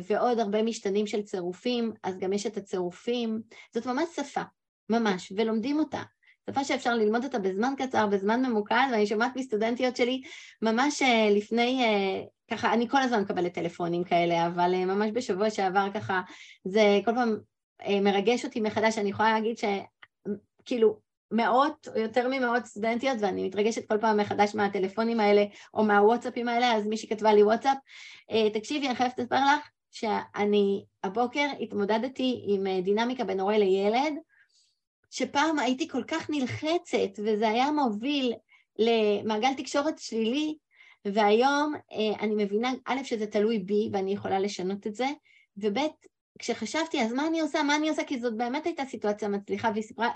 ועוד 0.08 0.40
הרבה 0.40 0.64
משתנים 0.64 1.08
של 1.08 1.22
צירופים, 1.22 1.94
אז 2.04 2.18
גם 2.18 2.34
יש 2.34 2.46
את 2.46 2.58
הצירופים. 2.58 3.42
זאת 3.74 3.86
ממש 3.86 4.10
שפה, 4.16 4.42
ממש, 4.90 5.34
ולומדים 5.36 5.80
אותה. 5.80 6.02
שפה 6.50 6.64
שאפשר 6.64 6.94
ללמוד 6.94 7.24
אותה 7.24 7.40
בזמן 7.40 7.74
קצר, 7.78 8.08
בזמן 8.08 8.46
ממוקד, 8.46 8.88
ואני 8.92 9.08
שומעת 9.08 9.32
מסטודנטיות 9.36 9.96
שלי 9.96 10.22
ממש 10.62 11.00
שליפני, 11.00 11.84
ככה, 12.52 12.74
אני 12.74 12.90
כל 12.90 13.02
הזמן 13.02 13.22
מקבלת 13.22 13.54
טלפונים 13.54 14.04
כאלה, 14.04 14.48
אבל 14.48 14.86
ממש 14.86 15.10
בשבוע 15.14 15.50
שעבר 15.50 15.88
ככה, 15.94 16.22
זה 16.64 17.00
כל 17.06 17.12
פעם 17.16 17.38
מרגש 18.02 18.46
אותי 18.46 18.60
מחדש, 18.60 18.98
אני 18.98 19.10
יכולה 19.10 19.34
להגיד 19.34 19.58
שכאילו 19.58 21.05
מאות 21.32 21.88
או 21.96 22.00
יותר 22.00 22.28
ממאות 22.28 22.66
סטודנטיות, 22.66 23.18
ואני 23.22 23.48
מתרגשת 23.48 23.88
כל 23.88 23.98
פעם 23.98 24.18
מחדש 24.18 24.56
מהטלפונים 24.56 25.20
האלה 25.20 25.46
או 25.74 25.84
מהוואטסאפים 25.84 26.48
האלה, 26.48 26.74
אז 26.74 26.88
מי 26.88 26.98
שכתבה 26.98 27.34
לי 27.34 27.44
וואטסאפ, 27.44 27.78
תקשיבי, 28.54 28.88
אני 28.88 28.96
חייבת 28.96 29.20
לספר 29.20 29.36
לך 29.36 29.70
שאני 29.92 30.86
הבוקר 31.04 31.48
התמודדתי 31.62 32.44
עם 32.48 32.82
דינמיקה 32.84 33.24
בין 33.24 33.40
הורה 33.40 33.58
לילד, 33.58 34.14
שפעם 35.12 35.60
הייתי 35.60 35.88
כל 35.88 36.04
כך 36.04 36.30
נלחצת, 36.30 37.20
וזה 37.26 37.50
היה 37.50 37.72
מוביל 37.72 38.34
למעגל 38.80 39.54
תקשורת 39.58 40.00
שלילי, 40.00 40.58
והיום 41.06 41.74
אני 42.20 42.44
מבינה, 42.44 42.74
א', 42.86 43.04
שזה 43.04 43.28
תלוי 43.28 43.60
בי 43.60 43.90
ואני 43.94 44.14
יכולה 44.14 44.40
לשנות 44.40 44.88
את 44.88 44.96
זה, 44.96 45.08
וב', 45.58 45.78
כשחשבתי, 46.40 47.02
אז 47.02 47.14
מה 47.14 47.28
אני 47.28 47.42
עושה, 47.42 47.64
מה 47.64 47.76
אני 47.76 47.90
עושה, 47.90 48.04
כי 48.04 48.20
זאת 48.20 48.38
באמת 48.38 48.66
הייתה 48.66 48.86
סיטואציה 48.86 49.28
מצליחה 49.28 49.70
והיא 49.74 49.84
סיפרה, 49.84 50.10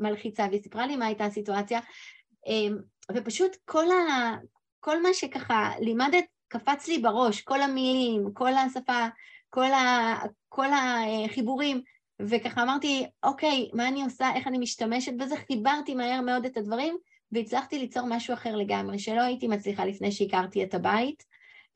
מלחיצה, 0.00 0.46
והיא 0.50 0.62
סיפרה 0.62 0.86
לי 0.86 0.96
מה 0.96 1.06
הייתה 1.06 1.24
הסיטואציה, 1.24 1.80
ופשוט 3.14 3.56
כל, 3.64 3.90
ה, 3.90 4.36
כל 4.80 5.02
מה 5.02 5.08
שככה 5.12 5.70
לימדת 5.80 6.24
קפץ 6.48 6.88
לי 6.88 6.98
בראש, 6.98 7.40
כל 7.40 7.62
המילים, 7.62 8.32
כל 8.32 8.54
השפה, 8.54 9.06
כל, 9.50 9.72
ה, 9.72 10.14
כל 10.48 10.66
החיבורים, 10.72 11.82
וככה 12.20 12.62
אמרתי, 12.62 13.06
אוקיי, 13.22 13.70
מה 13.72 13.88
אני 13.88 14.02
עושה, 14.02 14.30
איך 14.34 14.46
אני 14.46 14.58
משתמשת 14.58 15.12
בזה, 15.18 15.36
חיברתי 15.36 15.94
מהר 15.94 16.20
מאוד 16.20 16.44
את 16.44 16.56
הדברים, 16.56 16.96
והצלחתי 17.32 17.78
ליצור 17.78 18.06
משהו 18.06 18.34
אחר 18.34 18.56
לגמרי, 18.56 18.98
שלא 18.98 19.20
הייתי 19.20 19.48
מצליחה 19.48 19.84
לפני 19.84 20.12
שהכרתי 20.12 20.64
את 20.64 20.74
הבית, 20.74 21.24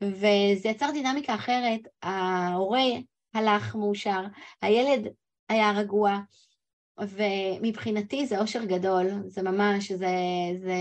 וזה 0.01 0.69
יצר 0.69 0.91
דינמיקה 0.91 1.35
אחרת, 1.35 1.79
ההורה 2.03 2.81
הלך 3.35 3.75
מאושר, 3.75 4.21
הילד 4.61 5.07
היה 5.49 5.71
רגוע, 5.71 6.19
ומבחינתי 6.99 8.25
זה 8.25 8.39
אושר 8.39 8.65
גדול, 8.65 9.05
זה 9.27 9.41
ממש, 9.41 9.91
זה, 9.91 10.15
זה 10.63 10.75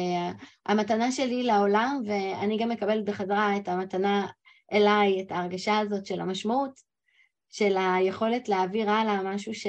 המתנה 0.67 1.13
שלי 1.13 1.43
לעולם, 1.43 2.03
ואני 2.07 2.59
גם 2.59 2.69
מקבלת 2.69 3.05
בחזרה 3.05 3.57
את 3.57 3.69
המתנה 3.69 4.27
אליי, 4.73 5.23
את 5.23 5.33
ההרגשה 5.33 5.79
הזאת 5.79 6.07
של 6.07 6.21
המשמעות, 6.21 6.81
של 7.51 7.77
היכולת 7.77 8.49
להעביר 8.49 8.91
הלאה 8.91 9.23
משהו 9.23 9.55
ש... 9.55 9.67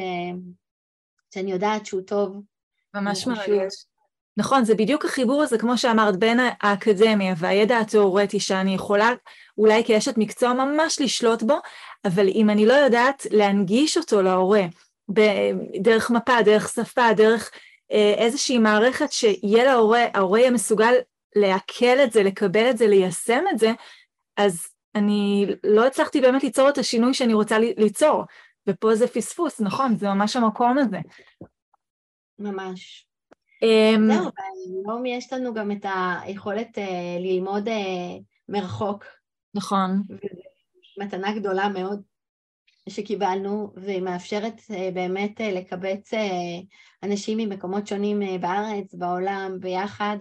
שאני 1.34 1.52
יודעת 1.52 1.86
שהוא 1.86 2.02
טוב. 2.02 2.42
ממש 2.94 3.28
מרגש. 3.28 3.86
נכון, 4.38 4.66
זה 4.66 4.76
בדיוק 4.76 5.06
החיבור 5.06 5.44
הזה, 5.44 5.58
כמו 5.58 5.78
שאמרת, 5.78 6.18
בין 6.18 6.40
האקדמיה 6.62 7.34
והידע 7.38 7.80
התיאורטי 7.80 8.40
שאני 8.40 8.76
יכולה 8.76 9.12
אולי 9.58 9.84
כאשת 9.88 10.18
מקצוע 10.18 10.54
ממש 10.54 11.02
לשלוט 11.02 11.44
בו, 11.44 11.60
אבל 12.06 12.28
אם 12.28 12.50
אני 12.50 12.66
לא 12.66 12.74
יודעת 12.74 13.28
להנגיש 13.32 13.98
אותו 13.98 14.22
להורה, 14.22 14.64
דרך 15.82 16.12
מפה, 16.12 16.42
דרך 16.42 16.70
שפה, 16.70 17.14
דרך 17.18 17.52
אה, 17.92 18.14
איזושהי 18.18 18.58
מערכת 18.58 19.12
שיהיה 19.12 19.64
להורה, 19.64 20.06
ההורה 20.14 20.40
יהיה 20.40 20.52
מסוגל 20.52 20.94
לעכל 21.36 22.00
את 22.04 22.12
זה, 22.12 22.24
לקבל 22.24 22.70
את 22.70 22.78
זה, 22.78 22.88
ליישם 22.88 23.44
את 23.52 23.60
זה, 23.60 23.72
אז 24.38 24.68
אני 24.96 25.46
לא 25.64 25.88
הצלחתי 25.88 26.22
באמת 26.22 26.44
ליצור 26.44 26.70
את 26.70 26.78
השינוי 26.78 27.14
שאני 27.14 27.34
רוצה 27.34 27.60
ליצור, 27.60 28.24
ופה 28.68 28.96
זה 28.96 29.08
פספוס, 29.08 29.62
נכון, 29.62 29.98
זה 29.98 30.08
ממש 30.08 30.36
המקום 30.36 30.78
הזה. 30.78 30.98
ממש. 32.40 33.08
Um, 33.66 34.13
זהו, 34.13 34.30
היום 34.86 35.05
יש 35.05 35.34
לנו 35.34 35.53
גם 35.53 35.72
את 35.72 35.86
היכולת 36.24 36.78
uh, 36.78 36.82
ללמוד 37.20 37.68
uh, 37.68 37.72
מרחוק. 38.49 39.05
נכון. 39.53 40.01
מתנה 40.97 41.34
גדולה 41.39 41.70
מאוד 41.70 42.01
שקיבלנו, 42.89 43.74
והיא 43.76 44.01
מאפשרת 44.01 44.59
uh, 44.59 44.74
באמת 44.93 45.39
לקבץ 45.39 46.11
אנשים 47.03 47.38
ממקומות 47.38 47.88
שונים 47.88 48.41
בארץ, 48.41 48.93
בעולם, 48.93 49.57
ביחד, 49.59 50.18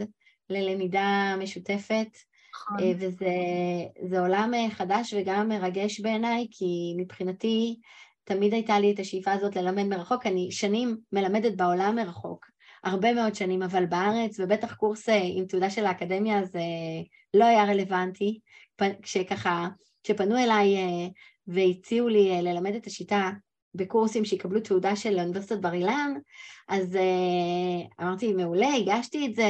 ללמידה 0.51 1.35
משותפת. 1.39 2.09
נכון. 2.55 2.77
וזה 2.99 4.21
עולם 4.21 4.53
חדש 4.71 5.15
וגם 5.17 5.49
מרגש 5.49 6.01
בעיניי, 6.01 6.47
כי 6.51 6.95
מבחינתי 6.97 7.81
תמיד 8.25 8.53
הייתה 8.55 8.79
לי 8.79 8.93
את 8.93 8.99
השאיפה 8.99 9.33
הזאת 9.33 9.57
ללמד 9.57 9.83
מרחוק. 9.83 10.27
אני 10.27 10.53
שנים 10.53 10.97
מלמדת 11.13 11.57
בעולם 11.57 11.97
מרחוק, 11.97 12.47
הרבה 12.85 13.15
מאוד 13.15 13.35
שנים, 13.35 13.63
אבל 13.63 13.87
בארץ, 13.87 14.41
ובטח 14.41 14.75
קורס 14.75 15.09
אה, 15.09 15.21
עם 15.35 15.47
תעודה 15.47 15.71
של 15.71 15.87
האקדמיה 15.87 16.45
זה 16.45 16.61
לא 17.35 17.45
היה 17.45 17.65
רלוונטי. 17.65 18.41
כשככה, 19.03 19.69
כשפנו 20.03 20.37
אליי 20.39 20.77
אה, 20.77 21.07
והציעו 21.47 22.09
לי 22.09 22.31
אה, 22.31 22.43
ללמד 22.43 22.75
את 22.75 22.87
השיטה 22.87 23.31
בקורסים 23.75 24.25
שיקבלו 24.25 24.61
תעודה 24.61 24.97
של 24.97 25.21
אוניברסיטת 25.21 25.59
בר 25.59 25.73
אילן, 25.73 26.15
אז 26.69 26.99
אמרתי, 28.01 28.33
מעולה, 28.33 28.75
הגשתי 28.75 29.27
את 29.27 29.35
זה, 29.35 29.49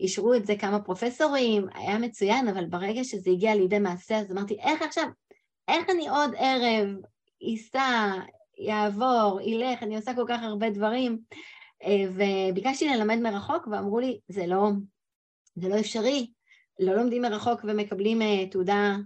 אישרו 0.00 0.34
את 0.34 0.46
זה 0.46 0.56
כמה 0.56 0.80
פרופסורים, 0.80 1.66
היה 1.74 1.98
מצוין, 1.98 2.48
אבל 2.48 2.64
ברגע 2.64 3.04
שזה 3.04 3.30
הגיע 3.30 3.54
לידי 3.54 3.78
מעשה, 3.78 4.18
אז 4.18 4.32
אמרתי, 4.32 4.56
איך 4.60 4.82
עכשיו, 4.82 5.04
איך 5.68 5.90
אני 5.90 6.08
עוד 6.08 6.30
ערב 6.38 6.88
ייסע, 7.40 8.12
יעבור, 8.58 9.40
ילך, 9.44 9.82
אני 9.82 9.96
עושה 9.96 10.14
כל 10.14 10.24
כך 10.28 10.42
הרבה 10.42 10.70
דברים, 10.70 11.18
אה, 11.32 11.38
וביקשתי 12.14 12.88
ללמד 12.88 13.18
מרחוק 13.18 13.66
ואמרו 13.66 14.00
לי, 14.00 14.20
זה 14.28 14.46
לא, 14.46 14.70
זה 15.54 15.68
לא 15.68 15.80
אפשרי, 15.80 16.32
לא 16.80 16.94
לומדים 16.94 17.22
מרחוק 17.22 17.60
ומקבלים 17.64 18.22
אה, 18.22 18.46
תעודה 18.50 18.96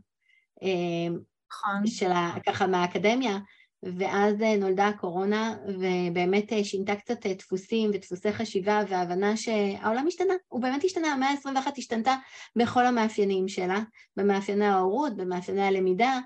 אה, 0.63 1.15
נכון. 1.51 1.87
של 1.87 2.11
ככה 2.47 2.67
מהאקדמיה, 2.67 3.39
ואז 3.83 4.37
נולדה 4.59 4.89
הקורונה 4.89 5.57
ובאמת 5.69 6.53
שינתה 6.63 6.97
קצת 6.97 7.27
דפוסים 7.27 7.91
ודפוסי 7.95 8.33
חשיבה 8.33 8.83
והבנה 8.89 9.37
שהעולם 9.37 10.07
השתנה, 10.07 10.35
הוא 10.49 10.63
באמת 10.63 10.85
השתנה, 10.85 11.13
המאה 11.13 11.29
ה-21 11.29 11.71
השתנתה 11.77 12.17
בכל 12.57 12.87
המאפיינים 12.87 13.49
שלה, 13.49 13.81
במאפייני 14.17 14.67
ההורות, 14.67 15.17
במאפייני 15.17 15.63
הלמידה, 15.63 16.19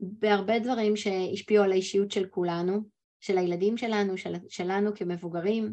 בהרבה 0.00 0.58
דברים 0.58 0.96
שהשפיעו 0.96 1.64
על 1.64 1.72
האישיות 1.72 2.10
של 2.10 2.26
כולנו. 2.26 2.99
של 3.20 3.38
הילדים 3.38 3.76
שלנו, 3.76 4.18
של, 4.18 4.34
שלנו 4.48 4.94
כמבוגרים, 4.94 5.72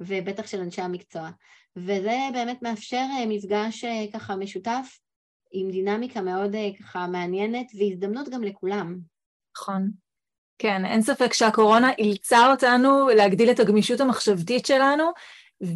ובטח 0.00 0.46
של 0.46 0.60
אנשי 0.60 0.82
המקצוע. 0.82 1.30
וזה 1.76 2.18
באמת 2.32 2.62
מאפשר 2.62 3.04
אה, 3.18 3.26
מפגש 3.28 3.84
אה, 3.84 4.04
ככה 4.12 4.36
משותף 4.36 4.98
עם 5.52 5.70
דינמיקה 5.70 6.20
מאוד 6.20 6.54
אה, 6.54 6.70
ככה 6.80 7.06
מעניינת, 7.06 7.66
והזדמנות 7.78 8.28
גם 8.28 8.42
לכולם. 8.42 8.98
נכון. 9.56 9.90
כן, 10.58 10.84
אין 10.84 11.02
ספק 11.02 11.32
שהקורונה 11.32 11.90
אילצה 11.98 12.50
אותנו 12.50 13.08
להגדיל 13.08 13.50
את 13.50 13.60
הגמישות 13.60 14.00
המחשבתית 14.00 14.66
שלנו, 14.66 15.10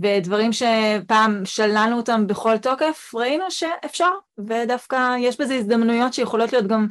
ודברים 0.02 0.50
שפעם 0.52 1.44
שללנו 1.44 1.96
אותם 1.96 2.26
בכל 2.26 2.58
תוקף, 2.58 3.10
ראינו 3.14 3.50
שאפשר, 3.50 4.10
ודווקא 4.38 5.16
יש 5.18 5.40
בזה 5.40 5.54
הזדמנויות 5.54 6.14
שיכולות 6.14 6.52
להיות 6.52 6.66
גם 6.66 6.86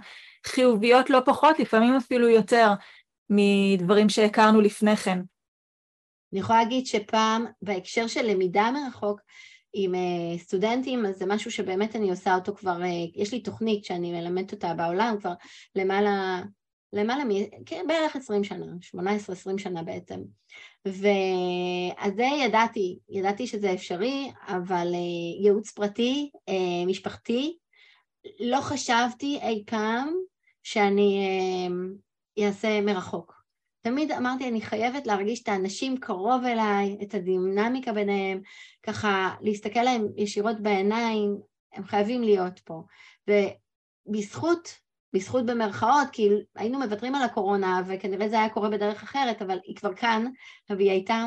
חיוביות 0.45 1.09
לא 1.09 1.19
פחות, 1.25 1.59
לפעמים 1.59 1.95
אפילו 1.95 2.29
יותר. 2.29 2.67
מדברים 3.29 4.09
שהכרנו 4.09 4.61
לפני 4.61 4.95
כן. 4.95 5.19
אני 6.33 6.39
יכולה 6.39 6.63
להגיד 6.63 6.85
שפעם, 6.85 7.45
בהקשר 7.61 8.07
של 8.07 8.25
למידה 8.25 8.71
מרחוק, 8.71 9.21
עם 9.77 9.95
uh, 9.95 10.39
סטודנטים, 10.39 11.05
אז 11.05 11.17
זה 11.17 11.25
משהו 11.25 11.51
שבאמת 11.51 11.95
אני 11.95 12.09
עושה 12.09 12.35
אותו 12.35 12.55
כבר, 12.55 12.81
uh, 12.81 13.11
יש 13.21 13.33
לי 13.33 13.39
תוכנית 13.39 13.85
שאני 13.85 14.11
מלמדת 14.11 14.51
אותה 14.51 14.73
בעולם 14.73 15.15
כבר 15.19 15.33
למעלה, 15.75 16.41
למעלה. 16.93 17.23
כן, 17.65 17.85
בערך 17.87 18.15
20 18.15 18.43
שנה, 18.43 18.65
18-20 18.95 19.57
שנה 19.57 19.83
בעצם. 19.83 20.19
ואז 20.85 22.13
זה 22.15 22.27
ידעתי, 22.45 22.99
ידעתי 23.09 23.47
שזה 23.47 23.73
אפשרי, 23.73 24.31
אבל 24.47 24.87
uh, 24.93 25.43
ייעוץ 25.43 25.71
פרטי, 25.71 26.29
משפחתי, 26.87 27.57
לא 28.39 28.61
חשבתי 28.61 29.39
אי 29.41 29.63
פעם 29.67 30.13
שאני 30.63 31.27
אעשה 32.39 32.79
uh, 32.79 32.81
מרחוק. 32.81 33.45
תמיד 33.81 34.11
אמרתי, 34.11 34.47
אני 34.47 34.61
חייבת 34.61 35.07
להרגיש 35.07 35.43
את 35.43 35.47
האנשים 35.47 35.97
קרוב 35.97 36.43
אליי, 36.43 36.97
את 37.03 37.13
הדינמיקה 37.13 37.93
ביניהם, 37.93 38.41
ככה 38.83 39.35
להסתכל 39.41 39.81
להם 39.81 40.07
ישירות 40.17 40.59
בעיניים, 40.61 41.37
הם 41.73 41.83
חייבים 41.83 42.23
להיות 42.23 42.59
פה. 42.59 42.83
ובזכות, 43.27 44.79
בזכות 45.13 45.45
במרכאות, 45.45 46.07
כי 46.11 46.29
היינו 46.55 46.79
מוותרים 46.79 47.15
על 47.15 47.23
הקורונה, 47.23 47.81
וכנראה 47.87 48.29
זה 48.29 48.39
היה 48.39 48.49
קורה 48.49 48.69
בדרך 48.69 49.03
אחרת, 49.03 49.41
אבל 49.41 49.59
היא 49.63 49.75
כבר 49.75 49.93
כאן, 49.93 50.25
והיא 50.69 50.91
הייתה... 50.91 51.25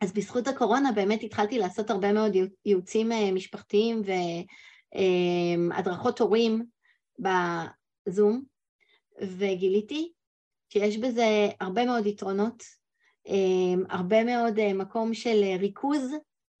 אז 0.00 0.12
בזכות 0.12 0.48
הקורונה 0.48 0.92
באמת 0.92 1.22
התחלתי 1.22 1.58
לעשות 1.58 1.90
הרבה 1.90 2.12
מאוד 2.12 2.32
ייעוצים 2.64 3.12
אה, 3.12 3.32
משפחתיים 3.32 4.02
והדרכות 5.74 6.20
אה, 6.20 6.26
הורים 6.26 6.64
בזום, 7.18 8.42
וגיליתי 9.20 10.12
שיש 10.68 10.96
בזה 10.96 11.48
הרבה 11.60 11.84
מאוד 11.84 12.06
יתרונות, 12.06 12.62
אמ, 13.26 13.84
הרבה 13.88 14.24
מאוד 14.24 14.58
אה, 14.58 14.72
מקום 14.72 15.14
של 15.14 15.42
אה, 15.42 15.56
ריכוז 15.56 16.12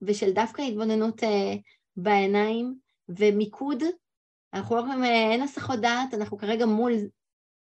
ושל 0.02 0.32
דווקא 0.32 0.62
התבוננות 0.62 1.24
אה, 1.24 1.54
בעיניים 1.96 2.74
ומיקוד. 3.08 3.82
אנחנו 4.54 4.76
לא 4.76 4.82
אין 5.04 5.42
הסחות 5.42 5.80
דעת, 5.80 6.14
אנחנו 6.14 6.38
כרגע 6.38 6.66
מול, 6.66 6.92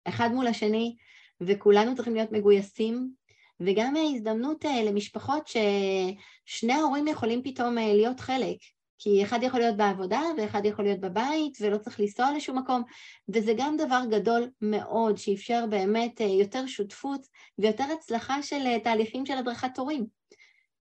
אחד 0.06 0.30
מול 0.34 0.48
השני, 0.48 0.96
וכולנו 1.42 1.96
צריכים 1.96 2.16
להיות 2.16 2.32
מגויסים, 2.32 3.12
וגם 3.60 3.94
הזדמנות 3.96 4.66
למשפחות 4.86 5.48
ששני 5.48 6.74
ההורים 6.74 7.08
יכולים 7.08 7.44
פתאום 7.44 7.76
להיות 7.76 8.20
חלק. 8.20 8.58
כי 9.04 9.24
אחד 9.24 9.44
יכול 9.44 9.60
להיות 9.60 9.78
בעבודה 9.78 10.22
ואחד 10.38 10.66
יכול 10.66 10.86
להיות 10.86 11.00
בבית 11.00 11.58
ולא 11.62 11.78
צריך 11.78 12.00
לנסוע 12.00 12.32
לשום 12.36 12.58
מקום, 12.58 12.84
וזה 13.30 13.54
גם 13.58 13.78
דבר 13.78 14.02
גדול 14.12 14.50
מאוד 14.62 15.18
שאפשר 15.18 15.66
באמת 15.70 16.22
אה, 16.22 16.26
יותר 16.26 16.68
שותפות 16.68 17.28
ויותר 17.58 17.84
הצלחה 17.84 18.42
של 18.42 18.62
אה, 18.66 18.80
תהליכים 18.80 19.26
של 19.26 19.38
הדרכת 19.38 19.78
הורים. 19.78 20.06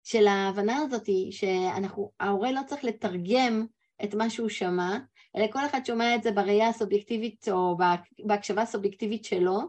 של 0.04 0.26
ההבנה 0.26 0.76
הזאת 0.76 1.08
שההורה 1.30 2.52
לא 2.52 2.60
צריך 2.66 2.84
לתרגם 2.84 3.66
את 4.04 4.14
מה 4.14 4.30
שהוא 4.30 4.48
שמע, 4.48 4.98
אלא 5.36 5.46
כל 5.52 5.66
אחד 5.66 5.80
שומע 5.86 6.14
את 6.14 6.22
זה 6.22 6.32
בראייה 6.32 6.68
הסובייקטיבית 6.68 7.48
או 7.50 7.76
בהקשבה 8.24 8.62
הסובייקטיבית 8.62 9.24
שלו, 9.24 9.60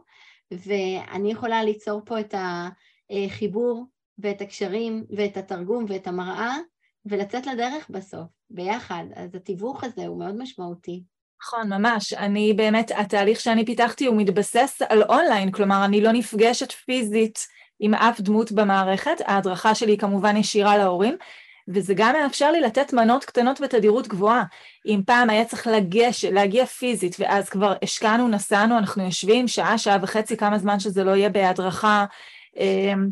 ואני 0.52 1.32
יכולה 1.32 1.64
ליצור 1.64 2.02
פה 2.06 2.20
את 2.20 2.36
החיבור 3.10 3.86
ואת 4.18 4.42
הקשרים 4.42 5.06
ואת 5.18 5.38
התרגום 5.38 5.86
ואת 5.88 6.08
המראה 6.08 6.58
ולצאת 7.06 7.48
לדרך 7.48 7.90
בסוף, 7.90 8.28
ביחד. 8.50 9.04
אז 9.16 9.36
התיווך 9.36 9.84
הזה 9.84 10.08
הוא 10.08 10.20
מאוד 10.20 10.38
משמעותי. 10.38 11.04
נכון, 11.44 11.74
ממש. 11.74 12.14
אני 12.14 12.54
באמת, 12.54 12.92
התהליך 12.96 13.40
שאני 13.40 13.66
פיתחתי 13.66 14.06
הוא 14.06 14.18
מתבסס 14.18 14.82
על 14.90 15.04
אונליין, 15.04 15.52
כלומר, 15.52 15.86
אני 15.86 16.02
לא 16.02 16.12
נפגשת 16.12 16.72
פיזית 16.72 17.48
עם 17.80 17.94
אף 17.94 18.22
דמות 18.22 18.52
במערכת, 18.52 19.22
ההדרכה 19.26 19.76
שלי 19.76 19.92
היא 19.92 20.00
כמובן 20.00 20.38
ישירה 20.38 20.78
להורים, 20.78 21.18
וזה 21.68 21.94
גם 21.98 22.16
מאפשר 22.16 22.52
לי 22.52 22.62
לתת 22.62 22.94
מנות 22.94 23.26
קטנות 23.26 23.62
בתדירות 23.62 24.08
גבוהה. 24.08 24.44
אם 24.86 25.02
פעם 25.06 25.30
היה 25.30 25.46
צריך 25.46 25.68
לגש, 25.68 26.26
להגיע 26.26 26.66
פיזית, 26.66 27.16
ואז 27.20 27.50
כבר 27.50 27.74
השקענו, 27.84 28.28
נסענו, 28.28 28.78
אנחנו 28.78 29.04
יושבים 29.04 29.48
שעה, 29.48 29.78
שעה 29.78 29.98
וחצי, 30.02 30.38
כמה 30.38 30.58
זמן 30.58 30.80
שזה 30.80 31.04
לא 31.04 31.12
יהיה 31.12 31.30
בהדרכה, 31.30 32.06
אמ, 32.58 33.10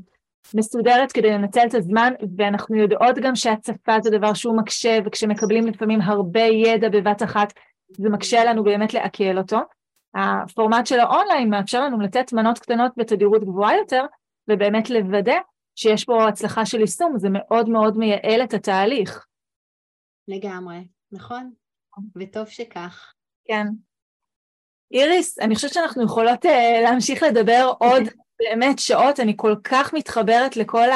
מסודרת 0.55 1.11
כדי 1.11 1.29
לנצל 1.29 1.65
את 1.67 1.73
הזמן, 1.73 2.13
ואנחנו 2.37 2.75
יודעות 2.75 3.15
גם 3.21 3.35
שהצפה 3.35 3.95
זה 4.03 4.09
דבר 4.09 4.33
שהוא 4.33 4.57
מקשה, 4.57 4.97
וכשמקבלים 5.05 5.67
לפעמים 5.67 6.01
הרבה 6.01 6.41
ידע 6.41 6.89
בבת 6.89 7.23
אחת, 7.23 7.53
זה 7.97 8.09
מקשה 8.09 8.43
לנו 8.43 8.63
באמת 8.63 8.93
לעכל 8.93 9.37
אותו. 9.37 9.57
הפורמט 10.15 10.87
של 10.87 10.99
האונליין 10.99 11.49
מאפשר 11.49 11.85
לנו 11.85 11.99
לתת 11.99 12.33
מנות 12.33 12.59
קטנות 12.59 12.91
בתדירות 12.97 13.43
גבוהה 13.43 13.77
יותר, 13.77 14.05
ובאמת 14.49 14.89
לוודא 14.89 15.37
שיש 15.75 16.05
פה 16.05 16.27
הצלחה 16.27 16.65
של 16.65 16.79
יישום, 16.79 17.13
זה 17.17 17.27
מאוד 17.31 17.69
מאוד 17.69 17.97
מייעל 17.97 18.43
את 18.43 18.53
התהליך. 18.53 19.25
לגמרי, 20.27 20.87
נכון, 21.11 21.51
וטוב 22.15 22.47
שכך. 22.47 23.13
כן. 23.45 23.67
איריס, 24.91 25.39
אני 25.39 25.55
חושבת 25.55 25.73
שאנחנו 25.73 26.03
יכולות 26.03 26.45
uh, 26.45 26.49
להמשיך 26.83 27.23
לדבר 27.23 27.71
עוד 27.79 28.03
באמת 28.39 28.79
שעות, 28.79 29.19
אני 29.19 29.33
כל 29.35 29.55
כך 29.63 29.93
מתחברת 29.93 30.57
לכל 30.57 30.87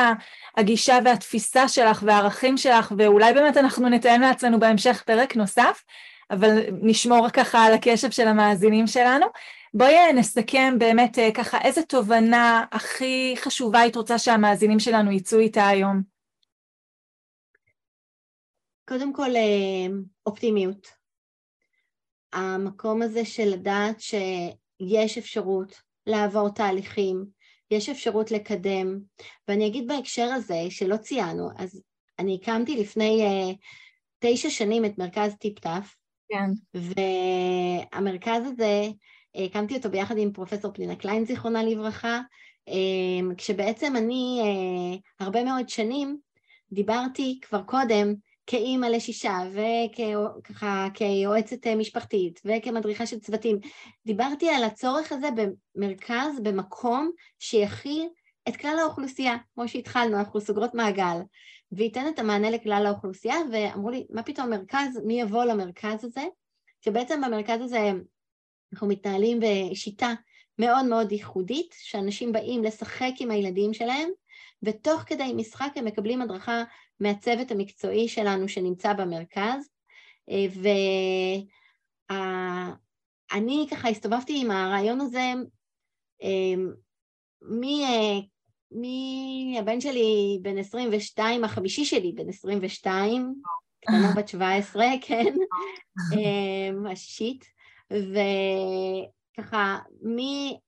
הגישה 0.57 0.99
והתפיסה 1.05 1.67
שלך 1.67 2.03
והערכים 2.05 2.57
שלך, 2.57 2.93
ואולי 2.97 3.33
באמת 3.33 3.57
אנחנו 3.57 3.89
נתאם 3.89 4.21
לעצמנו 4.21 4.59
בהמשך 4.59 5.03
פרק 5.05 5.35
נוסף, 5.35 5.83
אבל 6.31 6.59
נשמור 6.81 7.29
ככה 7.29 7.65
על 7.65 7.73
הקשב 7.73 8.11
של 8.11 8.27
המאזינים 8.27 8.87
שלנו. 8.87 9.25
בואי 9.73 10.13
נסכם 10.13 10.75
באמת 10.77 11.19
אה, 11.19 11.29
ככה 11.33 11.61
איזה 11.61 11.81
תובנה 11.81 12.65
הכי 12.71 13.35
חשובה 13.37 13.79
היית 13.79 13.95
רוצה 13.95 14.17
שהמאזינים 14.17 14.79
שלנו 14.79 15.11
יצאו 15.11 15.39
איתה 15.39 15.67
היום. 15.67 16.01
קודם 18.87 19.13
כל, 19.13 19.35
אה, 19.35 19.93
אופטימיות. 20.25 20.87
המקום 22.33 23.01
הזה 23.01 23.25
של 23.25 23.45
לדעת 23.45 24.01
שיש 24.01 25.17
אפשרות 25.17 25.81
לעבור 26.07 26.49
תהליכים, 26.49 27.25
יש 27.71 27.89
אפשרות 27.89 28.31
לקדם, 28.31 28.99
ואני 29.47 29.67
אגיד 29.67 29.87
בהקשר 29.87 30.23
הזה 30.23 30.59
שלא 30.69 30.97
ציינו, 30.97 31.49
אז 31.57 31.81
אני 32.19 32.39
הקמתי 32.41 32.77
לפני 32.77 33.21
uh, 33.21 33.55
תשע 34.19 34.49
שנים 34.49 34.85
את 34.85 34.97
מרכז 34.97 35.35
טיפ-טף, 35.39 35.95
כן. 36.29 36.79
והמרכז 37.93 38.41
הזה, 38.45 38.87
הקמתי 39.35 39.75
אותו 39.75 39.89
ביחד 39.89 40.17
עם 40.17 40.33
פרופסור 40.33 40.73
פנינה 40.73 40.95
קליין, 40.95 41.25
זיכרונה 41.25 41.63
לברכה, 41.63 42.21
uh, 42.69 43.35
כשבעצם 43.37 43.95
אני 43.95 44.41
הרבה 45.19 45.43
מאוד 45.43 45.69
שנים 45.69 46.17
דיברתי 46.71 47.39
כבר 47.41 47.63
קודם 47.63 48.13
כאימא 48.45 48.85
לשישה 48.85 49.37
וככה 49.53 50.87
כיועצת 50.93 51.67
משפחתית 51.67 52.41
וכמדריכה 52.45 53.05
של 53.05 53.19
צוותים, 53.19 53.59
דיברתי 54.05 54.49
על 54.49 54.63
הצורך 54.63 55.11
הזה 55.11 55.27
במרכז, 55.75 56.39
במקום 56.43 57.11
שיכיל 57.39 58.07
את 58.47 58.57
כלל 58.57 58.77
האוכלוסייה, 58.81 59.35
כמו 59.53 59.67
שהתחלנו, 59.67 60.17
אנחנו 60.19 60.41
סוגרות 60.41 60.73
מעגל, 60.73 61.17
וייתן 61.71 62.07
את 62.07 62.19
המענה 62.19 62.49
לכלל 62.49 62.83
האוכלוסייה, 62.85 63.35
ואמרו 63.51 63.89
לי, 63.89 64.05
מה 64.09 64.23
פתאום 64.23 64.49
מרכז, 64.49 64.99
מי 65.05 65.21
יבוא 65.21 65.43
למרכז 65.43 66.05
הזה? 66.05 66.23
שבעצם 66.85 67.21
במרכז 67.25 67.61
הזה 67.61 67.91
אנחנו 68.73 68.87
מתנהלים 68.87 69.39
בשיטה 69.39 70.13
מאוד 70.59 70.85
מאוד 70.85 71.11
ייחודית, 71.11 71.75
שאנשים 71.77 72.31
באים 72.31 72.63
לשחק 72.63 73.11
עם 73.19 73.31
הילדים 73.31 73.73
שלהם, 73.73 74.09
ותוך 74.63 75.01
כדי 75.01 75.33
משחק 75.35 75.71
הם 75.75 75.85
מקבלים 75.85 76.21
הדרכה 76.21 76.63
מהצוות 76.99 77.51
המקצועי 77.51 78.07
שלנו 78.07 78.47
שנמצא 78.47 78.93
במרכז, 78.93 79.69
אה, 80.29 80.45
ואני 83.31 83.67
ככה 83.71 83.89
הסתובבתי 83.89 84.41
עם 84.41 84.51
הרעיון 84.51 85.01
הזה 85.01 85.33
אה, 86.23 86.53
מהבן 88.71 89.75
אה, 89.75 89.81
שלי 89.81 90.39
בן 90.41 90.57
22, 90.57 91.43
החמישי 91.43 91.85
שלי 91.85 92.11
בן 92.11 92.29
22, 92.29 93.33
קטנה 93.81 94.13
בת 94.17 94.27
17, 94.27 94.85
כן, 95.01 95.33
השישית, 96.91 97.45
ככה, 99.37 99.79
מ... 100.03 100.17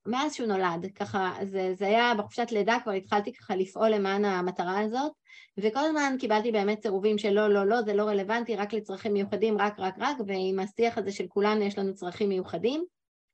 מאז 0.06 0.34
שהוא 0.34 0.48
נולד, 0.48 0.92
ככה, 0.96 1.34
זה, 1.52 1.74
זה 1.78 1.88
היה 1.88 2.14
בחופשת 2.18 2.48
לידה, 2.52 2.78
כבר 2.84 2.92
התחלתי 2.92 3.34
ככה 3.34 3.56
לפעול 3.56 3.90
למען 3.90 4.26
המטרה 4.26 4.80
הזאת, 4.80 5.12
וכל 5.60 5.80
הזמן 5.80 6.16
קיבלתי 6.20 6.52
באמת 6.52 6.82
סירובים 6.82 7.18
של 7.18 7.30
לא, 7.30 7.48
לא, 7.48 7.66
לא, 7.66 7.82
זה 7.82 7.94
לא 7.94 8.04
רלוונטי, 8.04 8.56
רק 8.56 8.74
לצרכים 8.74 9.14
מיוחדים, 9.14 9.58
רק, 9.58 9.80
רק, 9.80 9.96
רק, 9.98 10.18
ועם 10.28 10.60
השיח 10.60 10.98
הזה 10.98 11.12
של 11.12 11.28
כולנו 11.28 11.62
יש 11.62 11.78
לנו 11.78 11.94
צרכים 11.94 12.30
מיוחדים. 12.30 12.86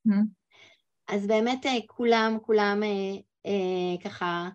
Mm-hmm. 0.07 0.23
אז 1.07 1.27
באמת 1.27 1.65
אה, 1.65 1.77
כולם, 1.87 2.37
כולם 2.41 2.83
אה, 2.83 3.19
אה, 3.45 4.03
ככה 4.03 4.49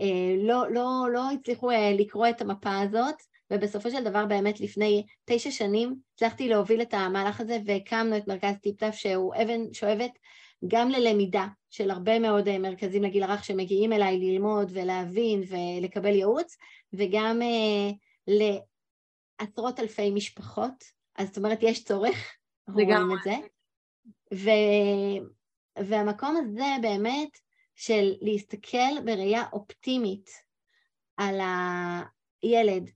אה, 0.00 0.36
לא, 0.38 0.70
לא, 0.70 1.06
לא 1.12 1.30
הצליחו 1.30 1.70
אה, 1.70 1.92
לקרוא 1.98 2.28
את 2.28 2.40
המפה 2.40 2.80
הזאת, 2.80 3.14
ובסופו 3.50 3.90
של 3.90 4.04
דבר 4.04 4.26
באמת 4.26 4.60
לפני 4.60 5.06
תשע 5.24 5.50
שנים 5.50 5.96
הצלחתי 6.14 6.48
להוביל 6.48 6.82
את 6.82 6.94
המהלך 6.94 7.40
הזה 7.40 7.58
והקמנו 7.66 8.16
את 8.16 8.28
מרכז 8.28 8.54
טיפטף 8.62 8.94
שהוא 8.94 9.34
אבן 9.42 9.72
שואבת 9.72 10.10
גם 10.68 10.90
ללמידה, 10.90 11.46
של 11.70 11.90
הרבה 11.90 12.18
מאוד 12.18 12.58
מרכזים 12.58 13.02
לגיל 13.02 13.22
הרך 13.22 13.44
שמגיעים 13.44 13.92
אליי 13.92 14.18
ללמוד 14.18 14.70
ולהבין 14.74 15.42
ולקבל 15.48 16.14
ייעוץ, 16.14 16.56
וגם 16.92 17.40
לעשרות 18.26 19.80
אלפי 19.80 20.10
משפחות, 20.10 20.84
אז 21.16 21.28
זאת 21.28 21.36
אומרת 21.36 21.58
יש 21.62 21.84
צורך, 21.84 22.36
רואים 22.68 22.90
את 22.90 23.24
זה. 23.24 23.34
ו... 24.34 24.50
והמקום 25.78 26.36
הזה 26.36 26.66
באמת 26.82 27.38
של 27.74 28.12
להסתכל 28.20 29.00
בראייה 29.04 29.44
אופטימית 29.52 30.30
על 31.16 31.40
הילד 32.42 32.90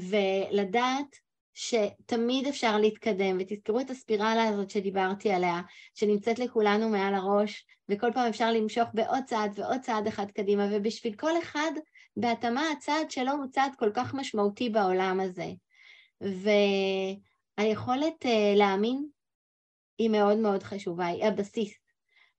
ולדעת 0.00 1.16
שתמיד 1.54 2.46
אפשר 2.46 2.78
להתקדם, 2.78 3.36
ותזכרו 3.40 3.80
את 3.80 3.90
הספירלה 3.90 4.44
הזאת 4.44 4.70
שדיברתי 4.70 5.30
עליה, 5.30 5.60
שנמצאת 5.94 6.38
לכולנו 6.38 6.88
מעל 6.88 7.14
הראש, 7.14 7.66
וכל 7.88 8.10
פעם 8.14 8.28
אפשר 8.28 8.52
למשוך 8.52 8.88
בעוד 8.94 9.24
צעד 9.26 9.58
ועוד 9.58 9.80
צעד 9.80 10.06
אחד 10.06 10.30
קדימה, 10.30 10.68
ובשביל 10.72 11.14
כל 11.14 11.38
אחד, 11.42 11.70
בהתאמה 12.16 12.70
הצעד 12.70 13.10
שלו 13.10 13.32
הוא 13.32 13.46
צעד 13.50 13.72
כל 13.78 13.90
כך 13.94 14.14
משמעותי 14.14 14.70
בעולם 14.70 15.20
הזה. 15.20 15.46
והיכולת 17.58 18.24
uh, 18.24 18.56
להאמין 18.56 19.06
היא 19.98 20.10
מאוד 20.10 20.38
מאוד 20.38 20.62
חשובה, 20.62 21.06
היא 21.06 21.24
הבסיס. 21.24 21.74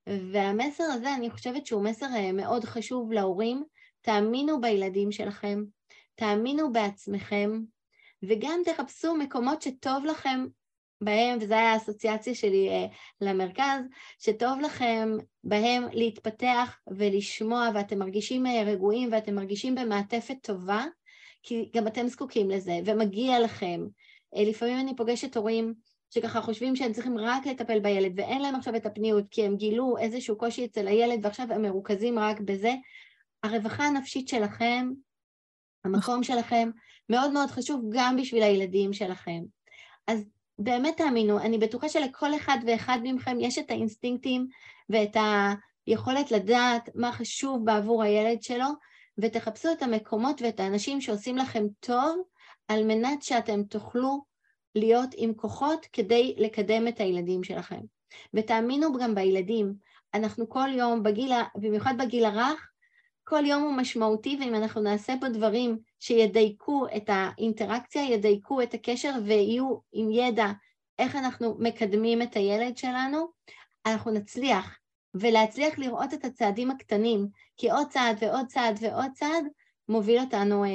והמסר 0.08 0.84
הזה, 0.84 1.16
אני 1.16 1.30
חושבת 1.30 1.66
שהוא 1.66 1.84
מסר 1.84 2.06
uh, 2.06 2.32
מאוד 2.34 2.64
חשוב 2.64 3.12
להורים, 3.12 3.64
תאמינו 4.02 4.62
בילדים 4.62 5.12
שלכם, 5.12 5.64
תאמינו 6.20 6.72
בעצמכם, 6.72 7.62
וגם 8.24 8.60
תחפשו 8.66 9.16
מקומות 9.16 9.62
שטוב 9.62 10.06
לכם 10.06 10.46
בהם, 11.02 11.38
וזו 11.42 11.54
הייתה 11.54 11.70
האסוציאציה 11.70 12.36
שלי 12.36 12.70
uh, 12.70 12.96
למרכז, 13.22 13.82
שטוב 14.20 14.60
לכם 14.60 15.10
בהם 15.44 15.84
להתפתח 15.94 16.78
ולשמוע, 16.88 17.70
ואתם 17.74 18.00
מרגישים 18.00 18.46
uh, 18.46 18.50
רגועים 18.66 19.10
ואתם 19.12 19.36
מרגישים 19.36 19.76
במעטפת 19.76 20.36
טובה, 20.42 20.86
כי 21.44 21.70
גם 21.76 21.88
אתם 21.88 22.08
זקוקים 22.08 22.50
לזה, 22.50 22.80
ומגיע 22.86 23.40
לכם. 23.40 23.82
Uh, 24.36 24.42
לפעמים 24.42 24.80
אני 24.80 24.96
פוגשת 24.96 25.38
הורים 25.38 25.74
שככה 26.10 26.42
חושבים 26.42 26.76
שהם 26.76 26.94
צריכים 26.94 27.18
רק 27.18 27.46
לטפל 27.46 27.80
בילד, 27.80 28.12
ואין 28.16 28.42
להם 28.42 28.56
עכשיו 28.56 28.76
את 28.76 28.86
הפניות, 28.86 29.26
כי 29.32 29.46
הם 29.46 29.56
גילו 29.56 29.98
איזשהו 29.98 30.38
קושי 30.38 30.66
אצל 30.66 30.88
הילד, 30.88 31.20
ועכשיו 31.26 31.54
הם 31.54 31.62
מרוכזים 31.62 32.20
רק 32.20 32.40
בזה. 32.40 32.74
הרווחה 33.44 33.84
הנפשית 33.84 34.28
שלכם, 34.28 34.90
המקום 35.86 36.24
שלכם, 36.24 36.70
מאוד 37.10 37.32
מאוד 37.32 37.50
חשוב 37.50 37.82
גם 37.90 38.18
בשביל 38.18 38.44
הילדים 38.44 38.94
שלכם. 38.94 39.42
אז 40.08 40.26
באמת 40.60 40.98
תאמינו, 40.98 41.40
אני 41.40 41.58
בטוחה 41.58 41.90
שלכל 41.90 42.36
אחד 42.36 42.58
ואחד 42.68 43.00
מכם 43.04 43.38
יש 43.40 43.58
את 43.58 43.72
האינסטינקטים 43.72 44.48
ואת 44.90 45.18
היכולת 45.88 46.32
לדעת 46.32 46.90
מה 46.96 47.12
חשוב 47.12 47.66
בעבור 47.66 48.04
הילד 48.04 48.44
שלו, 48.44 48.68
ותחפשו 49.18 49.72
את 49.72 49.84
המקומות 49.84 50.42
ואת 50.42 50.60
האנשים 50.60 51.02
שעושים 51.02 51.38
לכם 51.38 51.64
טוב, 51.80 52.22
על 52.68 52.84
מנת 52.84 53.24
שאתם 53.24 53.64
תוכלו 53.64 54.24
להיות 54.76 55.10
עם 55.16 55.34
כוחות 55.34 55.86
כדי 55.94 56.36
לקדם 56.38 56.88
את 56.88 57.00
הילדים 57.00 57.44
שלכם. 57.44 57.80
ותאמינו 58.34 58.94
גם 58.94 59.16
בילדים, 59.16 59.74
אנחנו 60.14 60.50
כל 60.50 60.70
יום, 60.72 61.04
בגיל, 61.04 61.32
במיוחד 61.56 61.94
בגיל 62.00 62.26
הרך, 62.26 62.69
כל 63.30 63.46
יום 63.46 63.64
הוא 63.64 63.74
משמעותי, 63.74 64.38
ואם 64.40 64.56
אנחנו 64.56 64.82
נעשה 64.82 65.14
פה 65.22 65.30
דברים 65.30 65.80
שידייקו 66.00 66.86
את 66.98 67.04
האינטראקציה, 67.08 68.04
ידייקו 68.04 68.62
את 68.62 68.74
הקשר 68.74 69.14
ויהיו 69.26 69.78
עם 69.92 70.12
ידע 70.12 70.48
איך 71.00 71.16
אנחנו 71.16 71.56
מקדמים 71.60 72.22
את 72.22 72.36
הילד 72.36 72.78
שלנו, 72.78 73.28
אנחנו 73.86 74.12
נצליח. 74.12 74.80
ולהצליח 75.14 75.80
לראות 75.80 76.14
את 76.14 76.26
הצעדים 76.26 76.72
הקטנים, 76.72 77.28
כי 77.58 77.72
עוד 77.72 77.88
צעד 77.90 78.18
ועוד 78.22 78.46
צעד 78.48 78.78
ועוד 78.82 79.12
צעד 79.14 79.46
מוביל 79.90 80.20
אותנו 80.20 80.66
uh, 80.66 80.68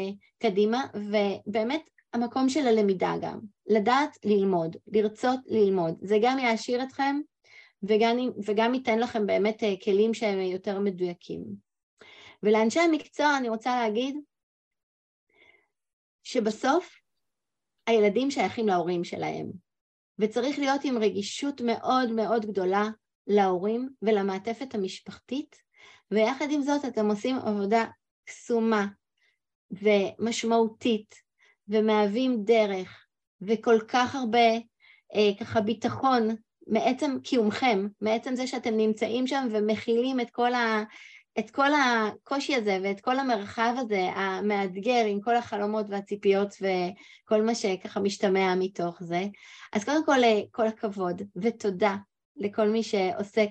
קדימה, 0.42 0.86
ובאמת 0.94 1.90
המקום 2.12 2.48
של 2.48 2.66
הלמידה 2.66 3.14
גם, 3.20 3.38
לדעת 3.66 4.18
ללמוד, 4.24 4.76
לרצות 4.86 5.40
ללמוד, 5.46 5.94
זה 6.02 6.18
גם 6.22 6.38
יעשיר 6.38 6.82
אתכם 6.82 7.20
וגם, 7.82 8.16
וגם 8.44 8.74
ייתן 8.74 8.98
לכם 8.98 9.26
באמת 9.26 9.62
uh, 9.62 9.84
כלים 9.84 10.14
שהם 10.14 10.40
יותר 10.40 10.80
מדויקים. 10.80 11.63
ולאנשי 12.44 12.80
המקצוע 12.80 13.36
אני 13.36 13.48
רוצה 13.48 13.76
להגיד 13.76 14.16
שבסוף 16.22 16.96
הילדים 17.86 18.30
שייכים 18.30 18.66
להורים 18.66 19.04
שלהם, 19.04 19.50
וצריך 20.18 20.58
להיות 20.58 20.80
עם 20.84 20.98
רגישות 20.98 21.60
מאוד 21.60 22.12
מאוד 22.12 22.46
גדולה 22.46 22.84
להורים 23.26 23.88
ולמעטפת 24.02 24.74
המשפחתית, 24.74 25.56
ויחד 26.10 26.46
עם 26.50 26.62
זאת 26.62 26.84
אתם 26.84 27.06
עושים 27.06 27.36
עבודה 27.36 27.84
קסומה 28.24 28.86
ומשמעותית, 29.70 31.14
ומהווים 31.68 32.44
דרך, 32.44 33.06
וכל 33.40 33.78
כך 33.88 34.14
הרבה 34.14 34.48
אה, 35.14 35.30
ככה 35.40 35.60
ביטחון 35.60 36.36
מעצם 36.66 37.16
קיומכם, 37.24 37.86
מעצם 38.00 38.36
זה 38.36 38.46
שאתם 38.46 38.76
נמצאים 38.76 39.26
שם 39.26 39.48
ומכילים 39.50 40.20
את 40.20 40.30
כל 40.30 40.54
ה... 40.54 40.84
את 41.38 41.50
כל 41.50 41.70
הקושי 41.74 42.54
הזה 42.54 42.78
ואת 42.82 43.00
כל 43.00 43.18
המרחב 43.18 43.74
הזה 43.78 44.00
המאתגר 44.14 45.04
עם 45.08 45.20
כל 45.20 45.36
החלומות 45.36 45.86
והציפיות 45.88 46.54
וכל 46.54 47.42
מה 47.42 47.54
שככה 47.54 48.00
משתמע 48.00 48.54
מתוך 48.54 49.02
זה. 49.02 49.24
אז 49.72 49.84
קודם 49.84 50.06
כל, 50.06 50.24
אה, 50.24 50.40
כל 50.50 50.66
הכבוד 50.66 51.22
ותודה 51.36 51.96
לכל 52.36 52.68
מי 52.68 52.82
שעוסק 52.82 53.50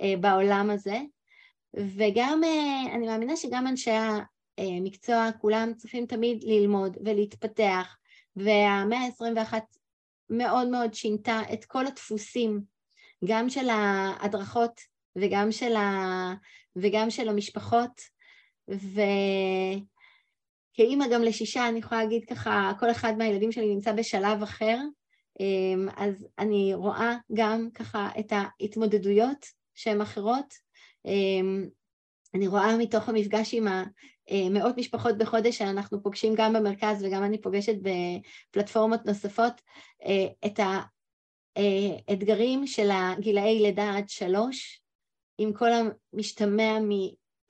אה, 0.00 0.14
בעולם 0.20 0.70
הזה, 0.70 0.98
וגם, 1.74 2.44
אה, 2.44 2.94
אני 2.94 3.06
מאמינה 3.06 3.36
שגם 3.36 3.66
אנשי 3.66 3.90
המקצוע 4.58 5.30
כולם 5.40 5.72
צריכים 5.76 6.06
תמיד 6.06 6.44
ללמוד 6.44 6.96
ולהתפתח, 7.04 7.96
והמאה 8.36 8.98
ה-21 8.98 9.54
מאוד 10.30 10.68
מאוד 10.68 10.94
שינתה 10.94 11.40
את 11.52 11.64
כל 11.64 11.86
הדפוסים, 11.86 12.60
גם 13.24 13.50
של 13.50 13.68
ההדרכות 13.68 14.80
וגם 15.16 15.52
של, 15.52 15.76
ה... 15.76 16.34
וגם 16.76 17.10
של 17.10 17.28
המשפחות, 17.28 18.00
וכאימא 20.74 21.04
גם 21.12 21.22
לשישה, 21.22 21.68
אני 21.68 21.78
יכולה 21.78 22.02
להגיד 22.02 22.24
ככה, 22.24 22.72
כל 22.80 22.90
אחד 22.90 23.12
מהילדים 23.18 23.52
שלי 23.52 23.74
נמצא 23.74 23.92
בשלב 23.92 24.42
אחר, 24.42 24.78
אמ, 25.40 25.88
אז 25.96 26.26
אני 26.38 26.74
רואה 26.74 27.16
גם 27.34 27.68
ככה 27.74 28.08
את 28.18 28.32
ההתמודדויות 28.32 29.46
שהן 29.74 30.00
אחרות. 30.00 30.54
אמ, 31.06 31.68
אני 32.34 32.46
רואה 32.46 32.76
מתוך 32.76 33.08
המפגש 33.08 33.54
עם 33.54 33.66
אה, 34.30 34.72
משפחות 34.76 35.18
בחודש 35.18 35.58
שאנחנו 35.58 36.02
פוגשים 36.02 36.34
גם 36.36 36.52
במרכז 36.52 37.04
וגם 37.04 37.24
אני 37.24 37.40
פוגשת 37.40 37.76
בפלטפורמות 37.82 39.06
נוספות, 39.06 39.52
אה, 40.06 40.26
את 40.46 40.60
האתגרים 41.56 42.62
אה, 42.62 42.66
של 42.66 42.90
הגילאי 42.92 43.58
לידה 43.62 43.96
עד 43.96 44.08
שלוש, 44.08 44.80
עם 45.38 45.52
כל 45.52 45.70
המשתמע 45.72 46.78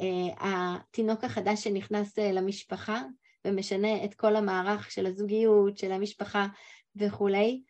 מהתינוק 0.01 1.25
החדש 1.25 1.65
שנכנס 1.65 2.19
למשפחה 2.19 3.03
ומשנה 3.45 4.05
את 4.05 4.15
כל 4.15 4.37
המערך 4.37 4.91
של 4.91 5.07
הזוגיות, 5.07 5.79
של 5.79 5.93
המשפחה 5.93 6.47
וכולי, 6.97 7.63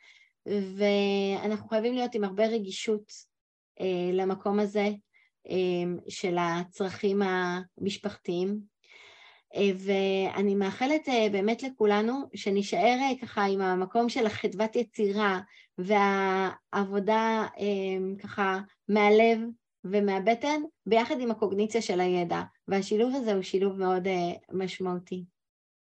ואנחנו 0.46 1.68
חייבים 1.68 1.94
להיות 1.94 2.14
עם 2.14 2.24
הרבה 2.24 2.46
רגישות 2.46 3.12
אה, 3.80 4.10
למקום 4.12 4.58
הזה 4.58 4.88
אה, 5.48 5.84
של 6.08 6.36
הצרכים 6.40 7.22
המשפחתיים. 7.22 8.60
אה, 9.54 9.70
ואני 9.76 10.54
מאחלת 10.54 11.08
באמת 11.32 11.62
לכולנו 11.62 12.22
שנישאר 12.34 12.98
ככה 13.22 13.44
עם 13.44 13.60
המקום 13.60 14.08
של 14.08 14.26
החדוות 14.26 14.76
יצירה 14.76 15.40
והעבודה 15.78 17.46
ככה 18.22 18.60
מהלב 18.88 19.38
ומהבטן 19.92 20.60
ביחד 20.86 21.20
עם 21.20 21.30
הקוגניציה 21.30 21.82
של 21.82 22.00
הידע, 22.00 22.42
והשילוב 22.68 23.14
הזה 23.14 23.34
הוא 23.34 23.42
שילוב 23.42 23.78
מאוד 23.78 24.08
משמעותי. 24.52 25.24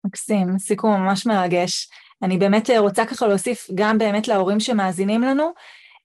מקסים, 0.05 0.59
סיכום 0.59 0.91
ממש 0.91 1.25
מרגש. 1.25 1.89
אני 2.23 2.37
באמת 2.37 2.69
אה, 2.69 2.79
רוצה 2.79 3.05
ככה 3.05 3.27
להוסיף 3.27 3.69
גם 3.75 3.97
באמת 3.97 4.27
להורים 4.27 4.59
שמאזינים 4.59 5.21
לנו, 5.21 5.51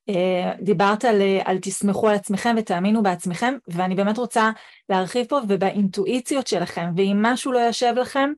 אה, 0.09 0.53
דיברת 0.61 1.05
על, 1.05 1.21
אה, 1.21 1.41
על 1.45 1.59
תסמכו 1.59 2.09
על 2.09 2.15
עצמכם 2.15 2.55
ותאמינו 2.59 3.03
בעצמכם, 3.03 3.55
ואני 3.69 3.95
באמת 3.95 4.19
רוצה 4.19 4.51
להרחיב 4.89 5.27
פה 5.27 5.39
ובאינטואיציות 5.49 6.47
שלכם, 6.47 6.91
ואם 6.97 7.19
משהו 7.23 7.53
לא 7.53 7.59
יושב 7.59 7.95
לכם, 7.97 8.33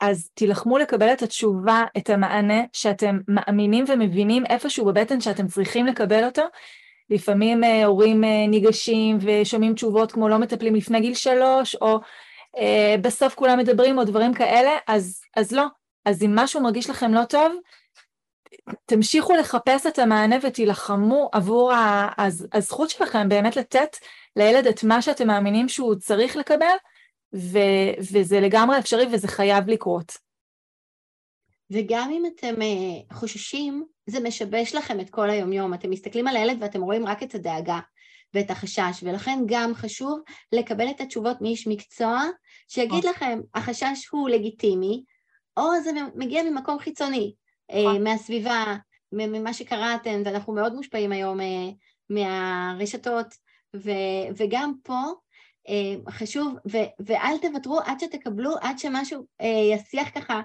אז 0.00 0.30
תילחמו 0.34 0.78
לקבל 0.78 1.12
את 1.12 1.22
התשובה, 1.22 1.84
את 1.96 2.10
המענה 2.10 2.62
שאתם 2.72 3.18
מאמינים 3.28 3.84
ומבינים 3.88 4.46
איפשהו 4.46 4.84
בבטן 4.84 5.20
שאתם 5.20 5.46
צריכים 5.46 5.86
לקבל 5.86 6.24
אותו. 6.24 6.42
לפעמים 7.10 7.64
הורים 7.64 8.24
ניגשים 8.48 9.18
ושומעים 9.20 9.74
תשובות 9.74 10.12
כמו 10.12 10.28
לא 10.28 10.38
מטפלים 10.38 10.74
לפני 10.74 11.00
גיל 11.00 11.14
שלוש, 11.14 11.74
או 11.74 12.00
בסוף 13.00 13.34
כולם 13.34 13.58
מדברים 13.58 13.98
או 13.98 14.04
דברים 14.04 14.34
כאלה, 14.34 14.70
אז, 14.86 15.20
אז 15.36 15.52
לא, 15.52 15.64
אז 16.04 16.22
אם 16.22 16.30
משהו 16.34 16.60
מרגיש 16.60 16.90
לכם 16.90 17.14
לא 17.14 17.24
טוב, 17.24 17.52
תמשיכו 18.86 19.34
לחפש 19.34 19.86
את 19.86 19.98
המענה 19.98 20.36
ותילחמו 20.42 21.28
עבור 21.32 21.72
הזכות 22.52 22.90
שלכם 22.90 23.28
באמת 23.28 23.56
לתת 23.56 23.96
לילד 24.36 24.66
את 24.66 24.84
מה 24.84 25.02
שאתם 25.02 25.26
מאמינים 25.26 25.68
שהוא 25.68 25.94
צריך 25.94 26.36
לקבל, 26.36 26.76
ו- 27.34 27.92
וזה 28.12 28.40
לגמרי 28.40 28.78
אפשרי 28.78 29.06
וזה 29.12 29.28
חייב 29.28 29.68
לקרות. 29.68 30.25
וגם 31.70 32.10
אם 32.12 32.22
אתם 32.26 32.54
uh, 32.54 33.14
חוששים, 33.14 33.84
זה 34.06 34.20
משבש 34.20 34.74
לכם 34.74 35.00
את 35.00 35.10
כל 35.10 35.30
היומיום. 35.30 35.74
אתם 35.74 35.90
מסתכלים 35.90 36.26
על 36.26 36.36
הילד 36.36 36.56
ואתם 36.60 36.82
רואים 36.82 37.06
רק 37.06 37.22
את 37.22 37.34
הדאגה 37.34 37.80
ואת 38.34 38.50
החשש, 38.50 39.02
ולכן 39.02 39.38
גם 39.46 39.74
חשוב 39.74 40.20
לקבל 40.52 40.90
את 40.90 41.00
התשובות 41.00 41.40
מאיש 41.40 41.66
מקצוע, 41.66 42.22
שיגיד 42.68 42.98
נכון. 42.98 43.10
לכם, 43.10 43.40
החשש 43.54 44.08
הוא 44.10 44.28
לגיטימי, 44.28 45.04
או 45.56 45.80
זה 45.84 45.90
מגיע 46.14 46.42
ממקום 46.42 46.78
חיצוני, 46.78 47.34
uh, 47.72 47.98
מהסביבה, 47.98 48.76
ממה 49.12 49.52
שקראתם, 49.52 50.22
ואנחנו 50.24 50.52
מאוד 50.52 50.74
מושפעים 50.74 51.12
היום 51.12 51.40
uh, 51.40 51.44
מהרשתות, 52.10 53.26
ו- 53.76 54.26
וגם 54.36 54.72
פה 54.82 55.00
חשוב, 56.10 56.54
ו- 56.72 56.90
ואל 57.06 57.38
תוותרו 57.42 57.80
עד 57.80 58.00
שתקבלו, 58.00 58.54
עד 58.60 58.78
שמשהו 58.78 59.26
יסיח 59.72 60.08
ככה 60.14 60.40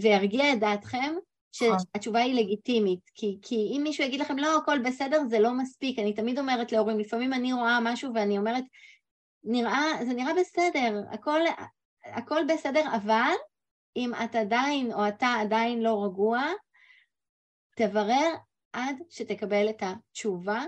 וירגיע 0.00 0.52
את 0.52 0.60
דעתכם 0.60 1.14
שהתשובה 1.52 2.20
היא 2.20 2.34
לגיטימית, 2.34 3.00
כי, 3.14 3.38
כי 3.42 3.72
אם 3.76 3.80
מישהו 3.82 4.04
יגיד 4.04 4.20
לכם 4.20 4.38
לא, 4.38 4.56
הכל 4.56 4.78
בסדר, 4.78 5.22
זה 5.28 5.38
לא 5.38 5.52
מספיק. 5.52 5.98
אני 5.98 6.12
תמיד 6.12 6.38
אומרת 6.38 6.72
להורים, 6.72 6.98
לפעמים 6.98 7.32
אני 7.32 7.52
רואה 7.52 7.78
משהו 7.82 8.14
ואני 8.14 8.38
אומרת, 8.38 8.64
נראה, 9.44 10.04
זה 10.04 10.14
נראה 10.14 10.34
בסדר, 10.34 11.02
הכל, 11.12 11.40
הכל 12.04 12.40
בסדר, 12.48 12.84
אבל 12.96 13.32
אם 13.96 14.12
את 14.24 14.34
עדיין 14.34 14.92
או 14.92 15.08
אתה 15.08 15.34
עדיין 15.40 15.82
לא 15.82 16.04
רגוע, 16.04 16.42
תברר 17.76 18.34
עד 18.72 18.96
שתקבל 19.10 19.70
את 19.70 19.82
התשובה, 19.82 20.64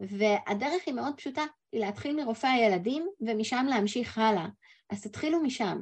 והדרך 0.00 0.82
היא 0.86 0.94
מאוד 0.94 1.14
פשוטה, 1.16 1.42
היא 1.72 1.80
להתחיל 1.80 2.16
מרופא 2.16 2.46
הילדים 2.46 3.08
ומשם 3.20 3.66
להמשיך 3.68 4.18
הלאה. 4.18 4.46
אז 4.90 5.02
תתחילו 5.02 5.42
משם. 5.42 5.80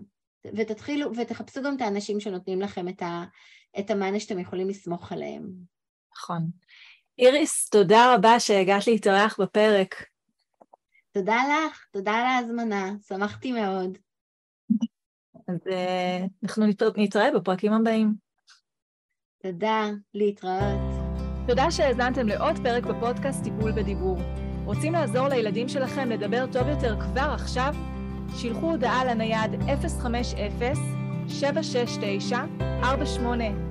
ותתחילו, 0.56 1.10
ותחפשו 1.16 1.62
גם 1.62 1.76
את 1.76 1.80
האנשים 1.80 2.20
שנותנים 2.20 2.60
לכם 2.60 2.88
את, 2.88 3.02
ה, 3.02 3.24
את 3.78 3.90
המענה 3.90 4.20
שאתם 4.20 4.38
יכולים 4.38 4.68
לסמוך 4.68 5.12
עליהם. 5.12 5.50
נכון. 6.16 6.50
איריס, 7.18 7.68
תודה 7.68 8.14
רבה 8.14 8.40
שהגעת 8.40 8.86
להתארח 8.86 9.40
בפרק. 9.40 10.04
תודה 11.12 11.36
לך, 11.36 11.86
תודה 11.92 12.12
על 12.12 12.26
ההזמנה, 12.26 12.92
שמחתי 13.08 13.52
מאוד. 13.52 13.98
אז 15.48 15.56
uh, 15.66 16.28
אנחנו 16.42 16.66
נתראה 16.96 17.30
בפרקים 17.34 17.72
הבאים. 17.72 18.14
תודה, 19.42 19.90
להתראות. 20.14 20.94
תודה 21.48 21.70
שהאזנתם 21.70 22.28
לעוד 22.28 22.56
פרק 22.62 22.84
בפודקאסט 22.84 23.44
טיפול 23.44 23.72
בדיבור. 23.72 24.18
רוצים 24.64 24.92
לעזור 24.92 25.28
לילדים 25.28 25.68
שלכם 25.68 26.10
לדבר 26.10 26.44
טוב 26.52 26.68
יותר 26.68 27.00
כבר 27.00 27.34
עכשיו? 27.34 27.93
שילחו 28.36 28.70
הודעה 28.70 29.04
לנייד 29.04 29.50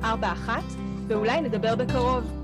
050-769-4841 0.01 0.05
ואולי 1.07 1.41
נדבר 1.41 1.75
בקרוב. 1.75 2.42